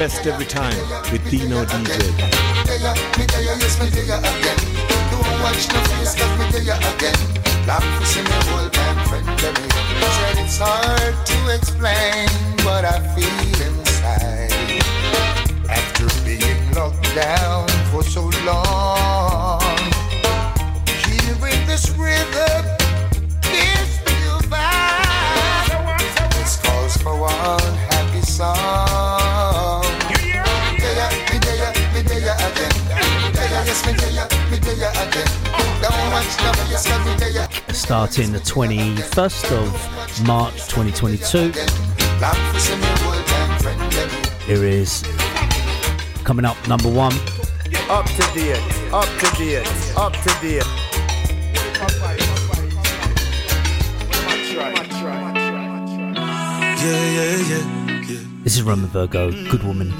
best 0.00 0.26
every 0.26 0.46
time 0.46 0.74
with 1.12 1.22
Dino 1.30 1.62
DJ. 1.66 1.92
It's 10.40 10.58
hard 10.58 11.26
to 11.26 11.54
explain 11.54 12.28
what 12.64 12.86
I 12.86 12.98
feel 13.14 13.60
inside 13.68 14.50
after 15.68 16.06
being 16.24 16.72
locked 16.72 17.14
down 17.14 17.68
for 17.90 18.02
so 18.02 18.22
long. 18.46 18.79
Starting 37.90 38.30
the 38.30 38.38
21st 38.38 39.50
of 39.50 40.24
March 40.24 40.54
2022. 40.68 41.50
Back 42.20 42.36
for 42.52 42.60
see 42.60 42.76
me 42.76 42.82
hold 42.84 43.26
them 43.26 43.58
friendly. 43.58 44.46
Here 44.46 44.64
is 44.64 45.02
coming 46.22 46.44
up 46.44 46.56
number 46.68 46.88
one. 46.88 47.12
Up 47.88 48.06
to 48.06 48.22
date, 48.32 48.62
up 48.92 49.08
to 49.18 49.36
date, 49.36 49.66
up 49.96 50.12
to 50.12 50.28
date. 50.40 50.62
Yeah, 56.78 57.10
yeah, 57.10 57.36
yeah. 57.48 58.20
This 58.44 58.54
is 58.54 58.62
Romain 58.62 58.86
Virgo, 58.86 59.32
Good 59.50 59.64
Woman. 59.64 59.90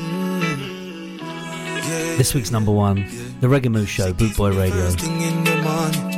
This 2.16 2.34
week's 2.34 2.52
number 2.52 2.70
one, 2.70 3.08
The 3.40 3.48
Reggae 3.48 3.68
Mood 3.68 3.88
Show, 3.88 4.12
Boot 4.12 4.36
Boy 4.36 4.52
Radio. 4.52 6.09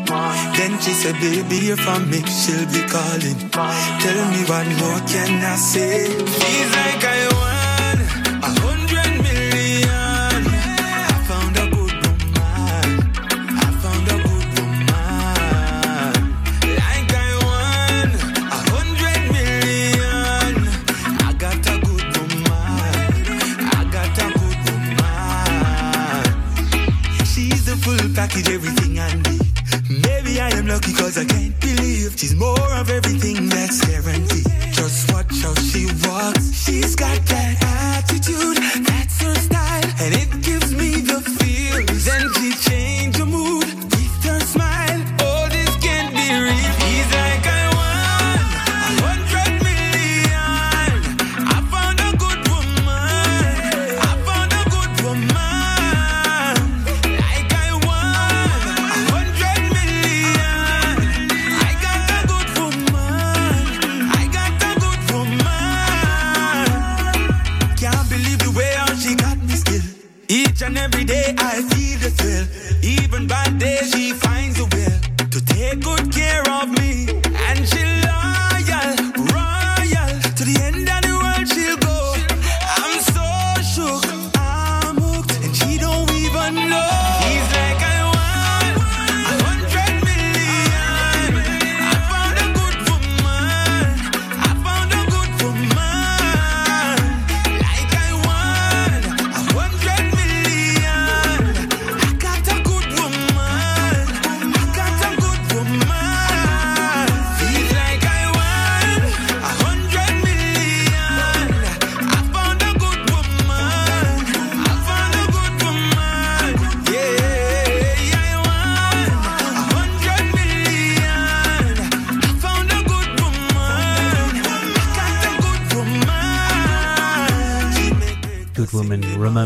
Then 0.57 0.79
she 0.81 0.93
said, 0.93 1.17
baby, 1.21 1.67
you're 1.67 1.77
from 1.77 2.11
me, 2.11 2.21
she'll 2.23 2.67
be 2.67 2.83
calling. 2.89 3.39
Tell 3.51 4.21
me 4.33 4.41
what 4.51 4.67
more 4.81 5.01
can 5.09 5.43
I 5.45 5.57
say? 5.57 6.09
Feels 6.09 6.73
like 6.77 7.05
I 7.05 7.29
won 7.33 7.52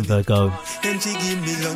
Virgo. 0.04 0.52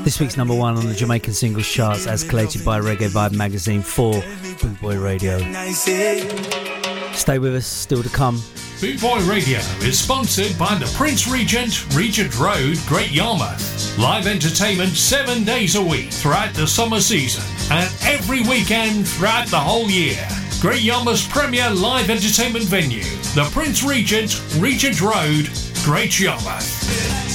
This 0.04 0.20
week's 0.20 0.36
number 0.36 0.54
one 0.54 0.76
on 0.76 0.86
the 0.86 0.94
Jamaican 0.94 1.32
singles 1.32 1.68
charts 1.68 2.06
as 2.06 2.24
collated 2.24 2.64
by 2.64 2.80
Reggae 2.80 3.08
Vibe 3.08 3.32
magazine 3.32 3.82
for 3.82 4.22
Boot 4.62 4.80
Boy 4.80 4.98
Radio. 4.98 5.38
Stay 5.72 7.38
with 7.38 7.54
us, 7.54 7.66
still 7.66 8.02
to 8.02 8.08
come. 8.08 8.40
Boot 8.80 9.00
Boy 9.00 9.18
Radio 9.28 9.58
is 9.82 9.98
sponsored 9.98 10.58
by 10.58 10.74
the 10.76 10.90
Prince 10.96 11.28
Regent, 11.28 11.94
Regent 11.94 12.38
Road, 12.38 12.78
Great 12.86 13.10
Yarmouth. 13.10 13.98
Live 13.98 14.26
entertainment 14.26 14.92
seven 14.92 15.44
days 15.44 15.76
a 15.76 15.82
week 15.82 16.10
throughout 16.10 16.54
the 16.54 16.66
summer 16.66 17.00
season 17.00 17.44
and 17.70 17.92
every 18.04 18.40
weekend 18.40 19.06
throughout 19.06 19.48
the 19.48 19.58
whole 19.58 19.90
year. 19.90 20.26
Great 20.60 20.82
Yarmouth's 20.82 21.26
premier 21.28 21.68
live 21.70 22.10
entertainment 22.10 22.64
venue, 22.64 23.02
the 23.34 23.48
Prince 23.52 23.82
Regent, 23.82 24.42
Regent 24.58 25.00
Road, 25.00 25.50
Great 25.84 26.18
Yarmouth. 26.18 27.30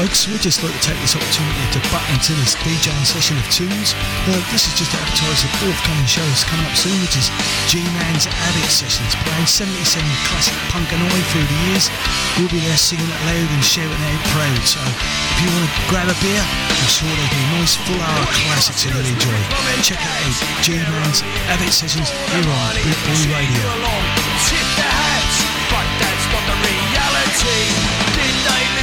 Folks. 0.00 0.24
We'd 0.24 0.40
just 0.40 0.64
like 0.64 0.72
to 0.72 0.80
take 0.80 0.96
this 1.04 1.12
opportunity 1.12 1.60
to 1.76 1.80
butt 1.92 2.00
into 2.08 2.32
this 2.40 2.56
DJing 2.64 3.04
session 3.04 3.36
of 3.36 3.44
tunes. 3.52 3.92
Uh, 4.24 4.40
this 4.48 4.64
is 4.64 4.72
just 4.72 4.88
to 4.92 4.96
advertise 4.96 5.44
the 5.44 5.50
forthcoming 5.60 6.08
shows 6.08 6.24
that's 6.32 6.48
coming 6.48 6.64
up 6.64 6.72
soon, 6.72 6.96
which 7.04 7.20
is 7.20 7.28
G-Man's 7.68 8.24
Addict 8.24 8.72
Sessions, 8.72 9.12
playing 9.12 9.44
77 9.44 10.00
classic 10.32 10.56
punk 10.72 10.88
and 10.96 11.04
oi 11.04 11.20
through 11.28 11.44
the 11.44 11.58
years. 11.68 11.92
We'll 12.40 12.48
be 12.48 12.64
there 12.64 12.80
singing 12.80 13.04
it 13.04 13.20
loud 13.28 13.48
and 13.52 13.60
shouting 13.60 13.92
out 13.92 14.22
proud. 14.32 14.62
So 14.64 14.80
if 14.80 15.36
you 15.44 15.48
want 15.52 15.68
to 15.68 15.72
grab 15.92 16.08
a 16.08 16.16
beer, 16.24 16.40
I'm 16.40 16.88
sure 16.88 17.10
there'll 17.12 17.34
be 17.36 17.42
a 17.44 17.48
nice 17.60 17.76
full 17.76 18.00
hour 18.00 18.24
classics 18.40 18.88
you'll 18.88 19.04
enjoy. 19.04 19.40
Check 19.84 20.00
out, 20.00 20.36
G-Man's 20.64 21.20
Addict 21.52 21.76
Sessions 21.76 22.08
here 22.08 22.48
on 22.48 22.72
Boy 23.04 23.20
Radio. 23.36 23.64
Tip 24.48 24.68
hats, 24.80 25.36
but 25.68 25.84
that's 26.00 26.24
not 26.32 26.44
the 26.48 26.56
reality. 26.56 28.09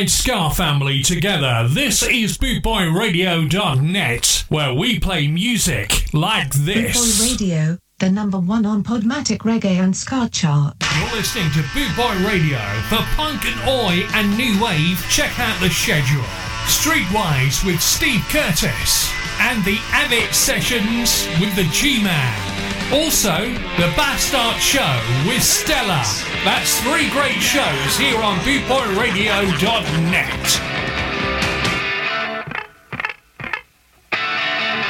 worldwide 0.00 0.10
Ska 0.10 0.50
family 0.50 1.02
together, 1.02 1.66
this 1.68 2.02
is 2.02 2.38
bootboyradio.net, 2.38 4.44
where 4.48 4.72
we 4.72 4.98
play 4.98 5.28
music 5.28 6.06
like 6.14 6.52
Boy 6.52 6.58
this. 6.60 7.20
Radio, 7.20 7.76
the 7.98 8.10
number 8.10 8.38
one 8.38 8.64
on 8.64 8.82
Podomatic 8.82 9.40
Reggae 9.40 9.78
and 9.78 9.94
Ska 9.94 10.30
chart. 10.32 10.74
You're 10.96 11.12
listening 11.12 11.50
to 11.52 11.62
Boot 11.74 11.94
Boy 11.96 12.16
Radio. 12.26 12.58
For 12.88 13.04
punk 13.14 13.44
and 13.44 13.60
oi 13.68 14.06
and 14.14 14.34
new 14.38 14.58
wave, 14.62 15.04
check 15.10 15.38
out 15.38 15.60
the 15.60 15.68
schedule. 15.68 16.24
Streetwise 16.64 17.62
with 17.66 17.82
Steve 17.82 18.24
Curtis 18.30 19.12
and 19.40 19.62
the 19.64 19.78
Abbott 19.90 20.34
Sessions 20.34 21.28
with 21.40 21.54
the 21.56 21.64
G-Man. 21.72 22.59
Also, 22.92 23.38
the 23.76 23.86
Bastard 23.94 24.60
Show 24.60 25.00
with 25.28 25.44
Stella. 25.44 26.02
That's 26.44 26.80
three 26.80 27.08
great 27.10 27.40
shows 27.40 27.96
here 27.96 28.20
on 28.20 28.38
bootboyradio.net. 28.38 30.60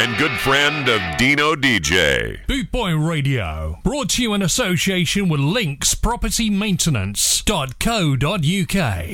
And 0.00 0.16
good 0.16 0.30
friend 0.30 0.88
of 0.88 1.02
Dino 1.18 1.54
DJ. 1.54 2.38
Bootboy 2.46 3.06
Radio, 3.06 3.80
brought 3.84 4.08
to 4.10 4.22
you 4.22 4.32
in 4.32 4.40
association 4.40 5.28
with 5.28 5.40
Links 5.40 5.94
Property 5.94 6.48
Maintenance.co.uk. 6.48 9.08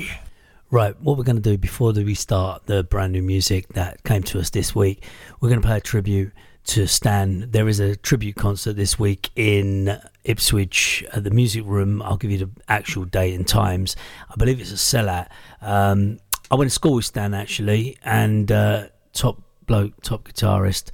Right, 0.70 1.00
what 1.00 1.18
we're 1.18 1.24
going 1.24 1.36
to 1.36 1.42
do 1.42 1.58
before 1.58 1.92
we 1.92 2.14
start 2.14 2.66
the 2.66 2.84
brand 2.84 3.14
new 3.14 3.22
music 3.22 3.66
that 3.70 4.04
came 4.04 4.22
to 4.24 4.38
us 4.38 4.50
this 4.50 4.76
week, 4.76 5.02
we're 5.40 5.48
going 5.48 5.60
to 5.60 5.66
pay 5.66 5.78
a 5.78 5.80
tribute 5.80 6.30
to 6.66 6.86
Stan. 6.86 7.50
There 7.50 7.68
is 7.68 7.80
a 7.80 7.96
tribute 7.96 8.36
concert 8.36 8.74
this 8.74 8.98
week 8.98 9.30
in 9.36 9.98
Ipswich 10.24 11.04
at 11.12 11.24
the 11.24 11.30
Music 11.30 11.62
Room. 11.64 12.02
I'll 12.02 12.16
give 12.16 12.30
you 12.30 12.38
the 12.38 12.50
actual 12.68 13.04
date 13.04 13.34
and 13.34 13.46
times. 13.46 13.96
I 14.30 14.34
believe 14.36 14.60
it's 14.60 14.72
a 14.72 14.74
sellout. 14.74 15.28
Um, 15.60 16.18
I 16.50 16.56
went 16.56 16.70
to 16.70 16.74
school 16.74 16.94
with 16.94 17.04
Stan 17.04 17.34
actually, 17.34 17.98
and 18.04 18.50
uh, 18.50 18.88
top 19.12 19.42
bloke, 19.66 20.00
top 20.02 20.28
guitarist. 20.28 20.90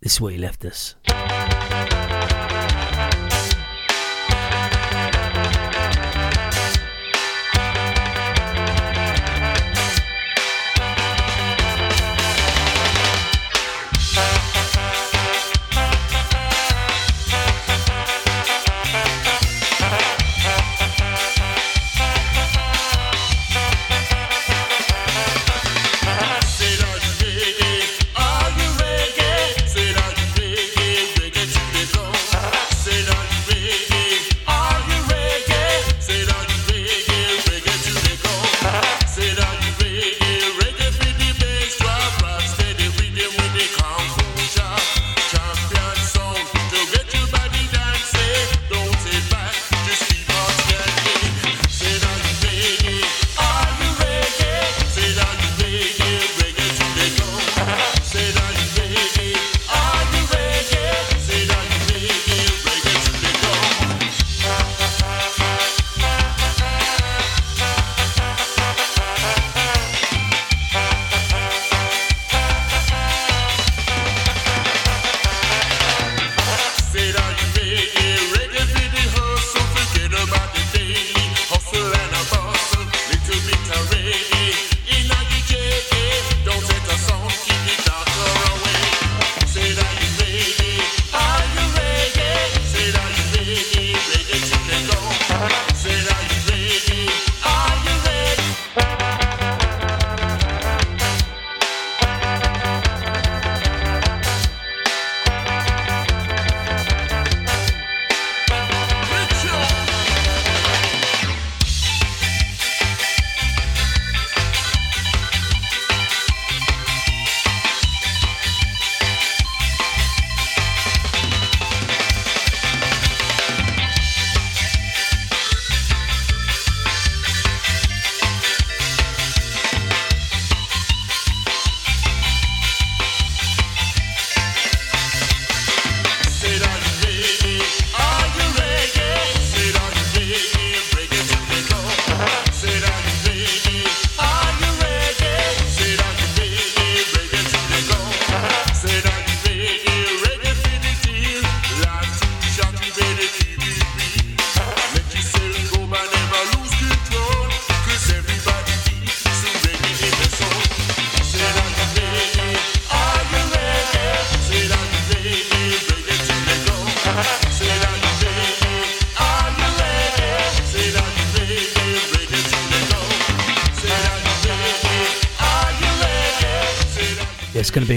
This 0.00 0.14
is 0.14 0.20
what 0.20 0.32
he 0.32 0.38
left 0.38 0.64
us. 0.64 0.94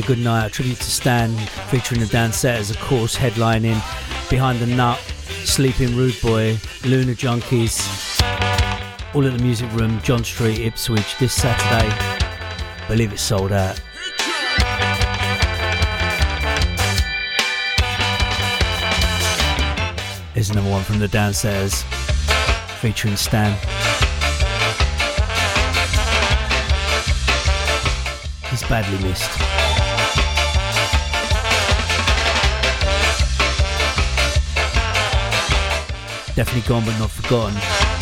Good 0.06 0.20
night. 0.20 0.46
A 0.46 0.50
tribute 0.50 0.78
to 0.78 0.92
Stan, 0.92 1.36
featuring 1.70 2.00
the 2.00 2.08
Dancetters, 2.08 2.70
of 2.70 2.80
course, 2.80 3.16
headlining 3.16 3.82
Behind 4.30 4.60
the 4.60 4.68
Nut, 4.68 5.00
Sleeping 5.46 5.96
Rude 5.96 6.20
Boy, 6.22 6.58
Lunar 6.84 7.14
Junkies, 7.14 8.22
all 9.16 9.26
at 9.26 9.36
the 9.36 9.44
Music 9.44 9.72
Room, 9.74 10.00
John 10.02 10.24
Street, 10.24 10.60
Ipswich, 10.60 11.18
this 11.18 11.34
Saturday. 11.34 11.90
Believe 12.88 13.14
it's 13.14 13.22
sold 13.22 13.52
out. 13.52 13.80
Here's 20.34 20.50
another 20.52 20.70
one 20.70 20.84
from 20.84 21.00
the 21.00 21.08
Downstairs, 21.08 21.84
featuring 22.80 23.16
Stan. 23.16 23.54
He's 28.50 28.64
badly 28.64 29.08
missed. 29.08 29.55
Definitely 36.36 36.68
gone 36.68 36.84
but 36.84 37.00
not 37.00 37.12
forgotten. 37.12 37.95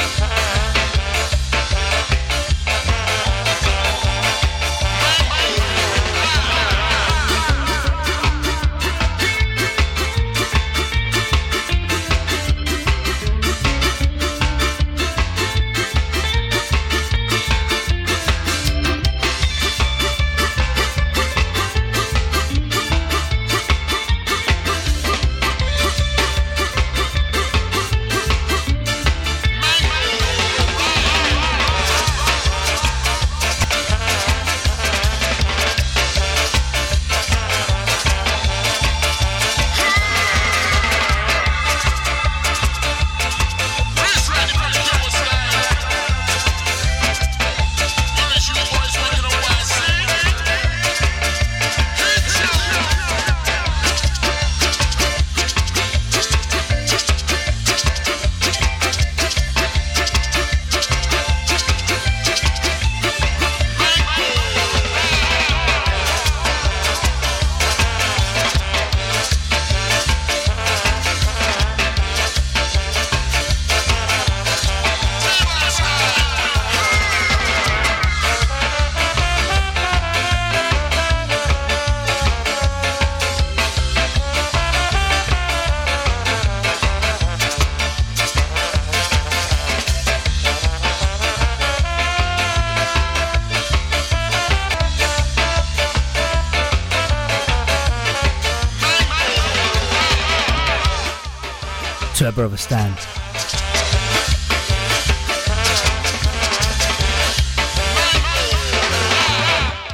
To 102.23 102.27
our 102.27 102.31
brother 102.31 102.55
Stan. 102.55 102.89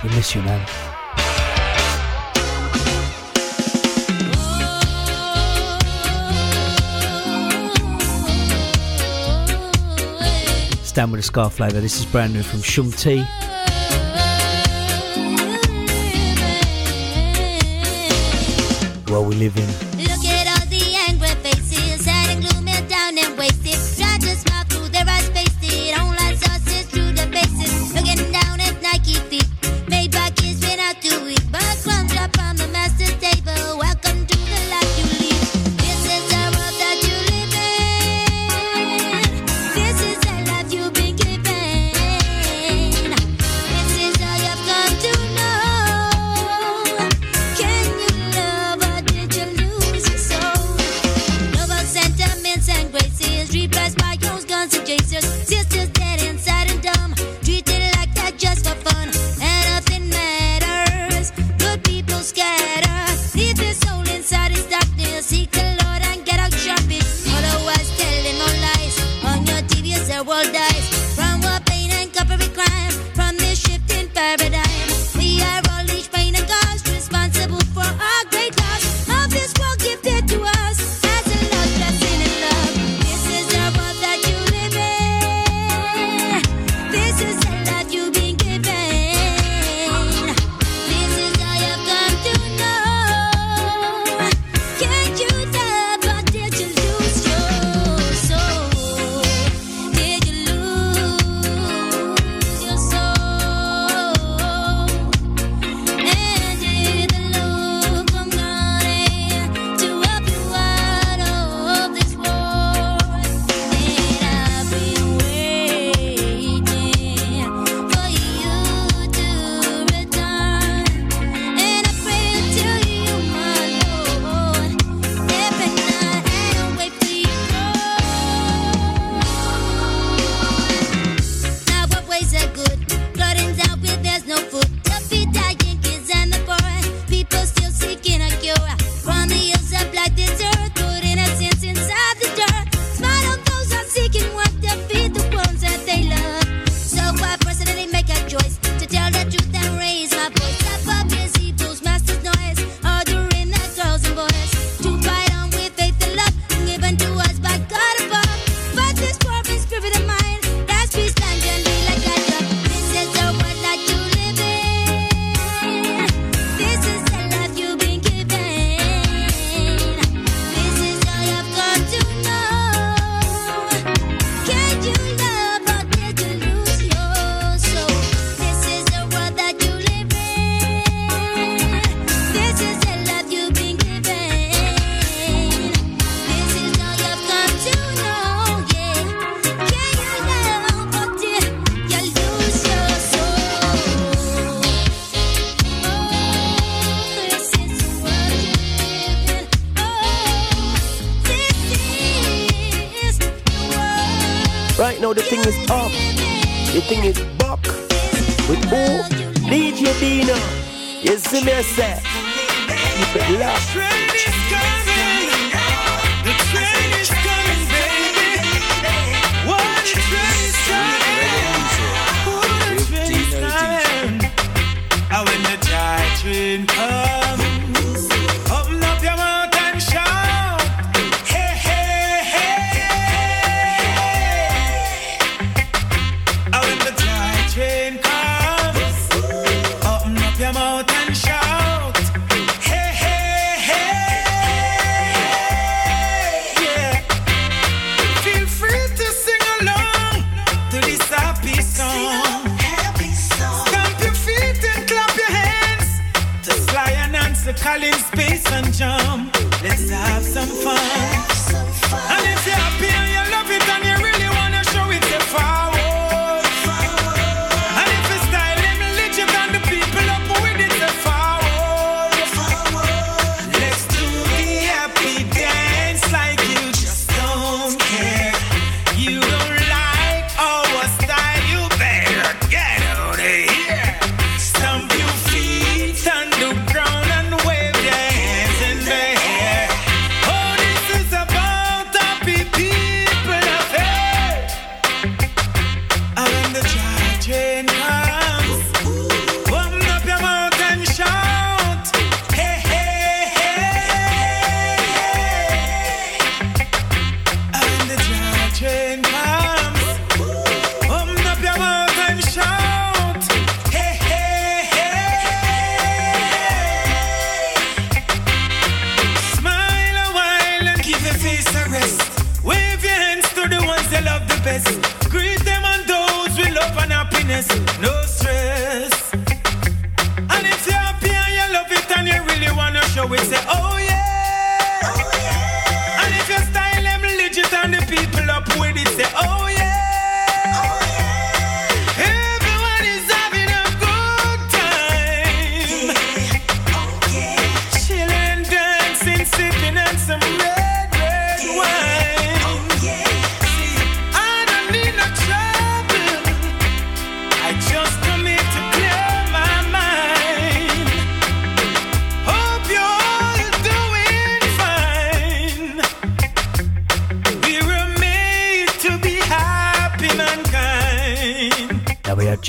We 0.03 0.15
miss 0.15 0.35
you, 0.35 0.43
man. 0.43 0.63
With 11.09 11.19
a 11.19 11.23
Ska 11.23 11.49
flavour. 11.49 11.81
This 11.81 11.97
is 11.97 12.05
brand 12.05 12.33
new 12.35 12.43
from 12.43 12.61
Shum 12.61 12.91
T. 12.91 13.25
Well, 19.07 19.25
we 19.25 19.33
live 19.33 19.57
in. 19.57 19.98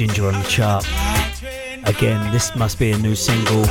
Ginger 0.01 0.29
on 0.29 0.33
the 0.33 0.49
chart. 0.49 0.87
Again, 1.85 2.33
this 2.33 2.57
must 2.57 2.79
be 2.79 2.93
a 2.93 2.97
new 2.97 3.15
single. 3.15 3.67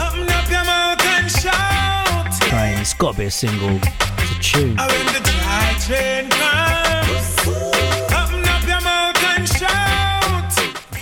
Train, 2.49 2.77
it's 2.77 2.93
got 2.93 3.13
to 3.13 3.17
be 3.17 3.25
a 3.25 3.31
single. 3.31 3.79
It's 3.81 4.31
a 4.31 4.39
tune. 4.39 4.75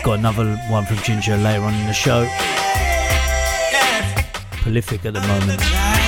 Got 0.06 0.20
another 0.20 0.56
one 0.70 0.86
from 0.86 0.98
Ginger 0.99 1.36
later 1.36 1.64
on 1.64 1.74
in 1.74 1.88
the 1.88 1.94
show. 1.94 2.26
Prolific 4.62 5.06
at 5.06 5.14
the 5.14 5.20
moment. 5.28 6.07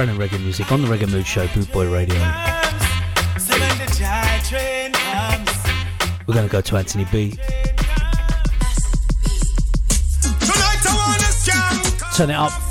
And 0.00 0.18
reggae 0.18 0.40
music 0.40 0.72
on 0.72 0.80
the 0.80 0.88
Reggae 0.88 1.10
Mood 1.12 1.26
Show, 1.26 1.46
Bootboy 1.48 1.92
Radio. 1.92 2.16
We're 6.26 6.32
going 6.32 6.48
to 6.48 6.50
go 6.50 6.62
to 6.62 6.76
Anthony 6.78 7.04
B. 7.12 7.36
Turn 12.16 12.30
it 12.30 12.34
up. 12.34 12.69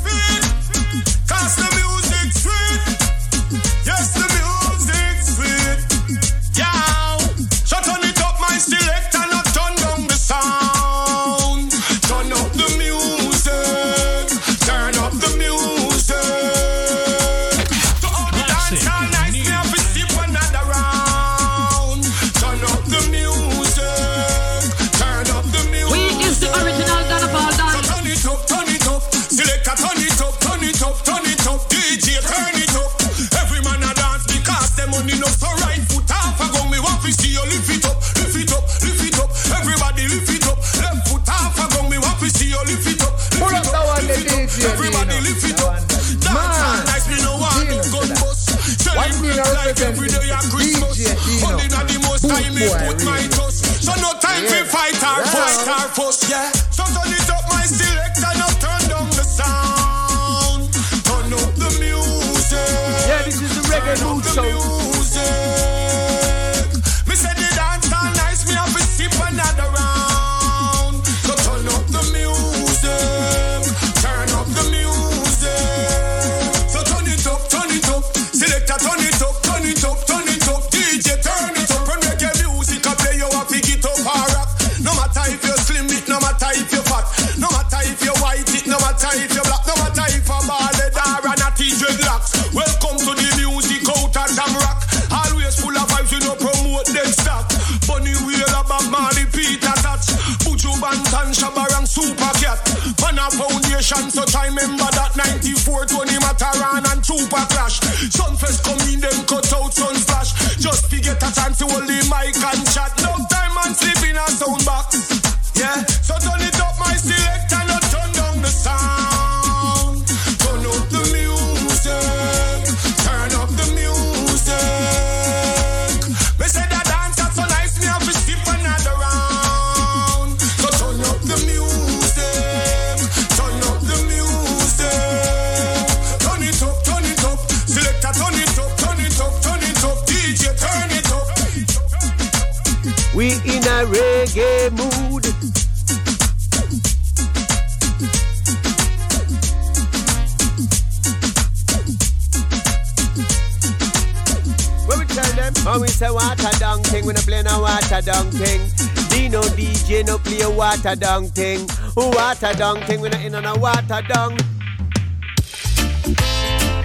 When 155.72 155.82
we 155.82 155.88
say 155.88 156.10
water 156.10 156.50
down 156.60 156.82
thing, 156.84 157.06
we 157.06 157.14
no 157.14 157.22
play 157.22 157.42
no 157.44 157.62
water 157.62 158.02
down 158.02 158.32
thing. 158.32 158.62
Dino 159.10 159.42
DJ 159.58 160.06
no 160.06 160.18
play 160.18 160.42
a 160.42 160.50
water 160.50 160.96
down 160.96 161.28
thing. 161.30 161.68
Water 161.96 162.54
down 162.54 162.82
thing, 162.86 163.02
we 163.02 163.10
no 163.10 163.18
in 163.20 163.36
on 163.36 163.46
a 163.46 163.58
water 163.60 164.02
down. 164.08 164.38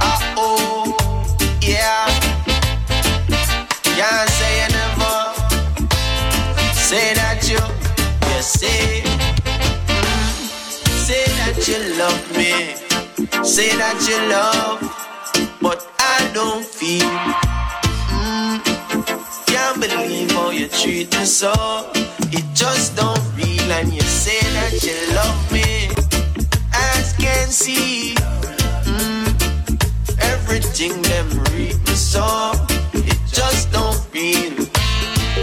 Uh 0.01 0.35
oh, 0.37 1.37
yeah. 1.63 2.07
Can't 3.97 4.29
say 4.29 4.63
you 4.63 4.69
never 4.75 5.35
say 6.75 7.15
that 7.15 7.41
you, 7.49 7.61
you 8.29 8.43
say, 8.43 9.03
say 11.07 11.25
that 11.39 11.57
you 11.67 11.79
love 11.97 12.37
me, 12.37 12.75
say 13.45 13.71
that 13.77 13.99
you 14.09 14.19
love, 14.29 14.94
treat 20.85 21.11
me 21.17 21.25
so. 21.25 21.53
It 22.37 22.45
just 22.55 22.97
don't 22.97 23.25
real, 23.37 23.73
and 23.73 23.93
you 23.93 24.03
say 24.03 24.41
that 24.57 24.73
you 24.85 24.97
love 25.17 25.41
me, 25.51 25.89
as 26.93 27.15
can 27.15 27.49
see. 27.49 28.15
Mm, 28.93 29.27
everything 30.21 31.01
them 31.03 31.29
read 31.53 31.79
me 31.87 31.95
so 31.95 32.53
it 32.93 33.19
just 33.33 33.73
don't 33.73 33.99
feel 34.13 34.55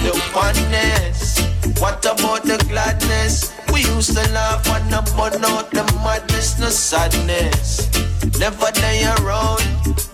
the 0.05 0.13
oneness. 0.35 1.39
What 1.81 2.05
about 2.05 2.43
the 2.43 2.63
gladness? 2.69 3.51
We 3.73 3.81
used 3.81 4.15
to 4.15 4.23
laugh 4.33 4.67
and 4.67 4.91
not 4.91 5.09
burn 5.17 5.43
out 5.43 5.71
the 5.71 5.83
madness, 6.03 6.59
no 6.59 6.69
sadness. 6.69 7.89
Never 8.37 8.69
day 8.71 9.05
around. 9.17 9.65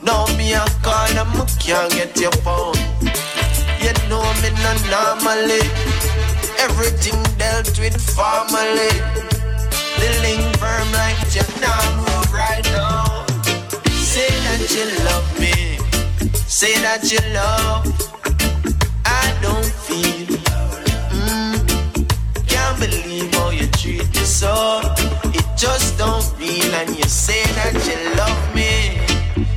Now 0.02 0.26
me 0.38 0.56
I 0.56 0.66
call 0.82 1.08
them, 1.14 1.28
I 1.36 1.46
can't 1.60 1.92
get 1.92 2.18
your 2.18 2.32
phone. 2.44 2.87
No 4.68 4.74
normally. 4.92 5.64
Everything 6.60 7.16
dealt 7.38 7.80
with 7.80 7.96
formally. 8.16 8.92
The 10.02 10.10
link 10.22 10.44
firm 10.58 10.92
like 10.92 11.16
you 11.34 11.46
move 12.04 12.34
right 12.34 12.66
now. 12.76 13.26
Say 14.12 14.28
that 14.28 14.68
you 14.76 14.86
love 15.08 15.30
me. 15.40 15.78
Say 16.48 16.74
that 16.82 17.10
you 17.10 17.22
love. 17.34 17.88
I 19.06 19.26
don't 19.42 19.72
feel. 19.88 20.36
Mm, 21.16 21.64
can't 22.46 22.78
believe 22.78 23.34
how 23.36 23.52
you 23.52 23.68
treat 23.68 24.10
me 24.10 24.26
so. 24.26 24.82
It 25.34 25.48
just 25.56 25.98
don't 25.98 26.24
feel. 26.36 26.74
And 26.76 26.90
you 26.90 27.06
say 27.06 27.44
that 27.56 27.74
you 27.88 27.98
love 28.20 28.44
me. 28.54 29.00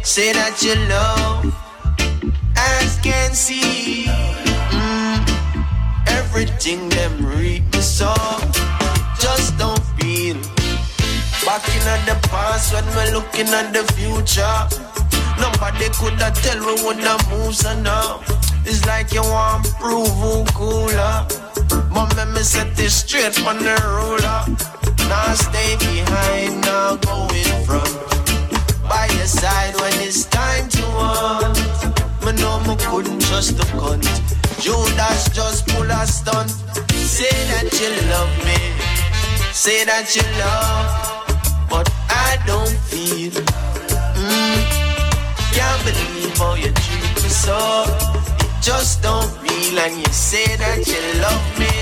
Say 0.04 0.32
that 0.34 0.62
you 0.62 0.76
love. 0.86 1.52
As 2.56 2.96
can 3.02 3.34
see. 3.34 4.39
Everything 6.40 6.88
them 6.88 7.26
read 7.26 7.62
me 7.74 7.82
so. 7.82 8.14
Just 9.20 9.58
don't 9.58 9.78
feel. 10.00 10.36
Back 11.44 11.68
in 11.68 11.84
at 11.84 12.00
the 12.08 12.16
past 12.30 12.72
when 12.72 12.86
we're 12.96 13.12
looking 13.12 13.48
at 13.48 13.74
the 13.74 13.84
future. 13.92 14.56
Nobody 15.36 15.90
could 16.00 16.18
have 16.18 16.32
tell 16.40 16.58
me 16.60 16.80
what 16.82 16.96
the 16.96 17.14
moves 17.28 17.66
are 17.66 17.76
now. 17.82 18.22
It's 18.64 18.86
like 18.86 19.12
you 19.12 19.20
want 19.20 19.66
to 19.66 19.72
prove 19.74 20.08
who 20.16 20.46
cooler. 20.56 21.26
But 21.92 22.16
let 22.16 22.28
me 22.28 22.40
set 22.40 22.74
this 22.74 23.00
straight 23.00 23.38
on 23.46 23.58
the 23.58 23.76
ruler. 23.84 24.40
Now 25.10 25.34
stay 25.34 25.76
behind, 25.76 26.62
now 26.62 26.96
go 26.96 27.28
in 27.36 27.66
front. 27.66 27.92
By 28.88 29.10
your 29.12 29.26
side 29.26 29.74
when 29.78 29.92
it's 30.00 30.24
time 30.24 30.70
to 30.70 30.82
hunt. 30.96 32.24
Me 32.24 32.32
know 32.40 32.60
me 32.60 32.76
couldn't 32.86 33.20
trust 33.28 33.58
the 33.58 33.64
cunt. 33.76 34.39
Judas 34.60 35.30
just 35.30 35.66
pull 35.68 35.90
a 35.90 36.06
stunt. 36.06 36.50
Say 36.92 37.32
that 37.48 37.72
you 37.80 37.90
love 38.12 38.28
me. 38.44 38.60
Say 39.54 39.84
that 39.86 40.14
you 40.14 40.20
love. 40.36 41.66
But 41.70 41.88
I 42.10 42.36
don't 42.44 42.76
feel. 42.92 43.32
Mm, 44.20 44.60
can't 45.56 45.80
believe 45.88 46.36
how 46.36 46.54
you 46.60 46.72
treat 46.76 47.14
me 47.24 47.30
so. 47.32 47.56
It 48.44 48.52
just 48.60 49.02
don't 49.02 49.30
feel. 49.40 49.78
And 49.78 49.96
you 49.96 50.12
say 50.12 50.44
that 50.56 50.84
you 50.86 51.00
love 51.24 51.46
me. 51.58 51.72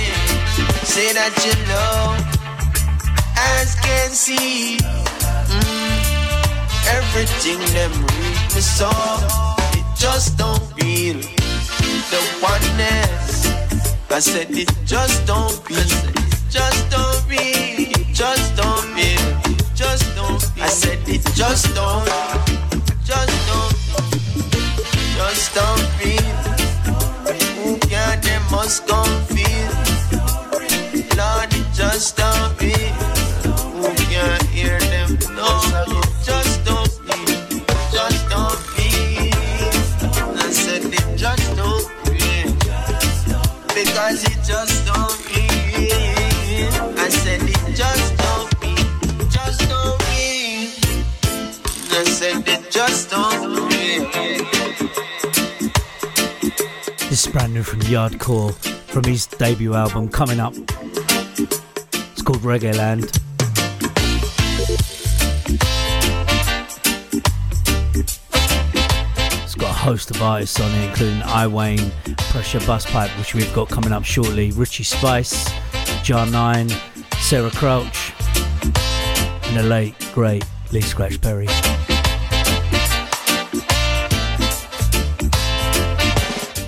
Say 0.87 1.13
that 1.19 1.35
you 1.43 1.55
love. 1.75 2.15
As 3.59 3.75
can 3.83 4.11
see. 4.11 4.79
Mm, 5.51 5.99
everything 6.95 7.59
them 7.75 7.91
read 7.91 8.55
me 8.55 8.61
so. 8.63 8.91
It 9.75 9.87
just 9.99 10.39
don't 10.39 10.63
feel. 10.79 11.48
The 12.11 12.21
oneness. 12.43 13.47
I 14.11 14.19
said 14.21 14.51
it 14.51 14.73
just 14.87 15.27
don't 15.27 15.53
feel. 15.67 15.77
Just 16.49 16.91
don't 16.91 17.21
feel. 17.29 17.93
Just 18.15 18.57
don't 18.57 18.85
feel. 18.97 19.55
Just 19.75 20.17
don't 20.17 20.43
feel. 20.43 20.65
I 20.65 20.69
said 20.69 20.99
it 21.07 21.23
just 21.35 21.75
don't. 21.75 22.07
Just 23.05 23.37
don't. 23.49 23.75
Just 25.17 25.55
don't 25.55 25.87
feel. 25.99 26.35
Who 27.63 27.79
can 27.79 28.21
they 28.23 28.39
must 28.51 28.87
come. 28.87 29.19
Lord, 31.19 31.53
it 31.53 31.67
just 31.75 32.17
don't 32.17 32.57
feel. 32.59 33.08
Said 52.19 52.45
just 52.69 53.11
don't. 53.11 53.71
This 57.09 57.25
is 57.25 57.33
brand 57.33 57.55
new 57.55 57.63
from 57.63 57.79
Yaadcore 57.83 58.53
from 58.87 59.05
his 59.05 59.27
debut 59.27 59.73
album 59.75 60.09
coming 60.09 60.41
up. 60.41 60.53
It's 61.37 62.23
called 62.23 62.41
Reggae 62.41 62.75
Land. 62.77 63.05
It's 69.45 69.55
got 69.55 69.71
a 69.71 69.73
host 69.73 70.11
of 70.11 70.21
artists 70.21 70.59
on 70.59 70.73
it, 70.73 70.89
including 70.89 71.23
I 71.23 71.47
Wayne, 71.47 71.93
Pressure 72.33 72.59
Busspipe, 72.59 73.17
which 73.17 73.37
we've 73.37 73.55
got 73.55 73.69
coming 73.69 73.93
up 73.93 74.05
shortly, 74.05 74.51
Richie 74.51 74.83
Spice, 74.83 75.49
Jah9, 76.03 76.69
Sarah 77.21 77.53
Crouch, 77.53 78.13
and 79.45 79.57
the 79.57 79.63
late, 79.63 79.95
great 80.15 80.45
Lee 80.73 80.81
Scratch 80.81 81.21
Perry. 81.21 81.47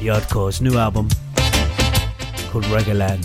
Yaadcore's 0.01 0.62
new 0.62 0.78
album 0.78 1.10
called 2.48 2.64
Reggae 2.72 2.97
Land. 2.97 3.22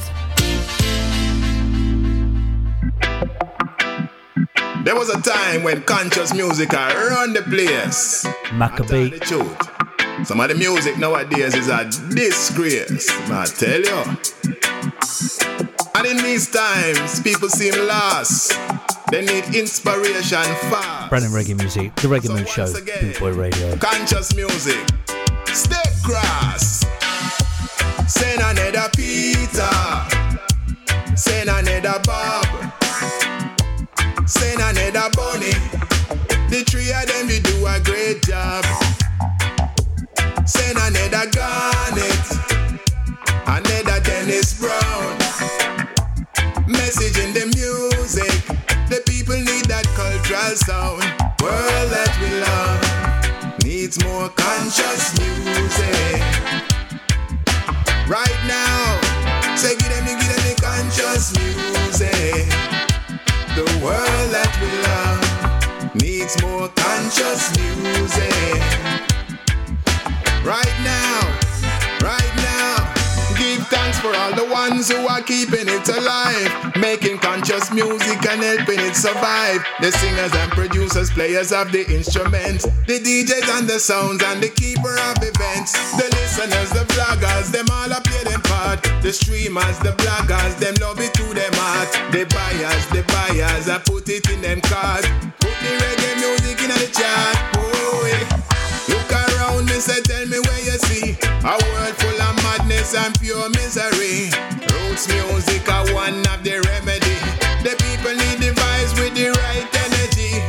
There 4.85 4.93
was 4.93 5.09
a 5.09 5.21
time 5.21 5.63
when 5.63 5.83
conscious 5.83 6.33
music 6.33 6.73
I 6.73 6.93
run 7.07 7.31
the 7.31 7.43
place. 7.43 8.25
Macka 8.51 8.83
B. 8.91 9.17
The. 9.17 10.25
Some 10.25 10.41
of 10.41 10.49
the 10.49 10.55
music 10.55 10.97
nowadays 10.97 11.55
is 11.55 11.69
a 11.69 11.85
disgrace. 12.13 13.09
I 13.31 13.45
tell 13.45 13.79
you. 13.79 14.17
And 15.95 16.05
in 16.05 16.17
these 16.17 16.51
times, 16.51 17.21
people 17.21 17.47
seem 17.47 17.73
lost. 17.87 18.51
They 19.11 19.25
need 19.25 19.55
inspiration 19.55 20.43
fast. 20.69 21.09
Brandon 21.09 21.31
Reggae 21.31 21.57
Music, 21.57 21.95
The 21.95 22.09
Reggae 22.09 22.35
Mood 22.35 22.49
Show, 22.49 22.71
Boot 22.73 23.19
Boy 23.19 23.31
Radio. 23.31 23.77
Conscious 23.77 24.35
music. 24.35 24.85
Grass. 26.05 26.85
Send 28.07 28.39
another 28.39 28.89
Peter. 28.95 29.75
Send 31.15 31.49
another 31.49 31.99
Bob. 32.05 32.45
Send 34.27 34.61
another 34.61 35.09
Bunny. 35.17 35.57
The 36.49 36.63
three 36.69 36.91
of 36.93 37.07
them, 37.07 37.27
they 37.27 37.39
do 37.39 37.65
a 37.65 37.79
great 37.79 38.21
job. 38.21 38.63
Send 40.45 40.77
another 40.77 41.25
Garnet. 41.31 42.25
Another 43.47 43.99
Dennis 44.03 44.59
Brown. 44.59 45.17
Message 46.67 47.17
in 47.17 47.33
the 47.33 47.45
music. 47.57 48.45
The 48.89 49.01
people 49.07 49.37
need 49.37 49.65
that 49.65 49.87
cultural 49.95 50.55
sound. 50.55 51.01
World 51.41 51.89
that 51.89 52.15
we 52.21 52.41
love 52.41 52.84
needs 53.95 54.03
more 54.05 54.29
conscious 54.29 55.17
music. 55.19 56.21
Right 58.07 58.39
now, 58.47 58.99
say 59.55 59.75
give 59.75 59.89
them, 59.89 60.05
give 60.05 60.19
them 60.19 60.43
the 60.43 60.55
conscious 60.61 61.33
music. 61.37 62.49
The 63.55 63.65
world 63.83 64.31
that 64.31 64.51
we 64.61 64.69
love 64.89 65.95
needs 65.95 66.41
more 66.41 66.67
conscious 66.75 67.55
music. 67.57 68.61
Right 70.43 70.74
ones 74.85 74.91
who 74.91 75.07
are 75.07 75.21
keeping 75.21 75.67
it 75.67 75.87
alive, 75.89 76.75
making 76.75 77.17
conscious 77.17 77.71
music 77.71 78.25
and 78.27 78.41
helping 78.41 78.79
it 78.79 78.95
survive. 78.95 79.63
The 79.79 79.91
singers 79.91 80.33
and 80.33 80.51
producers, 80.51 81.09
players 81.11 81.51
of 81.51 81.71
the 81.71 81.85
instruments, 81.93 82.65
the 82.87 82.99
DJs 82.99 83.59
and 83.59 83.67
the 83.67 83.79
sounds 83.79 84.23
and 84.23 84.41
the 84.41 84.49
keeper 84.49 84.95
of 85.09 85.17
events, 85.21 85.73
the 85.97 86.07
listeners, 86.15 86.69
the 86.71 86.85
vloggers, 86.93 87.51
them 87.51 87.65
all 87.71 87.91
a 87.91 88.01
play 88.01 88.23
them 88.23 88.41
part. 88.41 88.83
The 89.01 89.13
streamers, 89.13 89.79
the 89.79 89.91
bloggers, 89.91 90.57
them 90.59 90.75
love 90.81 90.99
it 90.99 91.13
to 91.13 91.33
them 91.33 91.53
heart. 91.53 91.91
The 92.11 92.25
buyers, 92.25 92.85
the 92.87 93.03
buyers, 93.07 93.69
I 93.69 93.79
put 93.79 94.09
it 94.09 94.29
in 94.29 94.41
them 94.41 94.61
cards. 94.61 95.07
Put 95.39 95.55
the 95.61 95.71
reggae 95.81 96.15
music 96.17 96.61
in 96.61 96.69
the 96.69 96.89
chart. 96.91 97.37
Oh, 97.57 98.07
yeah. 98.07 98.44
Say, 99.75 100.01
tell 100.01 100.25
me 100.25 100.39
where 100.39 100.63
you 100.63 100.77
see 100.87 101.17
a 101.21 101.51
world 101.51 101.95
full 101.99 102.21
of 102.21 102.35
madness 102.41 102.95
and 102.95 103.13
pure 103.19 103.49
misery. 103.49 104.31
Roots 104.71 105.07
music 105.07 105.69
are 105.69 105.85
one 105.93 106.25
of 106.33 106.41
the 106.43 106.63
remedy. 106.65 107.19
The 107.61 107.75
people 107.77 108.15
need 108.15 108.39
the 108.39 108.55
vibes 108.55 108.97
with 108.97 109.13
the 109.13 109.29
right 109.29 109.67
energy. 109.85 110.41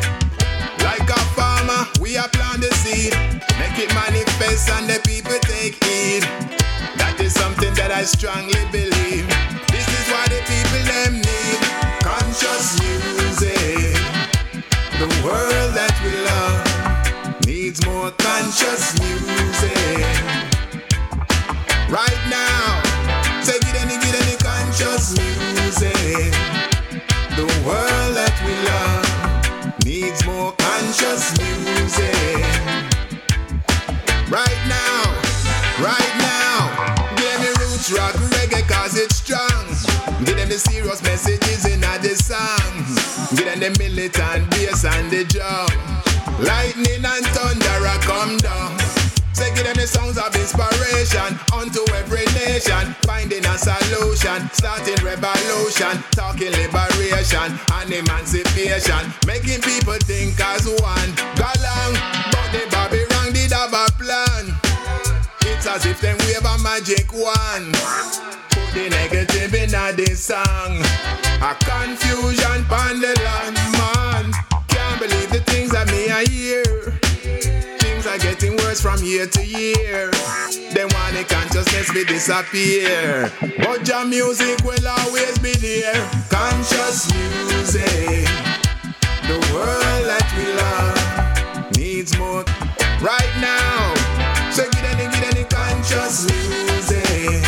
Like 0.85 1.11
a 1.11 1.21
farmer, 1.35 1.85
we 2.01 2.17
are 2.17 2.29
plant 2.29 2.63
the 2.63 2.73
seed, 2.77 3.13
make 3.59 3.77
it 3.79 3.93
manifest 3.95 4.71
and 4.71 4.89
the 4.89 5.01
people 5.05 5.39
take 5.43 5.85
heed. 5.85 6.23
That 6.97 7.17
is 7.21 7.35
something 7.35 7.75
that 7.75 7.91
I 7.91 8.05
strongly 8.05 8.65
believe. 8.73 8.96
Conscious 18.57 18.99
music. 19.01 20.07
Right 21.91 22.23
now, 22.31 22.81
say 23.43 23.59
get 23.61 23.77
any, 23.83 23.99
get 24.01 24.15
any 24.23 24.37
conscious 24.37 25.13
music. 25.19 26.33
The 27.37 27.45
world 27.67 28.17
that 28.17 28.33
we 28.47 28.55
love 28.65 29.85
needs 29.85 30.25
more 30.25 30.53
conscious 30.53 31.37
music. 31.39 32.17
Right 34.31 34.63
now, 34.73 35.05
right 35.85 36.15
now, 36.17 37.05
give 37.17 37.39
me 37.41 37.49
roots 37.61 37.93
rock 37.93 38.15
reggae 38.33 38.67
cause 38.69 38.97
it's 38.97 39.17
strong. 39.17 39.67
Give 40.25 40.37
them 40.37 40.49
the 40.49 40.59
serious 40.59 41.03
messages 41.03 41.67
in 41.67 41.81
the 41.81 42.15
song. 42.17 43.37
Give 43.37 43.45
them 43.45 43.61
the 43.61 43.77
militant 43.79 44.49
bass 44.51 44.87
and 44.87 45.11
the 45.11 45.25
drum. 45.25 45.97
Lightning 46.39 47.05
and 47.05 47.26
sounds 49.87 50.19
of 50.19 50.35
inspiration 50.35 51.39
unto 51.55 51.81
every 51.95 52.27
nation. 52.35 52.95
Finding 53.07 53.45
a 53.47 53.57
solution, 53.57 54.51
starting 54.53 54.99
revolution, 55.05 55.95
talking 56.13 56.51
liberation 56.51 57.55
and 57.79 57.89
emancipation. 57.93 59.03
Making 59.27 59.63
people 59.63 59.99
think 60.03 60.39
as 60.41 60.67
one. 60.67 61.11
Galang, 61.39 61.95
but 62.35 62.49
the 62.53 62.67
Bobby 62.71 63.03
Rang 63.11 63.33
did 63.33 63.53
have 63.53 63.73
a 63.73 63.87
plan. 63.97 64.55
It's 65.43 65.67
as 65.67 65.87
if 65.87 66.01
them 66.01 66.19
wave 66.27 66.45
a 66.45 66.59
magic 66.63 67.13
wand. 67.13 67.73
Put 68.51 68.69
the 68.75 68.91
negative 68.91 69.55
in 69.55 69.75
a 69.75 69.93
this 69.95 70.25
song. 70.25 70.83
A 71.41 71.55
confusion 71.63 72.67
land, 72.69 73.57
man. 73.79 74.33
Can't 74.69 75.01
believe 75.01 75.31
the 75.31 75.43
things 75.47 75.71
that 75.71 75.87
me 75.89 76.11
I 76.11 76.25
hear. 76.25 76.66
From 78.97 79.07
year 79.07 79.27
to 79.27 79.45
year. 79.45 80.11
They 80.73 80.85
want 80.85 81.15
the 81.15 81.25
consciousness 81.29 81.93
to 81.93 82.05
disappear. 82.05 83.31
But 83.59 83.87
your 83.87 84.05
music 84.05 84.63
will 84.65 84.87
always 84.87 85.39
be 85.39 85.53
there. 85.55 85.95
Conscious 86.31 87.13
music. 87.13 88.27
The 89.29 89.39
world 89.53 90.05
that 90.11 90.27
we 90.37 90.47
love 90.63 91.77
needs 91.77 92.17
more 92.19 92.45
right 93.03 93.33
now. 93.41 93.95
So 94.51 94.69
get 94.71 94.85
any, 94.95 95.11
get 95.13 95.35
any 95.35 95.45
conscious 95.45 96.27
music. 96.27 97.43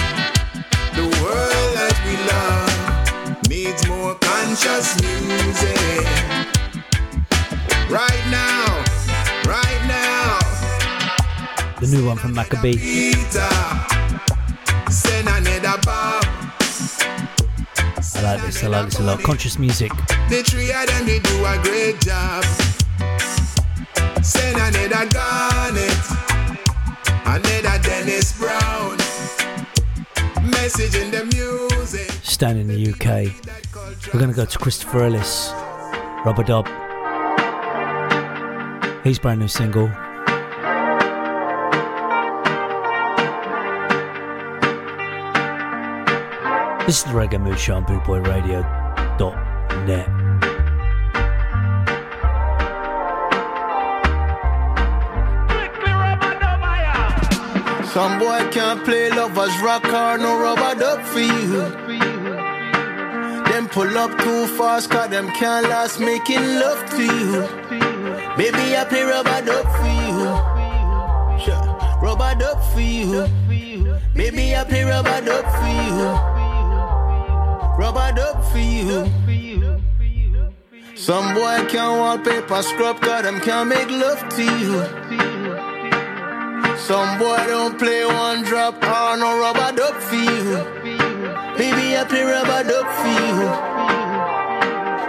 The 0.95 1.07
world 1.23 1.71
that 1.79 1.97
we 2.05 2.15
love 2.33 3.49
needs 3.49 3.87
more 3.89 4.15
conscious 4.17 5.01
music. 5.03 6.18
New 11.91 12.07
one 12.07 12.19
from 12.19 12.35
Macka 12.35 12.61
B. 12.63 12.77
Peter, 12.77 13.49
send 14.91 15.27
another 15.27 15.81
Bob. 15.87 16.23
I 18.15 18.23
like 18.23 18.43
this, 18.43 18.63
I 18.63 18.67
like 18.67 18.85
this 18.87 18.99
a 18.99 19.03
lot. 19.05 19.23
Conscious 19.23 19.59
music. 19.59 19.91
The 20.29 20.43
three 20.45 20.71
of 20.71 20.87
them, 20.87 21.07
they 21.07 21.19
do 21.19 21.45
a 21.47 21.59
great 21.63 21.99
job. 22.01 22.45
Send 24.23 24.59
another 24.59 25.09
Garnet, 25.09 26.05
another 27.25 27.83
Dennis 27.83 28.39
Brown. 28.39 28.99
Message 30.51 30.95
in 30.95 31.11
the 31.11 31.25
music. 31.33 32.11
Staying 32.23 32.59
in 32.59 32.69
the 32.69 32.91
UK. 32.91 33.33
We're 34.13 34.21
going 34.21 34.31
to 34.31 34.37
go 34.37 34.45
to 34.45 34.59
Christopher 34.59 35.05
Ellis, 35.05 35.53
Rubber 36.27 36.45
Dub. 36.45 36.69
His 39.05 39.19
brand 39.19 39.41
new 39.41 39.49
single. 39.49 39.91
This 46.89 47.01
is 47.01 47.05
the 47.05 47.11
Reggae 47.11 47.39
Mood 47.39 47.59
Show 47.59 47.75
on 47.75 47.85
bootboyradio.net. 47.85 50.09
Some 57.93 58.19
boy 58.19 58.49
can't 58.51 58.83
play 58.87 59.11
lovers 59.11 59.61
rock 59.61 59.85
or 59.85 60.17
no 60.17 60.41
rubber 60.41 60.75
duck 60.81 61.05
for 61.05 61.21
you. 61.21 61.59
Them 63.53 63.69
pull 63.69 63.99
up 63.99 64.17
too 64.23 64.47
fast, 64.57 64.89
cause 64.89 65.11
them 65.11 65.31
can't 65.33 65.69
last 65.69 66.01
making 66.01 66.41
love 66.41 66.89
to 66.93 67.03
you. 67.03 67.47
Baby, 68.39 68.79
I 68.79 68.87
play 68.89 69.03
rubber 69.03 69.43
duck 69.45 69.67
for 69.77 69.89
you. 70.09 70.25
Rubber 72.01 72.35
duck 72.39 72.63
for 72.73 72.81
you. 72.81 73.29
Baby, 74.15 74.57
I 74.57 74.65
play 74.65 74.85
rubber 74.85 75.21
duck 75.21 75.45
for 75.45 75.69
you. 75.69 76.38
Rubber 77.79 78.11
duck 78.13 78.43
for 78.51 78.59
you. 78.59 79.07
Some 80.97 81.33
boy 81.33 81.65
can't 81.69 81.97
wallpaper 82.01 82.61
scrub, 82.61 83.01
cause 83.01 83.23
them 83.23 83.41
can't 83.41 83.69
make 83.69 83.89
love 83.89 84.29
to 84.31 84.43
you. 84.43 84.83
Some 86.77 87.19
boy 87.21 87.37
don't 87.47 87.79
play 87.79 88.05
one 88.05 88.43
drop 88.43 88.83
or 88.83 89.17
no 89.17 89.39
rubber 89.39 89.77
duck 89.77 89.95
for 90.03 90.17
you. 90.17 90.59
Baby, 91.57 91.97
I 91.97 92.05
play 92.09 92.25
rubber 92.25 92.65
duck 92.69 92.89
for 92.99 93.15
you. 93.23 93.47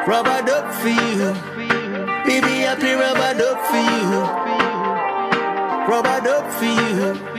Rubber 0.05 0.41
duck 0.45 0.71
for 0.71 0.89
you. 0.89 1.33
Baby, 2.27 2.67
I 2.67 2.75
play 2.79 2.93
rubber 2.93 3.33
duck 3.41 3.59
for 3.65 3.83
you. 3.97 4.21
Rubber 5.89 6.21
duck 6.23 6.45
for 6.51 6.65
you. 6.65 7.38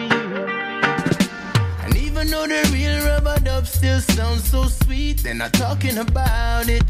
Though 2.22 2.47
the 2.47 2.70
real 2.72 3.05
rubber 3.06 3.40
dub 3.40 3.66
still 3.66 4.01
sounds 4.01 4.48
so 4.48 4.64
sweet, 4.64 5.22
they're 5.22 5.34
not 5.34 5.52
talking 5.52 5.98
about 5.98 6.68
it. 6.68 6.84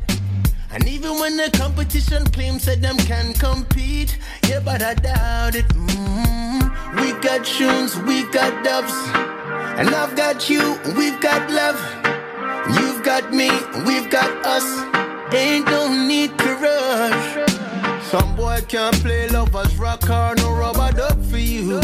And 0.71 0.87
even 0.87 1.19
when 1.19 1.37
the 1.37 1.51
competition 1.57 2.27
claims 2.27 2.67
that 2.67 2.83
them 2.83 2.97
can 2.99 3.33
compete, 3.35 4.19
yeah, 4.49 4.61
but 4.61 4.83
I 4.83 4.95
doubt 4.95 5.55
it. 5.55 5.67
Mm-hmm. 5.69 7.01
We 7.01 7.13
got 7.21 7.45
tunes, 7.45 7.97
we 8.03 8.25
got 8.31 8.63
dubs, 8.63 8.93
and 9.79 9.89
I've 9.95 10.15
got 10.15 10.51
you, 10.51 10.79
we've 10.97 11.21
got 11.21 11.51
love. 11.51 11.81
You've 12.77 13.03
got 13.03 13.33
me, 13.33 13.51
we've 13.87 14.11
got 14.11 14.31
us. 14.45 14.67
Ain't 15.35 15.67
no 15.67 15.89
need 16.07 16.37
to 16.39 16.55
rush. 16.57 18.05
Some 18.11 18.37
boy 18.37 18.61
can't 18.69 18.95
play 19.01 19.29
lovers 19.29 19.77
rock 19.77 20.09
or 20.11 20.35
no 20.37 20.53
rubber 20.53 20.93
duck 20.93 21.19
for 21.25 21.39
you. 21.39 21.81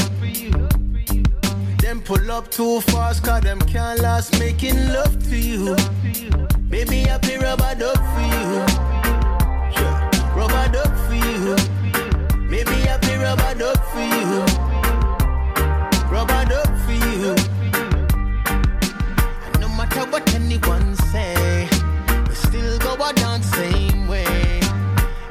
Them 1.86 2.00
pull 2.00 2.32
up 2.32 2.50
too 2.50 2.80
fast, 2.80 3.22
cause 3.22 3.42
them 3.42 3.60
can't 3.60 4.00
last 4.00 4.40
making 4.40 4.88
love 4.88 5.22
to 5.28 5.36
you. 5.36 5.76
Baby, 6.68 7.08
I 7.08 7.16
play 7.18 7.36
rubber 7.36 7.76
duck 7.78 8.00
for 8.12 8.24
you. 8.34 8.48
Yeah, 9.70 10.34
Rubber 10.34 10.66
duck 10.72 10.92
for 11.06 11.14
you. 11.14 11.54
Maybe 12.50 12.76
I 12.90 12.98
play 13.00 13.18
rubber 13.18 13.54
duck 13.54 13.80
for 13.92 14.00
you. 14.00 14.42
Rubber 16.10 16.44
duck 16.50 16.70
for 16.84 16.96
you. 17.06 17.36
And 19.44 19.60
no 19.60 19.68
matter 19.78 20.10
what 20.10 20.26
anyone 20.34 20.96
say, 21.12 21.68
we 22.28 22.34
still 22.34 22.78
go 22.80 23.00
out 23.00 23.14
down 23.14 23.42
the 23.42 23.46
same 23.46 24.08
way. 24.08 24.60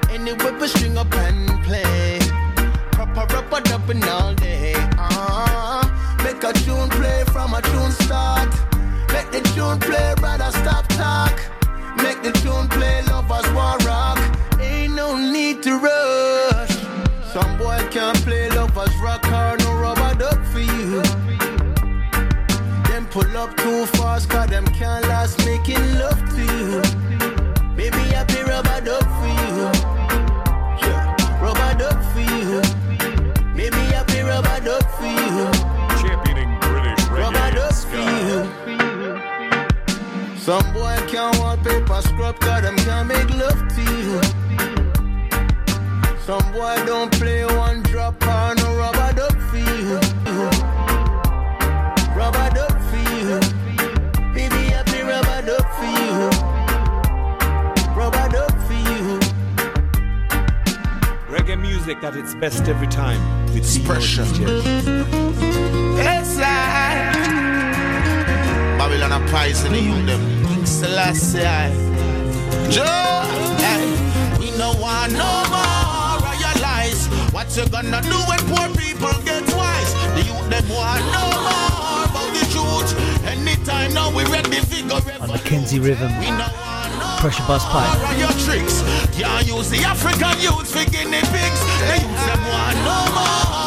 Anyway, 0.10 0.52
we 0.57 0.68
string 0.69 0.98
up 0.98 1.14
and 1.15 1.61
play. 1.65 2.19
Proper 2.94 3.26
rubber 3.36 3.60
dubbing 3.60 4.06
all 4.06 4.34
day. 4.36 4.44
The 9.41 9.49
tune 9.49 9.80
play, 9.80 10.14
brother, 10.18 10.52
stop 10.52 10.88
talk. 10.88 11.40
Make 11.98 12.22
the 12.24 12.32
tune 12.41 12.68
play, 12.70 13.02
lovers 13.03 13.48
war 13.53 13.78
rock. 13.86 14.20
Ain't 14.60 14.94
no 14.94 15.18
need 15.18 15.62
to 15.64 15.78
rush. 15.78 16.76
Some 17.34 17.57
boy 17.57 17.80
can't 17.91 18.18
play 18.24 18.49
lovers 18.49 18.95
rock 19.02 19.26
or 19.28 19.57
no 19.57 19.74
rubber 19.76 20.14
duck 20.16 20.44
for 20.45 20.60
you. 20.60 21.02
Them 22.90 23.06
pull 23.07 23.38
up 23.38 23.56
too 23.57 23.86
fast, 23.98 24.30
cause 24.30 24.49
them 24.49 24.66
can't 24.68 25.06
last 25.07 25.45
making 25.45 25.84
love 25.99 26.22
to 26.36 26.44
you. 26.44 27.24
Some 40.45 40.73
boy 40.73 40.95
can't 41.07 41.35
wallpaper 41.39 42.01
scrub, 42.03 42.39
cause 42.39 42.61
them 42.61 42.76
can't 42.76 43.07
make 43.07 43.31
love 43.31 43.67
to 43.67 43.81
you. 43.81 44.22
Some 46.19 46.51
boy 46.51 46.76
don't 46.85 47.11
play 47.13 47.43
one 47.45 47.81
drop 47.81 48.22
or 48.22 48.53
no 48.53 48.77
rubber 48.77 49.11
duck 49.13 49.35
for 49.49 49.57
you. 49.57 49.99
Rubber 52.15 52.49
duck 52.53 52.80
for 52.89 53.01
you. 53.15 53.39
Baby, 54.35 54.76
I 54.76 54.84
play 54.85 55.01
rubber 55.01 55.41
duck 55.47 55.67
for 55.80 55.89
you. 55.97 56.30
Rubber 57.95 58.30
duck 58.30 58.55
for 58.67 58.73
you. 58.73 59.19
Reggae 61.27 61.59
music 61.59 62.03
at 62.03 62.15
its 62.15 62.35
best 62.35 62.67
every 62.67 62.88
time. 62.88 63.19
With 63.47 63.65
Expression. 63.65 64.27
Yes, 65.97 66.38
I. 66.39 67.55
Babylon 68.86 69.14
a 69.14 69.32
poison 69.32 69.72
the 69.72 69.82
youth 69.82 70.06
them. 70.06 70.22
Selassie, 70.64 71.41
I. 71.41 71.74
Joe, 72.70 73.26
hey. 73.57 73.82
We 74.38 74.56
no 74.60 74.74
want 74.80 75.12
no 75.14 75.26
more 75.49 76.22
what 77.34 77.49
you 77.57 77.68
gonna 77.70 77.99
do 78.03 78.18
when 78.30 78.38
poor 78.45 78.70
people 78.78 79.18
get 79.26 79.41
wise. 79.57 79.91
The 80.14 80.22
youth 80.30 80.49
them 80.53 80.70
want 80.70 81.02
no 81.18 81.26
more 81.34 82.06
about 82.06 82.30
the 82.38 82.45
truth. 82.53 82.94
Anytime 83.26 83.91
now 83.95 84.16
we 84.16 84.24
ready 84.26 84.60
On 85.20 85.30
Mackenzie 85.30 85.80
Rhythm. 85.80 86.12
We 86.20 86.30
no 86.30 86.45
Pressure 87.18 87.41
Busspipe. 87.49 88.20
your 88.20 88.30
tricks. 88.45 88.84
Can't 89.18 89.48
use 89.48 89.72
the 89.72 89.82
African 89.84 90.38
youth 90.40 90.70
for 90.70 90.86
guinea 90.91 91.26
pigs. 91.34 91.62
The 91.90 92.06
youth 92.06 92.26
them 92.30 92.41
want 92.53 92.78
no 92.86 92.98
more 93.18 93.34
of 93.34 93.49
the 93.49 93.56
king. 93.57 93.64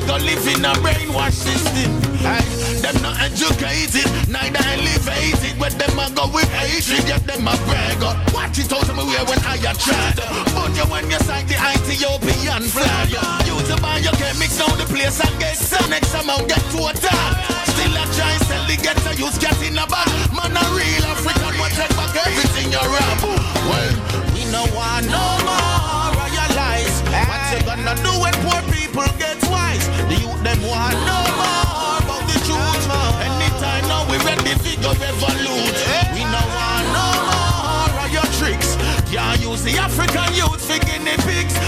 Figure 0.00 0.24
live 0.24 0.46
in 0.48 0.64
a 0.64 0.72
brainwash 0.80 1.36
system. 1.36 1.92
Hey, 2.24 2.40
them 2.80 2.96
not 3.02 3.20
educated, 3.20 4.08
neither 4.28 4.64
elevated. 4.64 5.60
When 5.60 5.76
them 5.76 5.98
a 5.98 6.08
go 6.16 6.24
with 6.32 6.48
hatred, 6.48 7.04
yet 7.04 7.26
them 7.26 7.46
a 7.46 7.52
brag. 7.68 8.00
Watch 8.32 8.58
it 8.58 8.72
out 8.72 8.88
of 8.88 8.96
me 8.96 9.04
way 9.04 9.20
when 9.28 9.40
I 9.44 9.60
a 9.60 9.72
tried. 9.76 10.16
But 10.56 10.72
you 10.72 10.88
when 10.88 11.04
you 11.10 11.20
sight 11.28 11.46
the 11.48 11.56
Ethiopian 11.60 12.64
flag. 12.72 13.12
You 13.44 13.56
to 13.68 13.76
buy 13.82 13.98
your 14.00 14.16
chemics 14.16 14.56
down 14.56 14.72
the 14.78 14.88
place 14.88 15.20
and 15.20 15.36
get 15.38 15.56
some 15.56 15.90
next 15.90 16.14
amount 16.14 16.48
get 16.48 16.64
to 16.72 16.80
a 16.80 16.92
top. 16.96 17.32
Still 17.68 17.92
a 17.92 18.04
try 18.16 18.36
sell 18.48 18.64
the 18.64 18.76
get 18.80 18.96
a 19.04 19.12
use 19.20 19.36
get 19.36 19.60
in 19.60 19.76
a 19.76 19.84
bag. 19.84 20.08
Man 20.32 20.56
a 20.56 20.64
real 20.72 21.04
African, 21.12 21.54
what 21.60 21.72
take 21.76 21.92
back 21.92 22.16
everything 22.24 22.72
you 22.72 22.80
rap. 22.80 23.20
Well, 23.68 23.92
we 24.32 24.48
no 24.48 24.64
want 24.72 25.06
no 25.12 25.24
more 25.44 26.20
realize 26.40 27.02
what 27.04 27.42
you 27.52 27.60
gonna 27.68 27.94
do 28.02 28.12
when 28.20 28.34
poor 28.44 28.69
people 28.90 29.06
get 29.18 29.38
wise. 29.50 29.86
The 30.10 30.16
youth 30.18 30.42
them 30.42 30.60
want 30.66 30.94
no 31.06 31.18
more 31.38 32.02
about 32.02 32.24
the 32.26 32.38
truth. 32.42 32.84
Anytime 33.22 33.86
now 33.86 34.02
we 34.10 34.18
ready 34.26 34.54
figure 34.58 34.94
revolute. 34.98 35.78
We 36.14 36.22
no 36.26 36.42
want 36.56 36.86
no 36.98 37.06
more 37.30 37.94
of 38.02 38.10
your 38.10 38.28
tricks. 38.38 38.76
Can't 39.10 39.40
use 39.40 39.62
the 39.62 39.78
African 39.78 40.34
youth 40.34 40.60
for 40.66 40.78
guinea 40.86 41.16
pigs. 41.22 41.59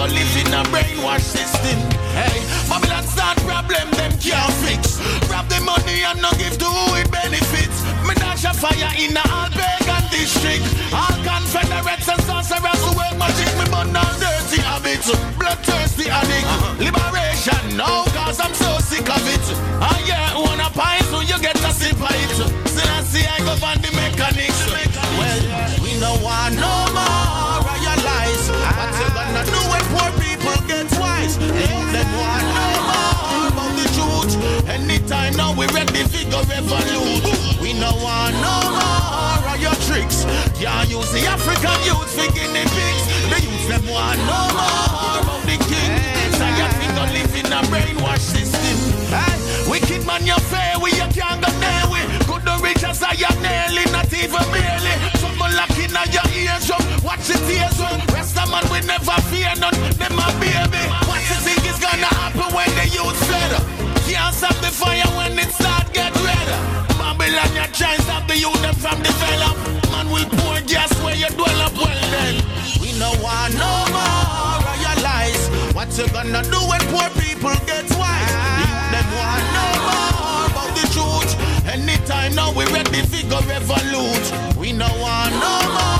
Figure 0.00 0.16
live 0.16 0.46
in 0.46 0.54
a 0.54 0.62
brainwash 0.72 1.20
system. 1.20 1.76
Hey, 2.16 2.40
Babylon 2.70 3.04
start 3.04 3.36
problem 3.44 3.90
them 3.92 4.12
can't 4.16 4.52
fix. 4.64 4.96
Grab 5.28 5.46
the 5.48 5.60
money 5.60 6.00
and 6.08 6.22
not 6.22 6.38
give 6.38 6.56
to 6.56 6.64
who 6.64 6.96
it 6.96 7.10
benefits. 7.10 7.84
Me 8.08 8.14
dash 8.14 8.44
a 8.44 8.52
fire 8.54 8.92
in 8.96 9.12
a 9.12 9.20
all 9.28 9.52
pagan 9.52 10.04
district. 10.08 10.64
All 10.88 11.12
confederates 11.20 12.08
and 12.08 12.22
sorcerers 12.24 12.80
who 12.80 12.96
work 12.96 13.12
magic. 13.20 13.52
Me 13.60 13.66
burn 13.68 13.92
all 13.92 14.14
dirty 14.16 14.64
habits. 14.64 15.12
Bloodthirsty 15.36 16.08
addict. 16.08 16.48
Liberation 16.80 17.76
now 17.76 18.04
cause 18.16 18.40
I'm 18.40 18.54
so 18.54 18.80
sick 18.80 19.04
of 19.04 19.20
it. 19.28 19.44
Ah 19.84 20.00
yeah, 20.08 20.32
wanna 20.32 20.72
pint 20.72 21.04
so 21.12 21.20
you 21.20 21.36
get 21.44 21.60
a 21.60 21.72
sip 21.76 22.00
of 22.00 22.08
it. 22.08 22.32
Still 22.72 22.88
I 22.88 23.04
see 23.04 23.26
I 23.28 23.36
go 23.44 23.52
on 23.52 23.76
the 23.84 23.92
mechanics. 23.92 24.64
Well, 25.20 25.40
we 25.84 25.92
no 26.00 26.16
want 26.24 26.56
no 26.56 26.72
more 26.96 27.19
figure 36.10 36.42
revolute. 36.50 37.60
We 37.62 37.72
no 37.74 37.94
want 38.02 38.34
no 38.42 38.56
more 38.74 39.54
of 39.54 39.58
your 39.62 39.76
tricks. 39.86 40.26
Can't 40.58 40.88
use 40.90 41.10
the 41.14 41.22
African 41.26 41.78
youth 41.86 42.10
for 42.10 42.28
guinea 42.34 42.66
pigs. 42.66 43.04
The 43.30 43.38
youth 43.46 43.66
them 43.70 43.84
want 43.88 44.18
no 44.26 44.40
more 44.54 45.14
about 45.22 45.42
the 45.46 45.56
king. 45.70 45.90
Tired 46.34 46.72
figure 46.82 47.08
live 47.14 47.34
in 47.38 47.52
a 47.52 47.60
brainwash 47.70 48.20
system. 48.20 48.76
Hey, 49.08 49.34
wicked 49.70 50.06
man 50.06 50.26
you 50.26 50.38
fair 50.50 50.78
we 50.82 50.90
you 50.92 51.08
can't 51.14 51.38
go 51.40 51.50
near 51.62 51.84
we. 51.92 52.00
Good 52.26 52.42
the 52.42 52.54
rich 52.62 52.82
as 52.84 53.02
I 53.02 53.14
am 53.14 53.36
nearly 53.40 53.86
not 53.94 54.10
even 54.12 54.44
barely. 54.50 54.94
Someone 55.22 55.54
locking 55.54 55.94
on 55.94 56.10
your 56.10 56.26
ears 56.34 56.70
up. 56.70 56.82
Watch 57.04 57.26
the 57.30 57.38
tears 57.46 57.78
run. 57.78 58.00
Rest 58.12 58.36
of 58.36 58.50
man 58.50 58.66
we 58.70 58.80
never 58.86 59.16
fear 59.30 59.52
none. 59.62 59.78
Them 59.94 60.18
a 60.18 60.26
baby. 60.42 60.82
What 61.06 61.22
you 61.30 61.38
think 61.46 61.62
is 61.70 61.78
gonna 61.78 62.10
happen 62.18 62.48
when 62.54 62.70
the 62.74 62.86
youth 62.90 63.18
fled? 63.26 63.79
Can't 64.10 64.34
stop 64.34 64.56
the 64.56 64.72
fire 64.74 65.06
when 65.16 65.38
it 65.38 65.52
start 65.54 65.92
get 65.94 66.12
red. 66.26 66.48
Babylon 66.98 67.50
you 67.54 67.66
try 67.72 67.94
stop 68.02 68.26
the 68.26 68.36
youth 68.36 68.60
them 68.60 68.74
from 68.74 68.98
develop. 69.02 69.56
Man 69.92 70.10
will 70.10 70.28
pour 70.38 70.58
gas 70.66 70.90
where 71.02 71.14
you 71.14 71.30
dwell 71.38 71.60
up 71.62 71.74
well 71.78 72.02
then. 72.10 72.42
We 72.82 72.90
no 72.98 73.14
want 73.22 73.54
no 73.54 73.70
more 73.94 74.50
realize 74.82 75.46
what 75.74 75.88
you 75.96 76.08
gonna 76.08 76.42
do 76.42 76.58
when 76.66 76.82
poor 76.90 77.08
people 77.22 77.54
get 77.70 77.86
wise. 77.94 78.34
Youth 78.58 78.86
them 78.90 79.08
want 79.14 79.44
no 79.54 79.66
more 79.86 80.42
about 80.50 80.70
the 80.74 80.84
truth. 80.90 81.30
Anytime 81.70 82.34
now 82.34 82.52
we 82.52 82.64
ready 82.66 83.02
figure 83.06 83.40
revolute. 83.46 84.26
We 84.58 84.72
no 84.72 84.88
want 84.98 85.34
no 85.38 85.54
more. 85.74 85.99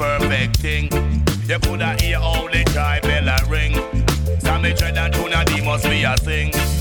Perfect 0.00 0.56
thing. 0.56 0.84
You 1.46 1.58
coulda 1.58 1.94
hear 2.00 2.18
all 2.18 2.46
the 2.46 2.64
jive 2.72 3.02
bell 3.02 3.28
a 3.28 3.36
ring. 3.50 3.74
Sammy 4.40 4.72
Dread 4.72 4.96
and 4.96 5.12
Tuna 5.12 5.44
D 5.44 5.60
must 5.62 5.84
be 5.84 6.04
a 6.04 6.16
sing. 6.16 6.79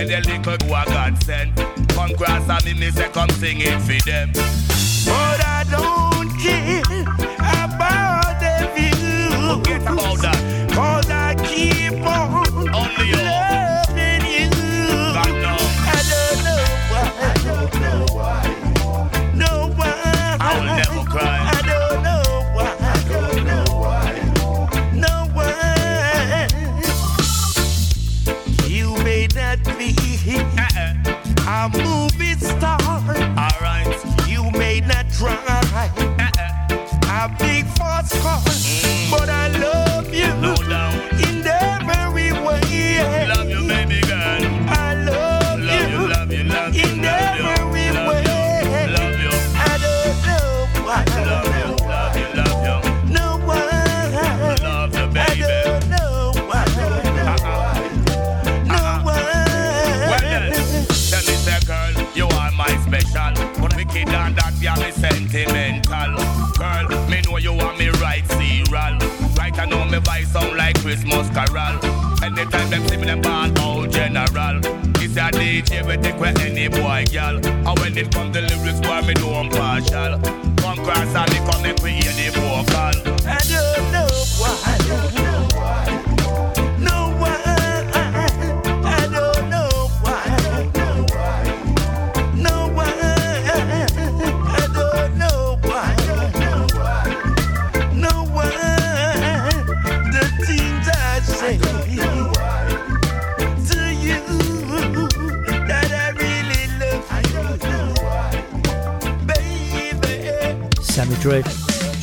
And 0.00 0.08
the 0.08 0.16
little 0.16 0.66
who 0.66 0.74
a 0.74 0.84
godsend. 0.86 1.54
Come 1.90 2.16
cross 2.16 2.48
and 2.48 2.64
me, 2.64 2.86
me 2.86 2.90
say 2.90 3.10
come 3.10 3.28
sing 3.28 3.60
it 3.60 3.78
for 3.82 4.02
them. 4.08 4.69
Them 72.70 72.86
see 72.86 72.96
me, 72.98 73.06
them 73.06 73.20
ball 73.20 73.58
out 73.58 73.90
general. 73.90 74.60
It's 75.02 75.16
a 75.16 75.26
DJ 75.34 75.84
we 75.84 75.96
take 75.96 76.20
with 76.20 76.38
any 76.40 76.68
boy, 76.68 77.04
girl. 77.10 77.44
And 77.44 77.78
when 77.80 77.98
it 77.98 78.14
come 78.14 78.32
to 78.32 78.40
lyrics, 78.40 78.80
boy, 78.80 79.02
me 79.02 79.14
do 79.14 79.28
I'm 79.28 79.50
partial. 79.50 80.20
Come 80.62 80.78
cross 80.84 81.14
and 81.14 81.30
me 81.32 81.38
come 81.50 81.62
we 81.82 81.90
hear 81.98 82.12
the 82.14 82.30
vocal. 82.30 83.26
I 83.26 83.39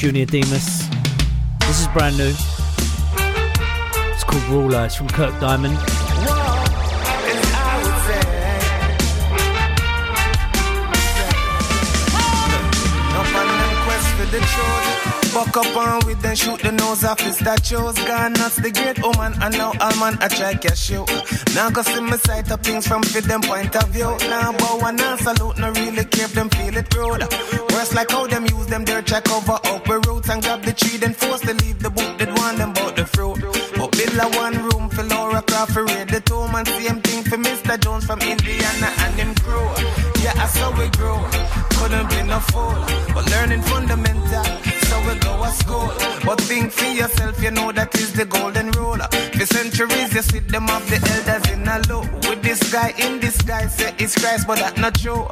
Junior 0.08 0.26
Demus. 0.26 0.88
This 1.60 1.82
is 1.82 1.88
brand 1.90 2.18
new. 2.18 2.34
It's 4.14 4.24
called 4.24 4.44
Ruler. 4.44 4.86
It's 4.86 4.96
from 4.96 5.10
Kirk 5.10 5.38
Diamond. 5.42 6.07
Up 15.56 15.76
on 15.76 16.06
with 16.06 16.22
them, 16.22 16.36
shoot 16.36 16.60
the 16.62 16.72
nose 16.72 17.04
off 17.04 17.20
his 17.20 17.38
statues. 17.38 17.96
Gone 18.06 18.34
nuts, 18.34 18.58
the 18.58 18.70
great 18.70 19.02
woman, 19.02 19.34
and 19.42 19.58
now 19.58 19.74
all 19.82 19.96
man 19.98 20.16
I 20.22 20.28
try 20.28 20.54
cash 20.54 20.92
you. 20.92 21.04
Now 21.56 21.72
go 21.72 21.82
see 21.82 22.00
me 22.00 22.18
sight 22.18 22.52
of 22.52 22.62
things 22.62 22.88
from 22.88 23.02
fit 23.02 23.24
them 23.24 23.42
point 23.42 23.76
of 23.76 23.90
view. 23.90 24.16
Now 24.30 24.52
bow 24.52 24.80
and 24.86 24.98
now 24.98 25.16
salute, 25.16 25.58
no 25.58 25.72
really 25.72 26.06
if 26.06 26.34
them 26.34 26.50
feel 26.50 26.78
it 26.78 26.94
rude. 26.94 27.24
Worse 27.74 27.94
like 27.96 28.12
how 28.12 28.28
them 28.28 28.46
use 28.46 28.68
them 28.68 28.86
their 28.86 29.02
check 29.02 29.28
over 29.32 29.58
up 29.64 29.88
roots 29.88 30.30
and 30.30 30.44
grab 30.44 30.62
the 30.62 30.74
tree, 30.74 30.98
then 30.98 31.14
force 31.14 31.42
to 31.42 31.54
leave 31.56 31.80
the 31.80 31.90
book 31.90 32.18
that 32.20 32.30
want 32.38 32.58
them 32.60 32.74
bout 32.74 32.96
the 32.96 33.06
fruit. 33.06 33.42
But 33.78 33.92
build 33.98 34.18
a 34.22 34.28
one 34.38 34.58
room 34.62 34.90
for 34.90 35.04
Laura 35.04 35.42
Crawford, 35.42 35.74
for 35.74 35.86
raid 35.86 36.10
the 36.10 36.22
two 36.22 36.48
man, 36.54 36.66
same 36.66 37.02
thing 37.02 37.24
for 37.24 37.38
Mr. 37.38 37.80
Jones 37.80 38.06
from 38.06 38.20
Indiana 38.22 38.90
and 39.04 39.14
them 39.18 39.34
crew. 39.42 39.68
Yeah, 40.22 40.34
I 40.38 40.46
saw 40.48 40.70
it 40.80 40.96
grow. 40.98 41.18
Couldn't 41.78 42.10
be 42.10 42.22
no 42.24 42.40
fool, 42.52 42.78
but 43.14 43.30
learning 43.32 43.62
fundamental. 43.64 44.07
So 45.48 45.54
we 45.54 45.56
school. 45.56 45.88
But 46.26 46.42
think 46.42 46.72
for 46.72 46.86
yourself, 46.86 47.42
you 47.42 47.52
know 47.52 47.72
that 47.72 47.96
is 47.96 48.12
the 48.14 48.26
golden 48.26 48.72
rule. 48.72 48.98
For 48.98 49.46
centuries, 49.46 50.14
you 50.14 50.22
see 50.22 50.40
them 50.40 50.70
of 50.70 50.84
the 50.90 50.98
elders 50.98 51.52
in 51.52 51.68
a 51.68 51.80
low. 51.88 52.02
With 52.30 52.42
this 52.44 52.58
This 52.58 52.72
guy 52.74 52.94
in 52.98 53.20
disguise 53.20 53.76
say 53.76 53.94
it's 54.00 54.16
Christ, 54.20 54.48
but 54.48 54.58
that 54.58 54.78
not 54.78 54.96
true. 54.96 55.28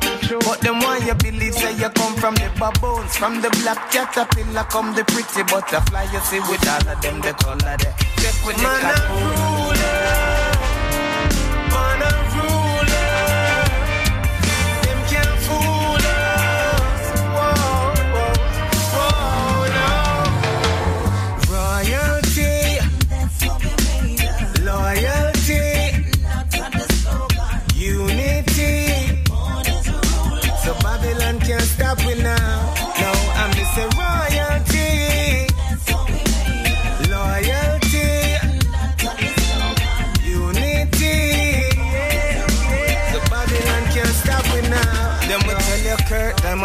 But 0.45 0.61
them 0.61 0.79
one 0.79 1.05
you 1.05 1.15
believe 1.15 1.55
say 1.55 1.73
you 1.73 1.89
come 1.89 2.15
from 2.15 2.35
the 2.35 2.51
baboons. 2.59 3.15
From 3.17 3.41
the 3.41 3.49
black 3.63 3.91
caterpillar 3.91 4.63
come 4.65 4.93
the 4.93 5.03
pretty 5.05 5.43
butterfly. 5.43 6.03
You 6.13 6.19
see 6.19 6.39
with 6.39 6.67
all 6.67 6.87
of 6.87 7.01
them 7.01 7.21
the 7.21 7.33
color 7.33 7.77
there. 7.77 7.95
Check 8.21 8.45
with 8.45 8.57
the 8.57 8.63
Man, 8.63 8.81
cat 8.81 8.99
I'm 8.99 9.11
ruler. 9.25 9.95
Man, 11.71 12.03
I'm 12.03 12.39
ruler. 12.39 12.54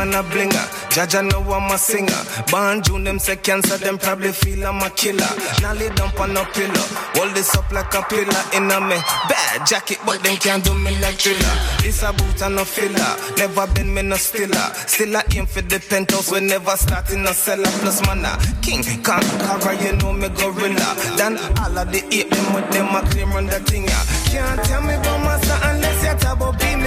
And 0.01 0.15
a 0.15 0.23
blinger. 0.23 0.65
Jaja 0.89 1.21
know 1.21 1.43
I'm 1.53 1.71
a 1.71 1.77
singer. 1.77 2.09
Born 2.51 2.83
June, 2.83 3.05
them 3.05 3.19
say 3.19 3.37
cancer, 3.37 3.77
them 3.77 3.99
probably 3.99 4.33
feel 4.33 4.67
I'm 4.67 4.81
a 4.83 4.89
killer. 4.89 5.29
Now 5.61 5.75
lay 5.75 5.91
down 5.91 6.09
on 6.17 6.37
a 6.37 6.45
pillow. 6.57 6.87
Hold 7.21 7.35
this 7.35 7.55
up 7.55 7.71
like 7.71 7.93
a 7.93 8.01
pillar 8.09 8.43
in 8.57 8.71
a 8.71 8.81
me 8.81 8.97
bad 9.29 9.67
jacket, 9.67 9.99
but 10.07 10.23
them 10.23 10.37
can't 10.39 10.65
do 10.65 10.73
me 10.73 10.97
like 11.01 11.17
thriller. 11.21 11.55
This 11.83 12.03
a 12.03 12.15
boot 12.15 12.41
and 12.41 12.59
a 12.59 12.65
filler. 12.65 13.13
Never 13.37 13.67
been 13.75 13.93
me 13.93 14.01
no 14.01 14.17
stiller. 14.17 14.73
Still 14.89 15.19
I 15.19 15.23
aim 15.37 15.45
for 15.45 15.61
the 15.61 15.79
penthouse. 15.79 16.33
We 16.33 16.41
never 16.41 16.77
start 16.77 17.11
in 17.13 17.27
a 17.27 17.35
cellar. 17.35 17.71
Plus 17.85 18.01
man 18.07 18.25
a 18.25 18.39
king 18.63 18.83
cover, 19.03 19.75
you 19.85 19.93
know 19.97 20.15
me 20.15 20.31
gorilla. 20.31 20.97
Then 21.19 21.37
all 21.61 21.77
of 21.77 21.93
the 21.93 22.01
ape 22.11 22.31
them 22.31 22.55
with 22.55 22.71
them 22.73 22.89
a 22.95 23.03
claim 23.11 23.33
run 23.33 23.47
the 23.47 23.61
thing. 23.61 23.85
yeah. 23.85 24.05
Can't 24.33 24.65
tell 24.65 24.81
me 24.81 24.95
about 24.95 25.20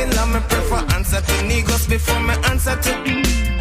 be 0.10 0.34
me. 0.34 0.40
Prefer 0.50 0.86
answer 0.96 1.22
to 1.22 1.34
niggas 1.48 1.90
before 1.90 2.20
me 2.20 2.34
answer 2.50 2.76
to. 2.76 2.92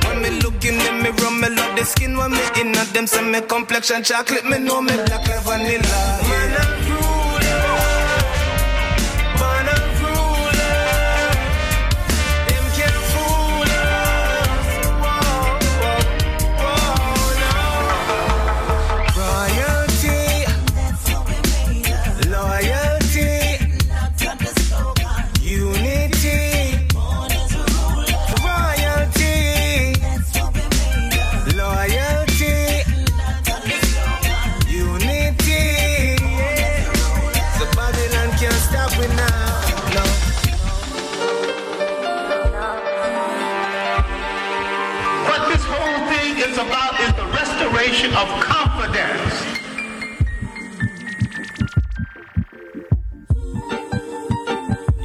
When 0.06 0.22
me 0.22 0.30
look 0.40 0.64
in 0.64 0.78
the 0.78 0.92
mirror, 1.02 1.30
me 1.30 1.48
love 1.54 1.76
the 1.76 1.84
skin 1.84 2.16
when 2.16 2.32
me 2.32 2.44
in 2.60 2.76
at 2.76 2.88
them. 2.92 3.06
Say 3.06 3.22
me 3.22 3.40
complexion 3.40 4.02
chocolate, 4.02 4.44
me 4.44 4.58
know 4.58 4.80
me 4.80 4.94
black 4.94 5.26
like 5.28 5.42
vanilla. 5.42 6.18
Ruler. 6.28 6.66
Man, 9.38 9.68
I'm 9.68 9.81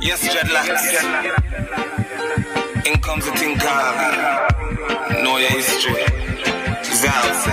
Yes, 0.08 0.24
dreadlocks. 0.34 0.88
In 2.88 2.98
comes 3.02 3.26
the 3.26 3.32
thing 3.32 3.58
called 3.58 5.22
Know 5.22 5.36
your 5.36 5.50
history. 5.50 6.06
Zal 6.82 7.47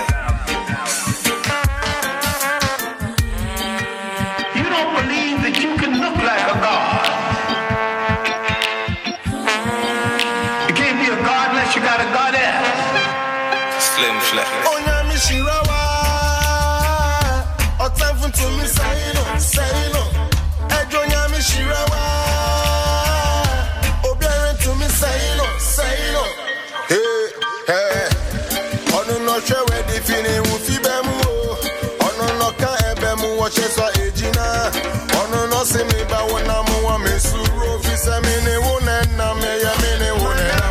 mú 36.68 36.76
wọn 36.86 36.98
mi 37.04 37.14
sùúrù. 37.18 37.70
Fi 37.82 37.94
sẹ́mi 38.04 38.34
ni 38.46 38.54
wọ́n 38.64 38.80
náà 38.86 39.02
nà 39.18 39.26
mí 39.40 39.48
ẹ̀yẹ 39.54 39.72
mi 39.82 39.90
ni 40.00 40.10
wọ́n 40.20 40.36
náà. 40.50 40.66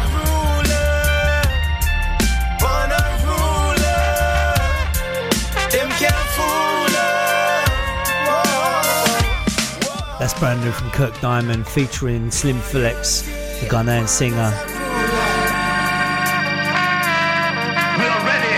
Born 2.61 2.91
a 2.99 3.01
ruler. 3.25 4.55
Them 5.73 5.89
can't 5.99 6.27
fool 6.35 6.95
us. 7.07 7.69
That's 10.19 10.33
brand 10.39 10.59
new 10.63 10.71
from 10.71 10.89
Kirk 10.91 11.15
Diamond 11.21 11.63
featuring 11.67 12.31
Slim 12.31 12.59
Phillips, 12.69 13.11
the 13.59 13.67
Ghanaian 13.73 14.07
singer. 14.07 14.51
We 17.99 18.05
are 18.15 18.23
ready 18.31 18.57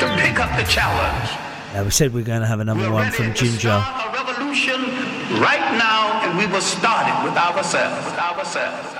to 0.00 0.06
pick 0.20 0.36
up 0.44 0.50
the 0.58 0.64
challenge. 0.76 1.43
Uh, 1.74 1.82
we 1.82 1.90
said 1.90 2.12
we 2.12 2.20
are 2.20 2.24
going 2.24 2.40
to 2.40 2.46
have 2.46 2.60
another 2.60 2.88
one 2.92 3.10
from 3.10 3.34
Ginger. 3.34 3.68
A 3.68 4.12
revolution 4.14 4.80
right 5.42 5.74
now, 5.76 6.22
and 6.22 6.38
we 6.38 6.46
will 6.46 6.60
start 6.60 7.08
it 7.08 7.24
with 7.24 7.36
ourselves. 7.36 8.06
With 8.06 8.14
ourselves. 8.14 8.94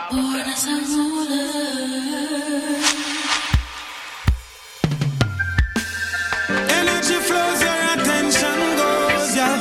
Energy 6.50 7.18
flows, 7.28 7.62
your 7.62 7.80
attention 7.94 8.58
goes, 8.80 9.36
yeah. 9.36 9.56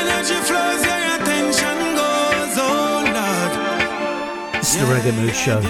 Energy 0.00 0.38
flows, 0.48 0.84
your 0.84 1.00
attention 1.16 1.76
goes, 1.96 2.54
oh 2.60 3.04
Lord. 3.16 3.52
This 4.60 4.74
is 4.74 4.80
the 4.80 4.86
Reggae 4.92 5.12
Mood 5.16 5.34
Show. 5.34 5.60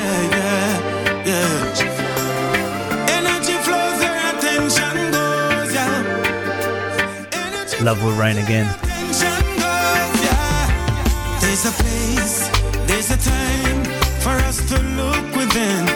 Love 7.85 8.03
will 8.03 8.13
rain 8.13 8.39
again. 8.39 8.65
There's 11.41 11.67
a 11.67 11.73
place, 11.83 12.49
there's 12.87 13.11
a 13.11 13.19
time 13.19 13.85
for 14.23 14.31
us 14.49 14.67
to 14.71 14.79
look 14.81 15.37
within. 15.37 15.94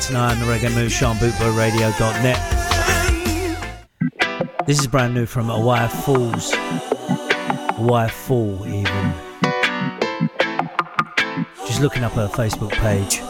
tonight 0.00 0.32
on 0.32 0.38
the 0.40 0.46
Reggae 0.46 0.74
Mood 0.74 0.90
Show 0.90 1.08
on 1.08 1.16
bootboyradio.net. 1.16 2.38
This 4.66 4.80
is 4.80 4.86
brand 4.86 5.14
new 5.14 5.26
from 5.26 5.50
Away 5.50 5.88
Falls. 5.88 6.54
Away 7.76 8.08
fool, 8.08 8.66
even. 8.66 9.12
Just 11.66 11.80
looking 11.80 12.02
up 12.02 12.12
her 12.12 12.28
Facebook 12.28 12.72
page. 12.72 13.20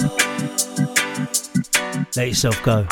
Let 2.16 2.28
yourself 2.28 2.62
go. 2.62 2.86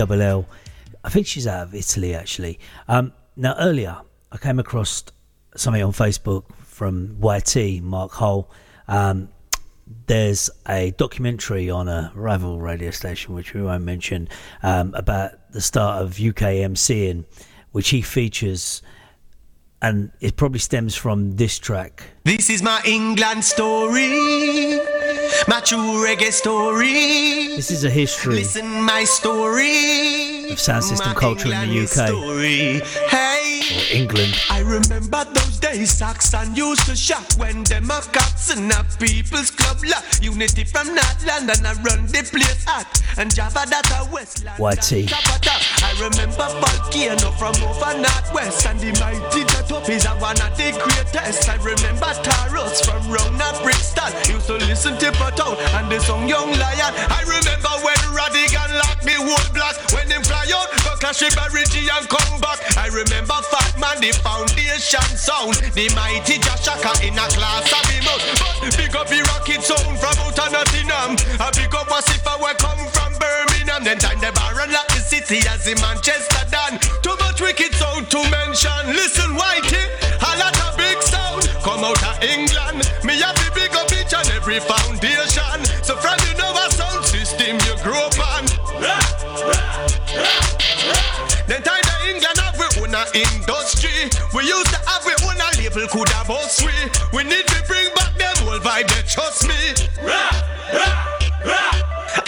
double 0.00 0.22
L. 0.22 0.46
I 1.04 1.10
think 1.10 1.26
she's 1.26 1.46
out 1.46 1.64
of 1.64 1.74
Italy 1.74 2.14
actually. 2.14 2.58
Um, 2.88 3.12
now 3.36 3.54
earlier, 3.58 3.98
I 4.32 4.38
came 4.38 4.58
across 4.58 5.04
something 5.56 5.82
on 5.82 5.92
Facebook 5.92 6.44
from 6.64 7.18
YT 7.22 7.82
Mark 7.82 8.12
Hull. 8.12 8.50
Um, 8.88 9.28
there's 10.06 10.48
a 10.66 10.92
documentary 10.92 11.68
on 11.68 11.86
a 11.86 12.12
rival 12.14 12.60
radio 12.60 12.90
station, 12.90 13.34
which 13.34 13.52
we 13.52 13.60
won't 13.60 13.84
mention, 13.84 14.30
um, 14.62 14.94
about 14.94 15.32
the 15.52 15.60
start 15.60 16.02
of 16.02 16.14
UKMC, 16.14 17.10
in 17.10 17.26
which 17.72 17.90
he 17.90 18.00
features, 18.00 18.80
and 19.82 20.12
it 20.20 20.36
probably 20.36 20.60
stems 20.60 20.96
from 20.96 21.36
this 21.36 21.58
track. 21.58 22.04
This 22.24 22.48
is 22.48 22.62
my 22.62 22.80
England 22.86 23.44
story 23.44 24.80
my 25.48 25.60
true 25.60 26.04
reggae 26.04 26.32
story. 26.32 27.56
This 27.56 27.70
is 27.70 27.84
a 27.84 27.90
history 27.90 28.36
Listen 28.36 28.66
my 28.82 29.04
story. 29.04 30.50
of 30.50 30.60
sound 30.60 30.84
system 30.84 31.14
culture 31.14 31.52
in 31.52 31.68
the 31.68 31.80
UK 31.82 32.08
Story. 32.08 32.80
Hey. 33.08 33.39
England. 33.90 34.34
I 34.48 34.60
remember 34.60 35.24
those 35.24 35.58
days 35.58 35.90
Saxon 35.90 36.54
used 36.54 36.86
to 36.86 36.96
shop. 36.96 37.24
When 37.36 37.64
them 37.64 37.90
a 37.90 38.00
cops 38.12 38.54
in 38.54 38.70
a 38.70 38.84
people's 38.98 39.50
club 39.50 39.78
la 39.84 39.98
Unity 40.22 40.64
from 40.64 40.94
North 40.94 41.26
London 41.26 41.66
I 41.66 41.74
run 41.82 42.06
the 42.06 42.22
place 42.30 42.64
hot. 42.64 42.86
And 43.18 43.34
Java 43.34 43.66
that 43.68 43.86
a 43.98 44.10
West 44.12 44.44
YT. 44.58 45.10
of 45.10 45.40
top. 45.42 45.62
I 45.82 45.92
remember 45.98 46.46
Volcano 46.62 47.30
from 47.34 47.54
over 47.66 47.94
Northwest. 47.98 48.66
And 48.66 48.78
the 48.78 48.94
mighty 49.02 49.44
Jet 49.44 49.70
Up 49.72 49.88
is 49.88 50.06
a 50.06 50.14
one 50.22 50.40
of 50.40 50.56
the 50.56 50.70
greatest. 50.78 51.48
I 51.48 51.56
remember 51.58 52.10
Taros 52.22 52.84
from 52.86 53.02
round 53.10 53.40
at 53.42 53.60
Brixton 53.62 54.12
Used 54.32 54.46
to 54.46 54.56
listen 54.66 54.96
to 54.98 55.10
Town 55.34 55.56
and 55.74 55.90
the 55.90 55.98
song 56.00 56.28
Young 56.28 56.50
Lion. 56.50 56.92
I 57.10 57.22
remember 57.26 57.72
when 57.82 57.98
Radigan 58.14 58.70
locked 58.78 59.04
me 59.04 59.14
whole 59.18 59.50
blast. 59.52 59.92
When 59.92 60.08
them 60.08 60.22
fly 60.22 60.46
out, 60.54 60.79
clash 61.00 61.24
with 61.24 61.34
Barigi 61.34 61.88
and 61.88 62.06
come 62.06 62.40
back. 62.44 62.60
I 62.76 62.92
remember 62.92 63.34
Fat 63.48 63.72
Man, 63.80 63.96
the 64.04 64.12
foundation 64.20 65.08
sound. 65.16 65.56
The 65.72 65.88
mighty 65.96 66.36
Jah 66.38 66.60
Shaka 66.60 66.92
in 67.00 67.16
a 67.16 67.26
class 67.32 67.72
of 67.72 67.84
him. 67.88 68.04
Out 68.04 68.20
But 68.60 68.76
big 68.76 68.94
up 68.94 69.08
the 69.08 69.24
rocket 69.32 69.64
sound 69.64 69.96
from 69.96 70.14
out 70.20 70.36
of 70.36 70.52
Nottingham. 70.52 71.16
A 71.40 71.48
big 71.56 71.72
up 71.72 71.88
Wasifa 71.88 72.36
we 72.44 72.52
come 72.60 72.84
from 72.92 73.16
Birmingham. 73.16 73.82
Then 73.82 73.98
time 73.98 74.20
the 74.20 74.30
Baron 74.36 74.70
lock 74.70 74.86
the 74.92 75.00
city 75.00 75.40
as 75.48 75.66
in 75.66 75.80
Manchester 75.80 76.44
done 76.52 76.76
Too 77.00 77.16
much 77.16 77.40
wicked 77.40 77.72
sound 77.80 78.12
to 78.12 78.20
mention. 78.28 78.92
Listen 78.92 79.32
Whitey, 79.40 79.88
a 80.20 80.30
lot 80.36 80.54
of 80.68 80.76
big 80.76 81.00
sound. 81.00 81.48
Come 81.64 81.80
out 81.80 81.96
of 82.04 82.16
England 82.20 82.84
Me 83.08 83.16
have 83.24 83.34
the 83.40 83.48
big 83.56 83.72
up 83.72 83.88
each 83.96 84.12
and 84.12 84.28
every 84.36 84.60
foundation. 84.60 85.64
So 85.80 85.96
from 85.96 86.20
you 86.28 86.36
know 86.36 86.52
a 86.52 86.68
sound 86.68 87.08
system 87.08 87.56
you 87.64 87.74
grow 87.80 88.04
up 88.04 88.20
on 88.36 88.44
Then 91.50 91.64
time 91.64 91.82
the 91.82 92.14
England 92.14 92.38
have 92.38 92.54
we 92.54 92.66
own 92.78 92.94
a 92.94 93.02
industry. 93.10 94.06
We 94.32 94.46
used 94.46 94.70
to 94.70 94.78
have 94.86 95.02
we 95.02 95.18
own 95.26 95.34
a 95.34 95.50
label 95.58 95.82
could 95.90 96.08
have 96.10 96.30
us 96.30 96.62
we 96.62 96.70
We 97.10 97.24
need 97.24 97.44
to 97.44 97.58
bring 97.66 97.90
back 97.96 98.14
them 98.14 98.46
old 98.46 98.62
vibe 98.62 98.86
they 98.86 99.02
trust 99.02 99.48
me. 99.50 99.58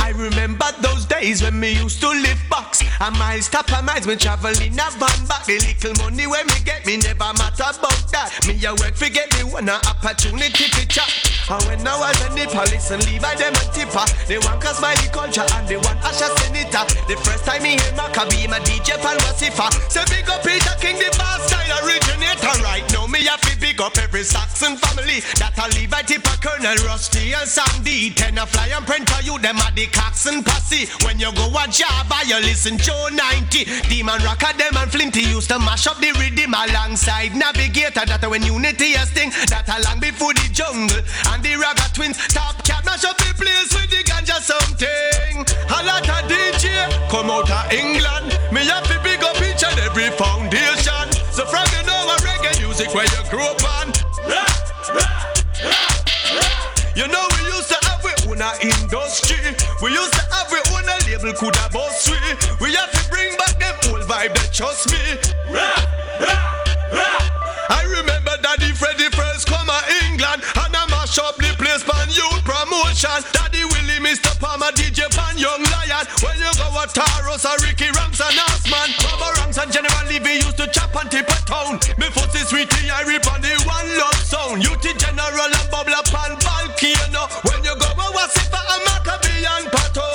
I 0.03 0.11
remember 0.17 0.67
those 0.81 1.07
days 1.07 1.41
when 1.41 1.61
me 1.61 1.71
used 1.71 2.01
to 2.01 2.09
live 2.09 2.43
box 2.51 2.83
And 3.01 3.17
my 3.17 3.39
stop 3.39 3.73
and 3.73 3.87
miles 3.87 4.09
me 4.09 4.17
travel 4.17 4.51
in 4.61 4.75
a 4.75 4.91
van 4.99 5.27
back. 5.31 5.47
The 5.47 5.55
little 5.55 5.95
money 6.03 6.27
when 6.27 6.45
me 6.49 6.59
get 6.65 6.85
me 6.85 6.97
never 6.97 7.31
matter 7.39 7.71
about 7.79 8.03
that. 8.11 8.45
Me 8.49 8.59
a 8.67 8.75
work 8.75 8.97
for 8.97 9.09
get 9.09 9.33
me 9.39 9.45
one 9.45 9.69
a 9.69 9.79
opportunity 9.87 10.65
to 10.67 10.89
chat 10.89 11.32
And 11.51 11.63
when 11.67 11.87
I 11.87 11.99
was 11.99 12.23
police 12.53 12.91
and 12.91 13.03
leave 13.07 13.25
I 13.25 13.35
them 13.35 13.55
a 13.57 13.65
tipper 13.73 14.05
They 14.29 14.39
want 14.39 14.61
cause 14.63 14.81
my 14.81 14.95
culture 15.11 15.45
and 15.59 15.67
they 15.67 15.77
want 15.77 15.99
Asher 16.05 16.31
Senator. 16.39 16.85
The 17.09 17.17
first 17.25 17.45
time 17.45 17.63
me 17.63 17.81
hear 17.81 17.93
Macka 17.99 18.29
B 18.31 18.47
my 18.47 18.61
DJ 18.61 19.01
Pan 19.01 19.19
Wasifa 19.25 19.67
Say 19.91 20.05
big 20.13 20.29
up 20.29 20.45
Peter 20.45 20.77
King 20.79 21.01
the 21.01 21.11
style 21.11 21.73
originator. 21.83 22.53
Right 22.63 22.87
now 22.93 23.07
me 23.07 23.25
have 23.27 23.41
to 23.43 23.59
big 23.59 23.81
up 23.81 23.97
every 23.99 24.23
Saxon 24.23 24.77
family 24.77 25.25
That 25.41 25.59
I 25.59 25.67
leave 25.75 25.93
I 25.93 26.03
tipper 26.03 26.37
Colonel 26.39 26.77
Rusty 26.87 27.33
and 27.33 27.49
Sandy 27.49 28.11
Ten 28.15 28.39
a 28.39 28.47
fly 28.47 28.71
and 28.71 28.87
print 28.87 29.09
to 29.09 29.25
you 29.25 29.39
them 29.41 29.59
are 29.59 29.75
the 29.75 29.87
Coxon 29.91 30.45
posse. 30.45 30.87
When 31.03 31.19
you 31.19 31.33
go 31.35 31.51
a 31.51 31.67
Java 31.67 32.23
you 32.29 32.39
listen 32.45 32.79
Joe 32.79 33.09
90 33.11 33.89
Demon 33.89 34.21
Rocker 34.23 34.55
them 34.55 34.77
and 34.77 34.91
Flinty 34.93 35.27
used 35.27 35.51
to 35.51 35.59
mash 35.59 35.87
up 35.89 35.99
the 35.99 36.13
rhythm 36.21 36.55
alongside 36.55 37.35
Navigator. 37.35 38.07
That 38.07 38.23
when 38.29 38.43
Unity 38.47 38.95
a 38.95 39.03
sting 39.09 39.35
That 39.51 39.67
a 39.67 39.83
long 39.89 39.99
before 39.99 40.35
the 40.35 40.47
jungle 40.53 41.03
And 41.33 41.43
the 41.43 41.57
Ragga 41.57 41.89
Twins 41.95 42.19
Top 42.29 42.63
cat 42.63 42.85
mash 42.85 43.05
up 43.05 43.17
the 43.17 43.33
place 43.33 43.73
with 43.73 43.89
the 43.89 44.05
ganja 44.05 44.37
something. 44.37 45.49
A 45.73 45.81
lot 45.81 46.05
of 46.05 46.29
DJ 46.29 46.85
come 47.09 47.31
out 47.31 47.49
of 47.49 47.73
England. 47.73 48.37
Me 48.53 48.61
have 48.69 48.85
to 48.93 49.01
big 49.01 49.25
up 49.25 49.41
each 49.41 49.65
and 49.65 49.81
every 49.81 50.13
foundation. 50.21 51.09
So 51.33 51.49
from 51.49 51.65
you 51.73 51.83
know 51.89 51.97
a 52.13 52.17
reggae 52.21 52.61
music 52.61 52.93
where 52.93 53.09
you 53.09 53.23
grew 53.33 53.49
up 53.49 53.65
on. 53.81 53.97
You 56.93 57.09
know 57.09 57.25
we 57.33 57.41
used 57.49 57.73
to 57.73 57.79
have 57.89 58.05
we 58.05 58.13
own 58.29 58.45
a 58.45 58.53
industry. 58.61 59.57
We 59.81 59.89
used 59.97 60.13
to 60.13 60.25
have 60.37 60.53
we 60.53 60.61
own 60.77 60.85
a 60.85 60.97
label 61.09 61.33
could 61.33 61.57
have 61.57 61.73
boss 61.73 62.13
we. 62.13 62.21
We 62.61 62.75
have 62.77 62.93
to 62.93 63.03
bring 63.09 63.33
back 63.41 63.57
them 63.57 63.73
old 63.89 64.05
vibe 64.05 64.37
that 64.37 64.53
trust 64.53 64.93
me. 64.93 65.01
I 67.73 67.81
remember 67.89 68.37
Daddy 68.43 68.73
Freddy 68.77 69.09
first 69.17 69.49
come 69.49 69.67
to 69.67 69.81
England 70.05 70.45
mash 71.13 71.29
up 71.29 71.37
the 71.37 71.53
place 71.61 71.85
pan 71.85 72.09
youth 72.09 72.45
promotion. 72.45 73.21
Daddy 73.33 73.65
Willie, 73.65 74.01
Mr. 74.01 74.33
Palmer, 74.41 74.73
DJ 74.73 75.09
Pan, 75.13 75.37
Young 75.37 75.61
Lion. 75.61 76.07
When 76.25 76.37
you 76.41 76.51
go 76.57 76.69
a 76.73 76.87
Taros 76.89 77.45
or 77.45 77.57
Ricky 77.65 77.91
Rams 77.93 78.21
and 78.21 78.39
Osman 78.49 78.91
Baba 79.05 79.29
Rams 79.41 79.59
and 79.59 79.73
General 79.73 80.05
Levy 80.09 80.41
used 80.41 80.57
to 80.57 80.67
chop 80.69 80.95
and 80.97 81.11
tip 81.11 81.29
a 81.29 81.39
town. 81.45 81.79
Before 81.99 82.29
the 82.33 82.41
sweetie 82.45 82.91
I 82.91 83.03
rip 83.05 83.27
on 83.29 83.41
the 83.41 83.53
one 83.69 83.89
love 83.99 84.21
sound. 84.25 84.65
Youth 84.65 84.83
General 84.83 85.53
and 85.53 85.69
Bubble 85.71 85.93
up 85.93 86.09
and 86.09 86.37
Volcano. 86.41 87.29
When 87.45 87.61
you 87.65 87.75
go 87.77 87.89
a 87.93 88.07
Wasifa 88.17 88.61
and 88.73 88.83
Macka 88.89 89.17
B 89.21 89.27
and 89.45 89.67
Pato. 89.69 90.09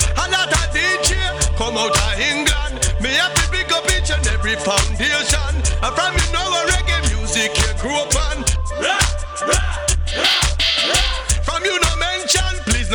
A 0.00 0.24
lot 0.32 0.48
of 0.48 0.66
DJ 0.72 1.12
come 1.56 1.76
out 1.76 1.92
of 1.92 2.14
England. 2.16 2.76
Me 3.02 3.12
have 3.20 3.34
to 3.36 3.44
big 3.52 3.68
up 3.72 3.84
each 3.92 4.10
and 4.10 4.24
every 4.32 4.56
foundation. 4.56 5.52
And 5.84 5.92
from 5.92 6.12
you 6.16 6.28
know 6.32 6.46
a 6.46 6.60
reggae 6.72 7.00
music 7.12 7.52
you 7.52 7.72
grew 7.80 7.96
up 8.00 8.17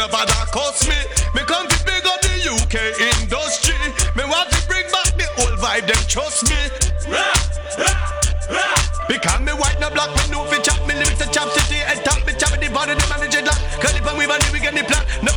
no 0.04 0.10
bother 0.12 0.34
cuss 0.52 0.88
me. 0.88 0.96
Me 1.34 1.42
come 1.48 1.68
to 1.68 1.78
big 1.86 2.04
up 2.06 2.20
the 2.22 2.36
UK 2.52 2.76
industry. 3.00 3.76
Me 4.16 4.24
want 4.28 4.50
to 4.52 4.60
bring 4.68 4.84
back 4.92 5.16
the 5.16 5.28
old 5.40 5.56
vibe, 5.60 5.88
them 5.88 6.04
trust 6.12 6.44
me. 6.50 6.60
Because 9.08 9.42
me 9.42 9.52
white 9.52 9.80
no 9.80 9.90
black, 9.92 10.10
me 10.16 10.32
know 10.32 10.44
fi 10.46 10.60
chop 10.64 10.80
Me 10.88 10.96
lyrics 10.96 11.20
a 11.20 11.28
chop 11.30 11.50
city 11.52 11.76
head 11.76 12.04
top 12.06 12.26
Me 12.26 12.34
chop 12.40 12.56
the 12.56 12.70
body, 12.72 12.96
the 12.96 13.06
manage 13.12 13.36
it 13.36 13.44
lock 13.44 13.60
Curly 13.84 14.00
pan 14.00 14.16
we 14.18 14.26
we 14.26 14.60
get 14.64 14.74
the 14.74 14.84
plot 14.84 15.04
None 15.22 15.33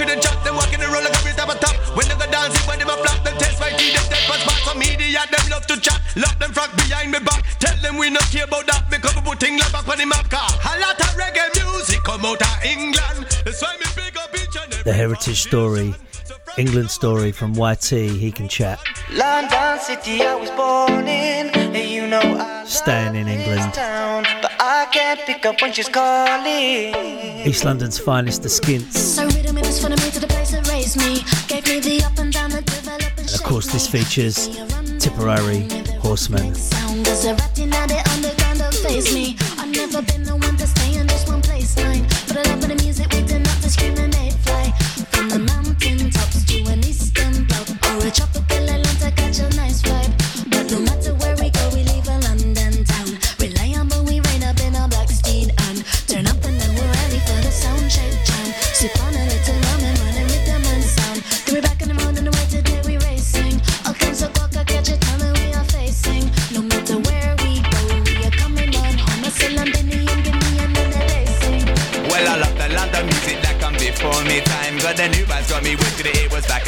of 0.00 0.06
them 0.06 0.14
I 0.14 0.14
better 0.14 0.14
fuck 0.14 0.14
with 0.14 0.14
the 0.14 0.16
chat 0.20 0.44
Them 0.44 0.54
walking 0.56 0.80
the 0.80 0.88
roll 0.88 1.02
like 1.02 1.14
every 1.14 1.32
time 1.32 1.50
I 1.50 1.54
top 1.54 1.76
When 1.96 2.08
they 2.08 2.16
go 2.16 2.26
dancing, 2.30 2.66
when 2.68 2.78
them 2.78 2.90
a 2.90 2.96
flop 2.96 3.24
Them 3.24 3.36
test 3.38 3.60
right 3.60 3.76
tea, 3.78 3.92
them 3.92 4.04
dead 4.10 4.24
pass 4.26 4.42
back 4.44 4.60
Some 4.64 4.78
media, 4.78 5.22
them 5.30 5.44
love 5.50 5.66
to 5.66 5.80
chat. 5.80 6.00
Lock 6.16 6.38
them 6.38 6.50
frack 6.52 6.74
behind 6.76 7.10
me 7.10 7.18
back. 7.20 7.42
Tell 7.58 7.76
them 7.82 7.96
we 7.98 8.10
not 8.10 8.26
care 8.30 8.44
about 8.44 8.66
that 8.66 8.90
Me 8.90 8.98
come 8.98 9.22
put 9.24 9.40
thing 9.40 9.58
like 9.58 9.72
back 9.72 9.86
on 9.88 9.98
the 9.98 10.06
map 10.06 10.28
car 10.30 10.46
A 10.46 10.72
lot 10.80 10.98
of 10.98 11.12
reggae 11.18 11.48
music 11.62 12.02
come 12.02 12.24
out 12.24 12.42
of 12.42 12.56
England. 12.64 13.26
That's 13.44 13.60
why 13.62 13.76
me 13.78 13.88
big 13.94 14.16
up 14.16 14.34
each 14.34 14.56
and 14.56 14.72
every 14.72 14.84
The 14.84 14.92
heritage 14.92 15.42
story, 15.42 15.94
England 16.56 16.90
story 16.90 17.32
from 17.32 17.52
YT. 17.54 17.90
He 17.90 18.30
can 18.30 18.48
chat. 18.48 18.78
London 19.12 19.78
City, 19.80 20.22
I 20.22 20.34
was 20.36 20.50
born 20.50 21.08
in, 21.08 21.48
and 21.50 21.76
you 21.76 22.06
know 22.06 22.20
I 22.20 22.64
Staying 22.64 23.16
in 23.16 23.26
England. 23.26 23.74
town, 23.74 24.24
but 24.40 24.52
I 24.60 24.86
can't 24.92 25.20
pick 25.20 25.44
up 25.46 25.60
when 25.60 25.72
she's 25.72 25.88
calling. 25.88 26.94
East 27.46 27.64
London's 27.64 27.98
finest, 27.98 28.42
the 28.42 28.48
Skints. 28.48 28.98
So 28.98 29.24
rhythm 29.26 29.58
it 29.58 29.66
was 29.66 29.82
for 29.82 29.90
me 29.90 29.96
to 29.96 30.20
the 30.20 30.28
place 30.28 30.52
that 30.52 30.68
raised 30.68 30.96
me. 30.96 31.22
Gave 31.48 31.66
me 31.66 31.80
the 31.80 32.04
up 32.04 32.18
and 32.18 32.32
down 32.32 32.50
that 32.50 32.64
develop 32.66 33.02
and 33.18 33.18
And 33.18 33.34
of 33.34 33.42
course, 33.42 33.72
this 33.72 33.86
features 33.86 34.48
Tippa 34.98 35.36
Irie 35.36 35.98
Horseman. 35.98 36.54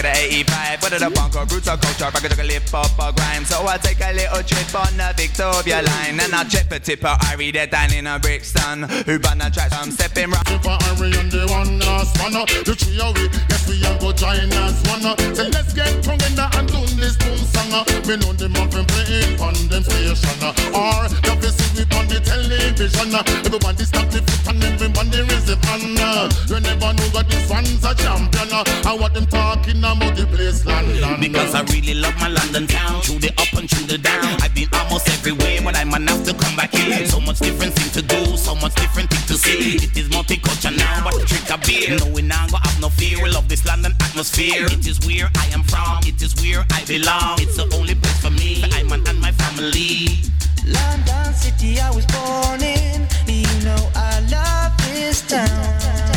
the 0.07 0.19
80 0.19 0.46
whether 0.87 1.03
the 1.03 1.11
punk 1.11 1.35
or 1.35 1.45
roots 1.51 1.67
or 1.67 1.77
culture, 1.77 2.07
I 2.07 2.21
could 2.23 2.47
lip 2.47 2.63
up 2.73 2.95
or 2.95 3.11
grind. 3.11 3.47
So 3.47 3.67
I 3.67 3.77
take 3.79 3.99
a 3.99 4.13
little 4.15 4.43
trip 4.47 4.71
on 4.75 4.95
the 4.95 5.11
Victoria 5.19 5.83
line. 5.83 6.21
And 6.23 6.35
I 6.35 6.45
check 6.45 6.71
for 6.71 6.79
tipper 6.79 7.11
I 7.11 7.35
read 7.35 7.57
it 7.57 7.71
down 7.71 7.93
in 7.93 8.07
a 8.07 8.19
Brixton. 8.19 8.87
Who 9.07 9.19
banned 9.19 9.41
the 9.43 9.51
tracks, 9.51 9.75
I'm 9.75 9.91
stepping 9.91 10.31
right. 10.31 10.47
Tippa 10.47 10.79
Irie 10.95 11.19
and 11.19 11.31
the 11.31 11.47
one 11.51 11.79
last 11.81 12.15
one. 12.23 12.37
Uh, 12.37 12.47
the 12.63 12.75
trio 12.79 13.11
we, 13.19 13.27
yes, 13.51 13.67
we 13.67 13.83
all 13.83 13.99
go 13.99 14.13
join 14.13 14.47
as 14.63 14.79
one. 14.87 15.03
Uh. 15.03 15.17
So 15.35 15.43
let's 15.51 15.75
get 15.75 15.91
tongue 16.07 16.23
in 16.23 16.35
the 16.39 16.47
and 16.55 16.69
do 16.71 16.79
this 16.95 17.19
boom 17.19 17.39
song. 17.51 17.73
Uh. 17.75 17.85
We 18.07 18.15
know 18.23 18.33
them 18.39 18.55
all 18.55 18.71
from 18.71 18.87
playing 18.87 19.41
on 19.43 19.59
them 19.67 19.83
station. 19.83 20.39
Or, 20.71 21.03
you 21.11 21.35
can 21.35 21.51
see 21.51 21.83
we 21.83 21.85
on 21.99 22.07
the 22.07 22.23
television. 22.23 23.11
Everybody 23.43 23.85
stop 23.85 24.07
the 24.15 24.23
foot 24.23 24.55
and 24.55 24.63
everybody 24.63 25.19
raise 25.27 25.47
the 25.51 25.59
hand. 25.67 25.99
You 26.47 26.61
never 26.63 26.95
know 26.95 27.09
that 27.11 27.27
this 27.27 27.51
one's 27.51 27.83
a 27.83 27.91
champion. 27.99 28.55
I 28.87 28.95
want 28.95 29.15
them 29.15 29.27
talking 29.27 29.83
about 29.83 30.15
the 30.15 30.27
place. 30.31 30.63
London. 30.83 31.21
Because 31.21 31.55
I 31.55 31.63
really 31.73 31.95
love 31.95 32.17
my 32.21 32.29
London 32.29 32.67
town, 32.67 33.01
through 33.03 33.21
the 33.21 33.33
up 33.39 33.53
and 33.59 33.69
through 33.69 33.87
the 33.87 33.99
down. 33.99 34.25
I've 34.43 34.55
been 34.55 34.69
almost 34.73 35.09
everywhere, 35.09 35.61
but 35.63 35.77
I'm 35.77 35.93
enough 35.95 36.25
to 36.25 36.35
come 36.35 36.57
back 36.57 36.73
here. 36.75 37.07
So 37.07 37.21
much 37.21 37.39
different 37.41 37.75
thing 37.75 37.91
to 37.93 38.03
do, 38.03 38.37
so 38.37 38.55
much 38.55 38.75
different 38.75 39.11
thing 39.11 39.25
to 39.27 39.35
see. 39.35 39.77
It 39.77 39.97
is 39.97 40.09
multicultural 40.09 40.77
now, 40.77 41.05
but 41.05 41.15
the 41.19 41.25
trick 41.27 41.51
of 41.51 41.63
beer. 41.67 41.99
No, 41.99 42.07
we 42.13 42.23
now 42.23 42.47
go 42.49 42.59
have 42.59 42.81
no 42.81 42.89
fear. 42.89 43.23
We 43.23 43.31
love 43.31 43.49
this 43.49 43.65
London 43.65 43.93
atmosphere. 44.01 44.67
It 44.67 44.87
is 44.87 44.99
where 45.07 45.31
I 45.37 45.47
am 45.53 45.63
from, 45.63 46.01
it 46.05 46.21
is 46.23 46.35
where 46.43 46.65
I 46.71 46.85
belong. 46.85 47.41
It's 47.41 47.57
the 47.57 47.69
only 47.77 47.95
place 47.95 48.21
for 48.21 48.31
me, 48.31 48.63
I'm 48.65 48.93
and 48.93 49.21
my 49.21 49.33
family. 49.33 50.23
London 50.67 51.35
City, 51.35 51.79
I 51.81 51.91
was 51.91 52.07
born 52.07 52.63
in. 52.63 53.07
You 53.27 53.65
know 53.65 53.91
I 53.95 54.21
love 54.31 54.77
this 54.79 55.23
town. 55.23 56.17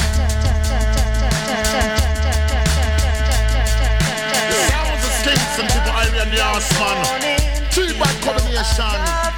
Ass 6.39 6.71
man. 6.79 7.39
Three 7.71 7.93
bad 7.99 8.15
combination. 8.23 9.29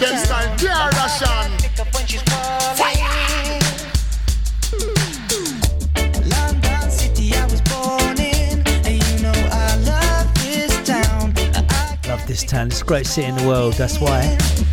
Them 0.00 0.18
style 0.18 0.56
gear 0.58 0.90
Russian. 0.96 1.50
Fire! 2.76 3.16
I 7.34 7.44
was 7.44 7.60
born 7.62 8.18
in. 8.20 8.62
And 8.86 9.02
you 9.02 9.22
know 9.22 9.32
I 9.50 9.76
love 9.84 10.34
this 10.34 10.72
town. 10.86 11.34
Love 12.08 12.26
this 12.26 12.44
town. 12.44 12.68
It's 12.68 12.82
a 12.82 12.84
great 12.84 13.06
city 13.06 13.28
in 13.28 13.36
the 13.36 13.46
world. 13.46 13.74
That's 13.74 14.00
why. 14.00 14.65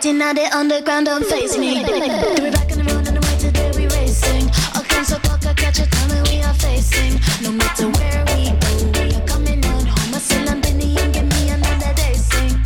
Sound. 0.00 0.02
Cause 0.02 0.06
a 0.06 0.12
ratting 0.12 0.22
at 0.22 0.34
the 0.34 0.56
underground 0.56 1.06
don't 1.06 1.24
face 1.24 1.58
me. 1.58 1.84
Do 1.84 1.94
it 1.94 2.52
back 2.52 2.70
in 2.70 2.78
the 2.78 2.94
road 2.94 3.06
and 3.08 3.16
the 3.16 3.20
way 3.20 3.38
today 3.38 3.70
we 3.76 3.86
racing. 3.88 4.50
All 4.74 4.82
kinds 4.82 5.12
of 5.12 5.22
clock, 5.22 5.44
I 5.46 5.54
catch 5.54 5.78
a 5.78 5.86
time 5.86 6.22
we 6.24 6.42
are 6.42 6.54
facing. 6.54 7.20
No 7.42 7.52
matter 7.52 7.88
where 7.88 8.24
we 8.26 8.50
go, 8.50 8.70
we 8.98 9.14
are 9.14 9.26
coming 9.26 9.64
on 9.64 9.86
home. 9.86 10.14
I 10.14 10.18
say 10.18 10.44
Londonian, 10.44 11.12
give 11.12 11.28
me 11.28 11.50
another 11.50 11.94
day 11.94 12.14
sing. 12.14 12.58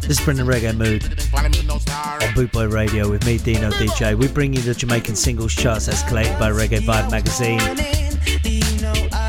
This 0.00 0.18
is 0.18 0.24
Brendan 0.24 0.46
Reggae 0.46 0.76
Mood 0.76 1.04
on 1.34 2.30
Bootboy 2.34 2.72
Radio 2.72 3.08
with 3.10 3.24
me, 3.26 3.38
Dino 3.38 3.70
DJ. 3.70 4.16
We 4.16 4.28
bring 4.28 4.52
you 4.52 4.60
the 4.60 4.74
Jamaican 4.74 5.16
singles 5.16 5.54
charts 5.54 5.88
as 5.88 6.02
collated 6.04 6.38
by 6.38 6.50
Reggae 6.50 6.80
Vibe 6.80 7.10
magazine. 7.10 8.03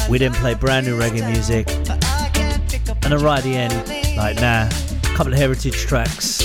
We 0.09 0.19
then 0.19 0.33
play 0.33 0.53
brand 0.53 0.85
new 0.85 0.97
reggae 0.97 1.27
music. 1.31 1.69
And 1.69 3.11
then 3.11 3.21
right 3.23 3.39
at 3.39 3.43
the 3.43 3.55
end, 3.55 3.73
like 4.17 4.35
now, 4.35 4.67
a 4.67 5.15
couple 5.15 5.33
of 5.33 5.39
heritage 5.39 5.75
tracks. 5.75 6.41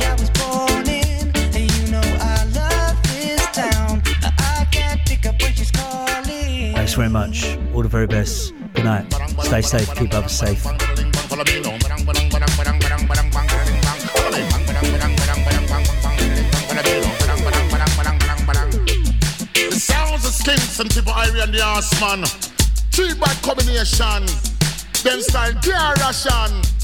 I 0.00 0.12
was 0.18 0.30
born 0.30 0.88
in. 0.88 1.32
And 1.34 1.70
you 1.72 1.90
know 1.90 2.02
I 2.04 2.44
love 2.54 3.02
this 3.04 3.40
town. 3.52 4.02
I 4.38 4.66
can't 4.70 5.00
pick 5.06 5.26
up 5.26 5.40
when 5.40 5.54
she's 5.54 5.70
calling. 5.70 6.74
Thanks 6.74 6.94
very 6.94 7.08
much. 7.08 7.56
All 7.74 7.82
the 7.82 7.88
very 7.88 8.06
best. 8.06 8.52
Good 8.74 8.84
night. 8.84 9.12
Stay 9.42 9.62
safe. 9.62 9.94
Keep 9.94 10.14
others 10.14 10.32
safe. 10.32 10.64
And 21.32 21.54
the 21.54 21.60
ass 21.62 22.00
man. 22.00 22.24
Three 22.92 23.14
bad 23.14 23.36
combination. 23.42 24.26
Them 25.02 25.20
style 25.20 25.54
Russian. 26.00 26.83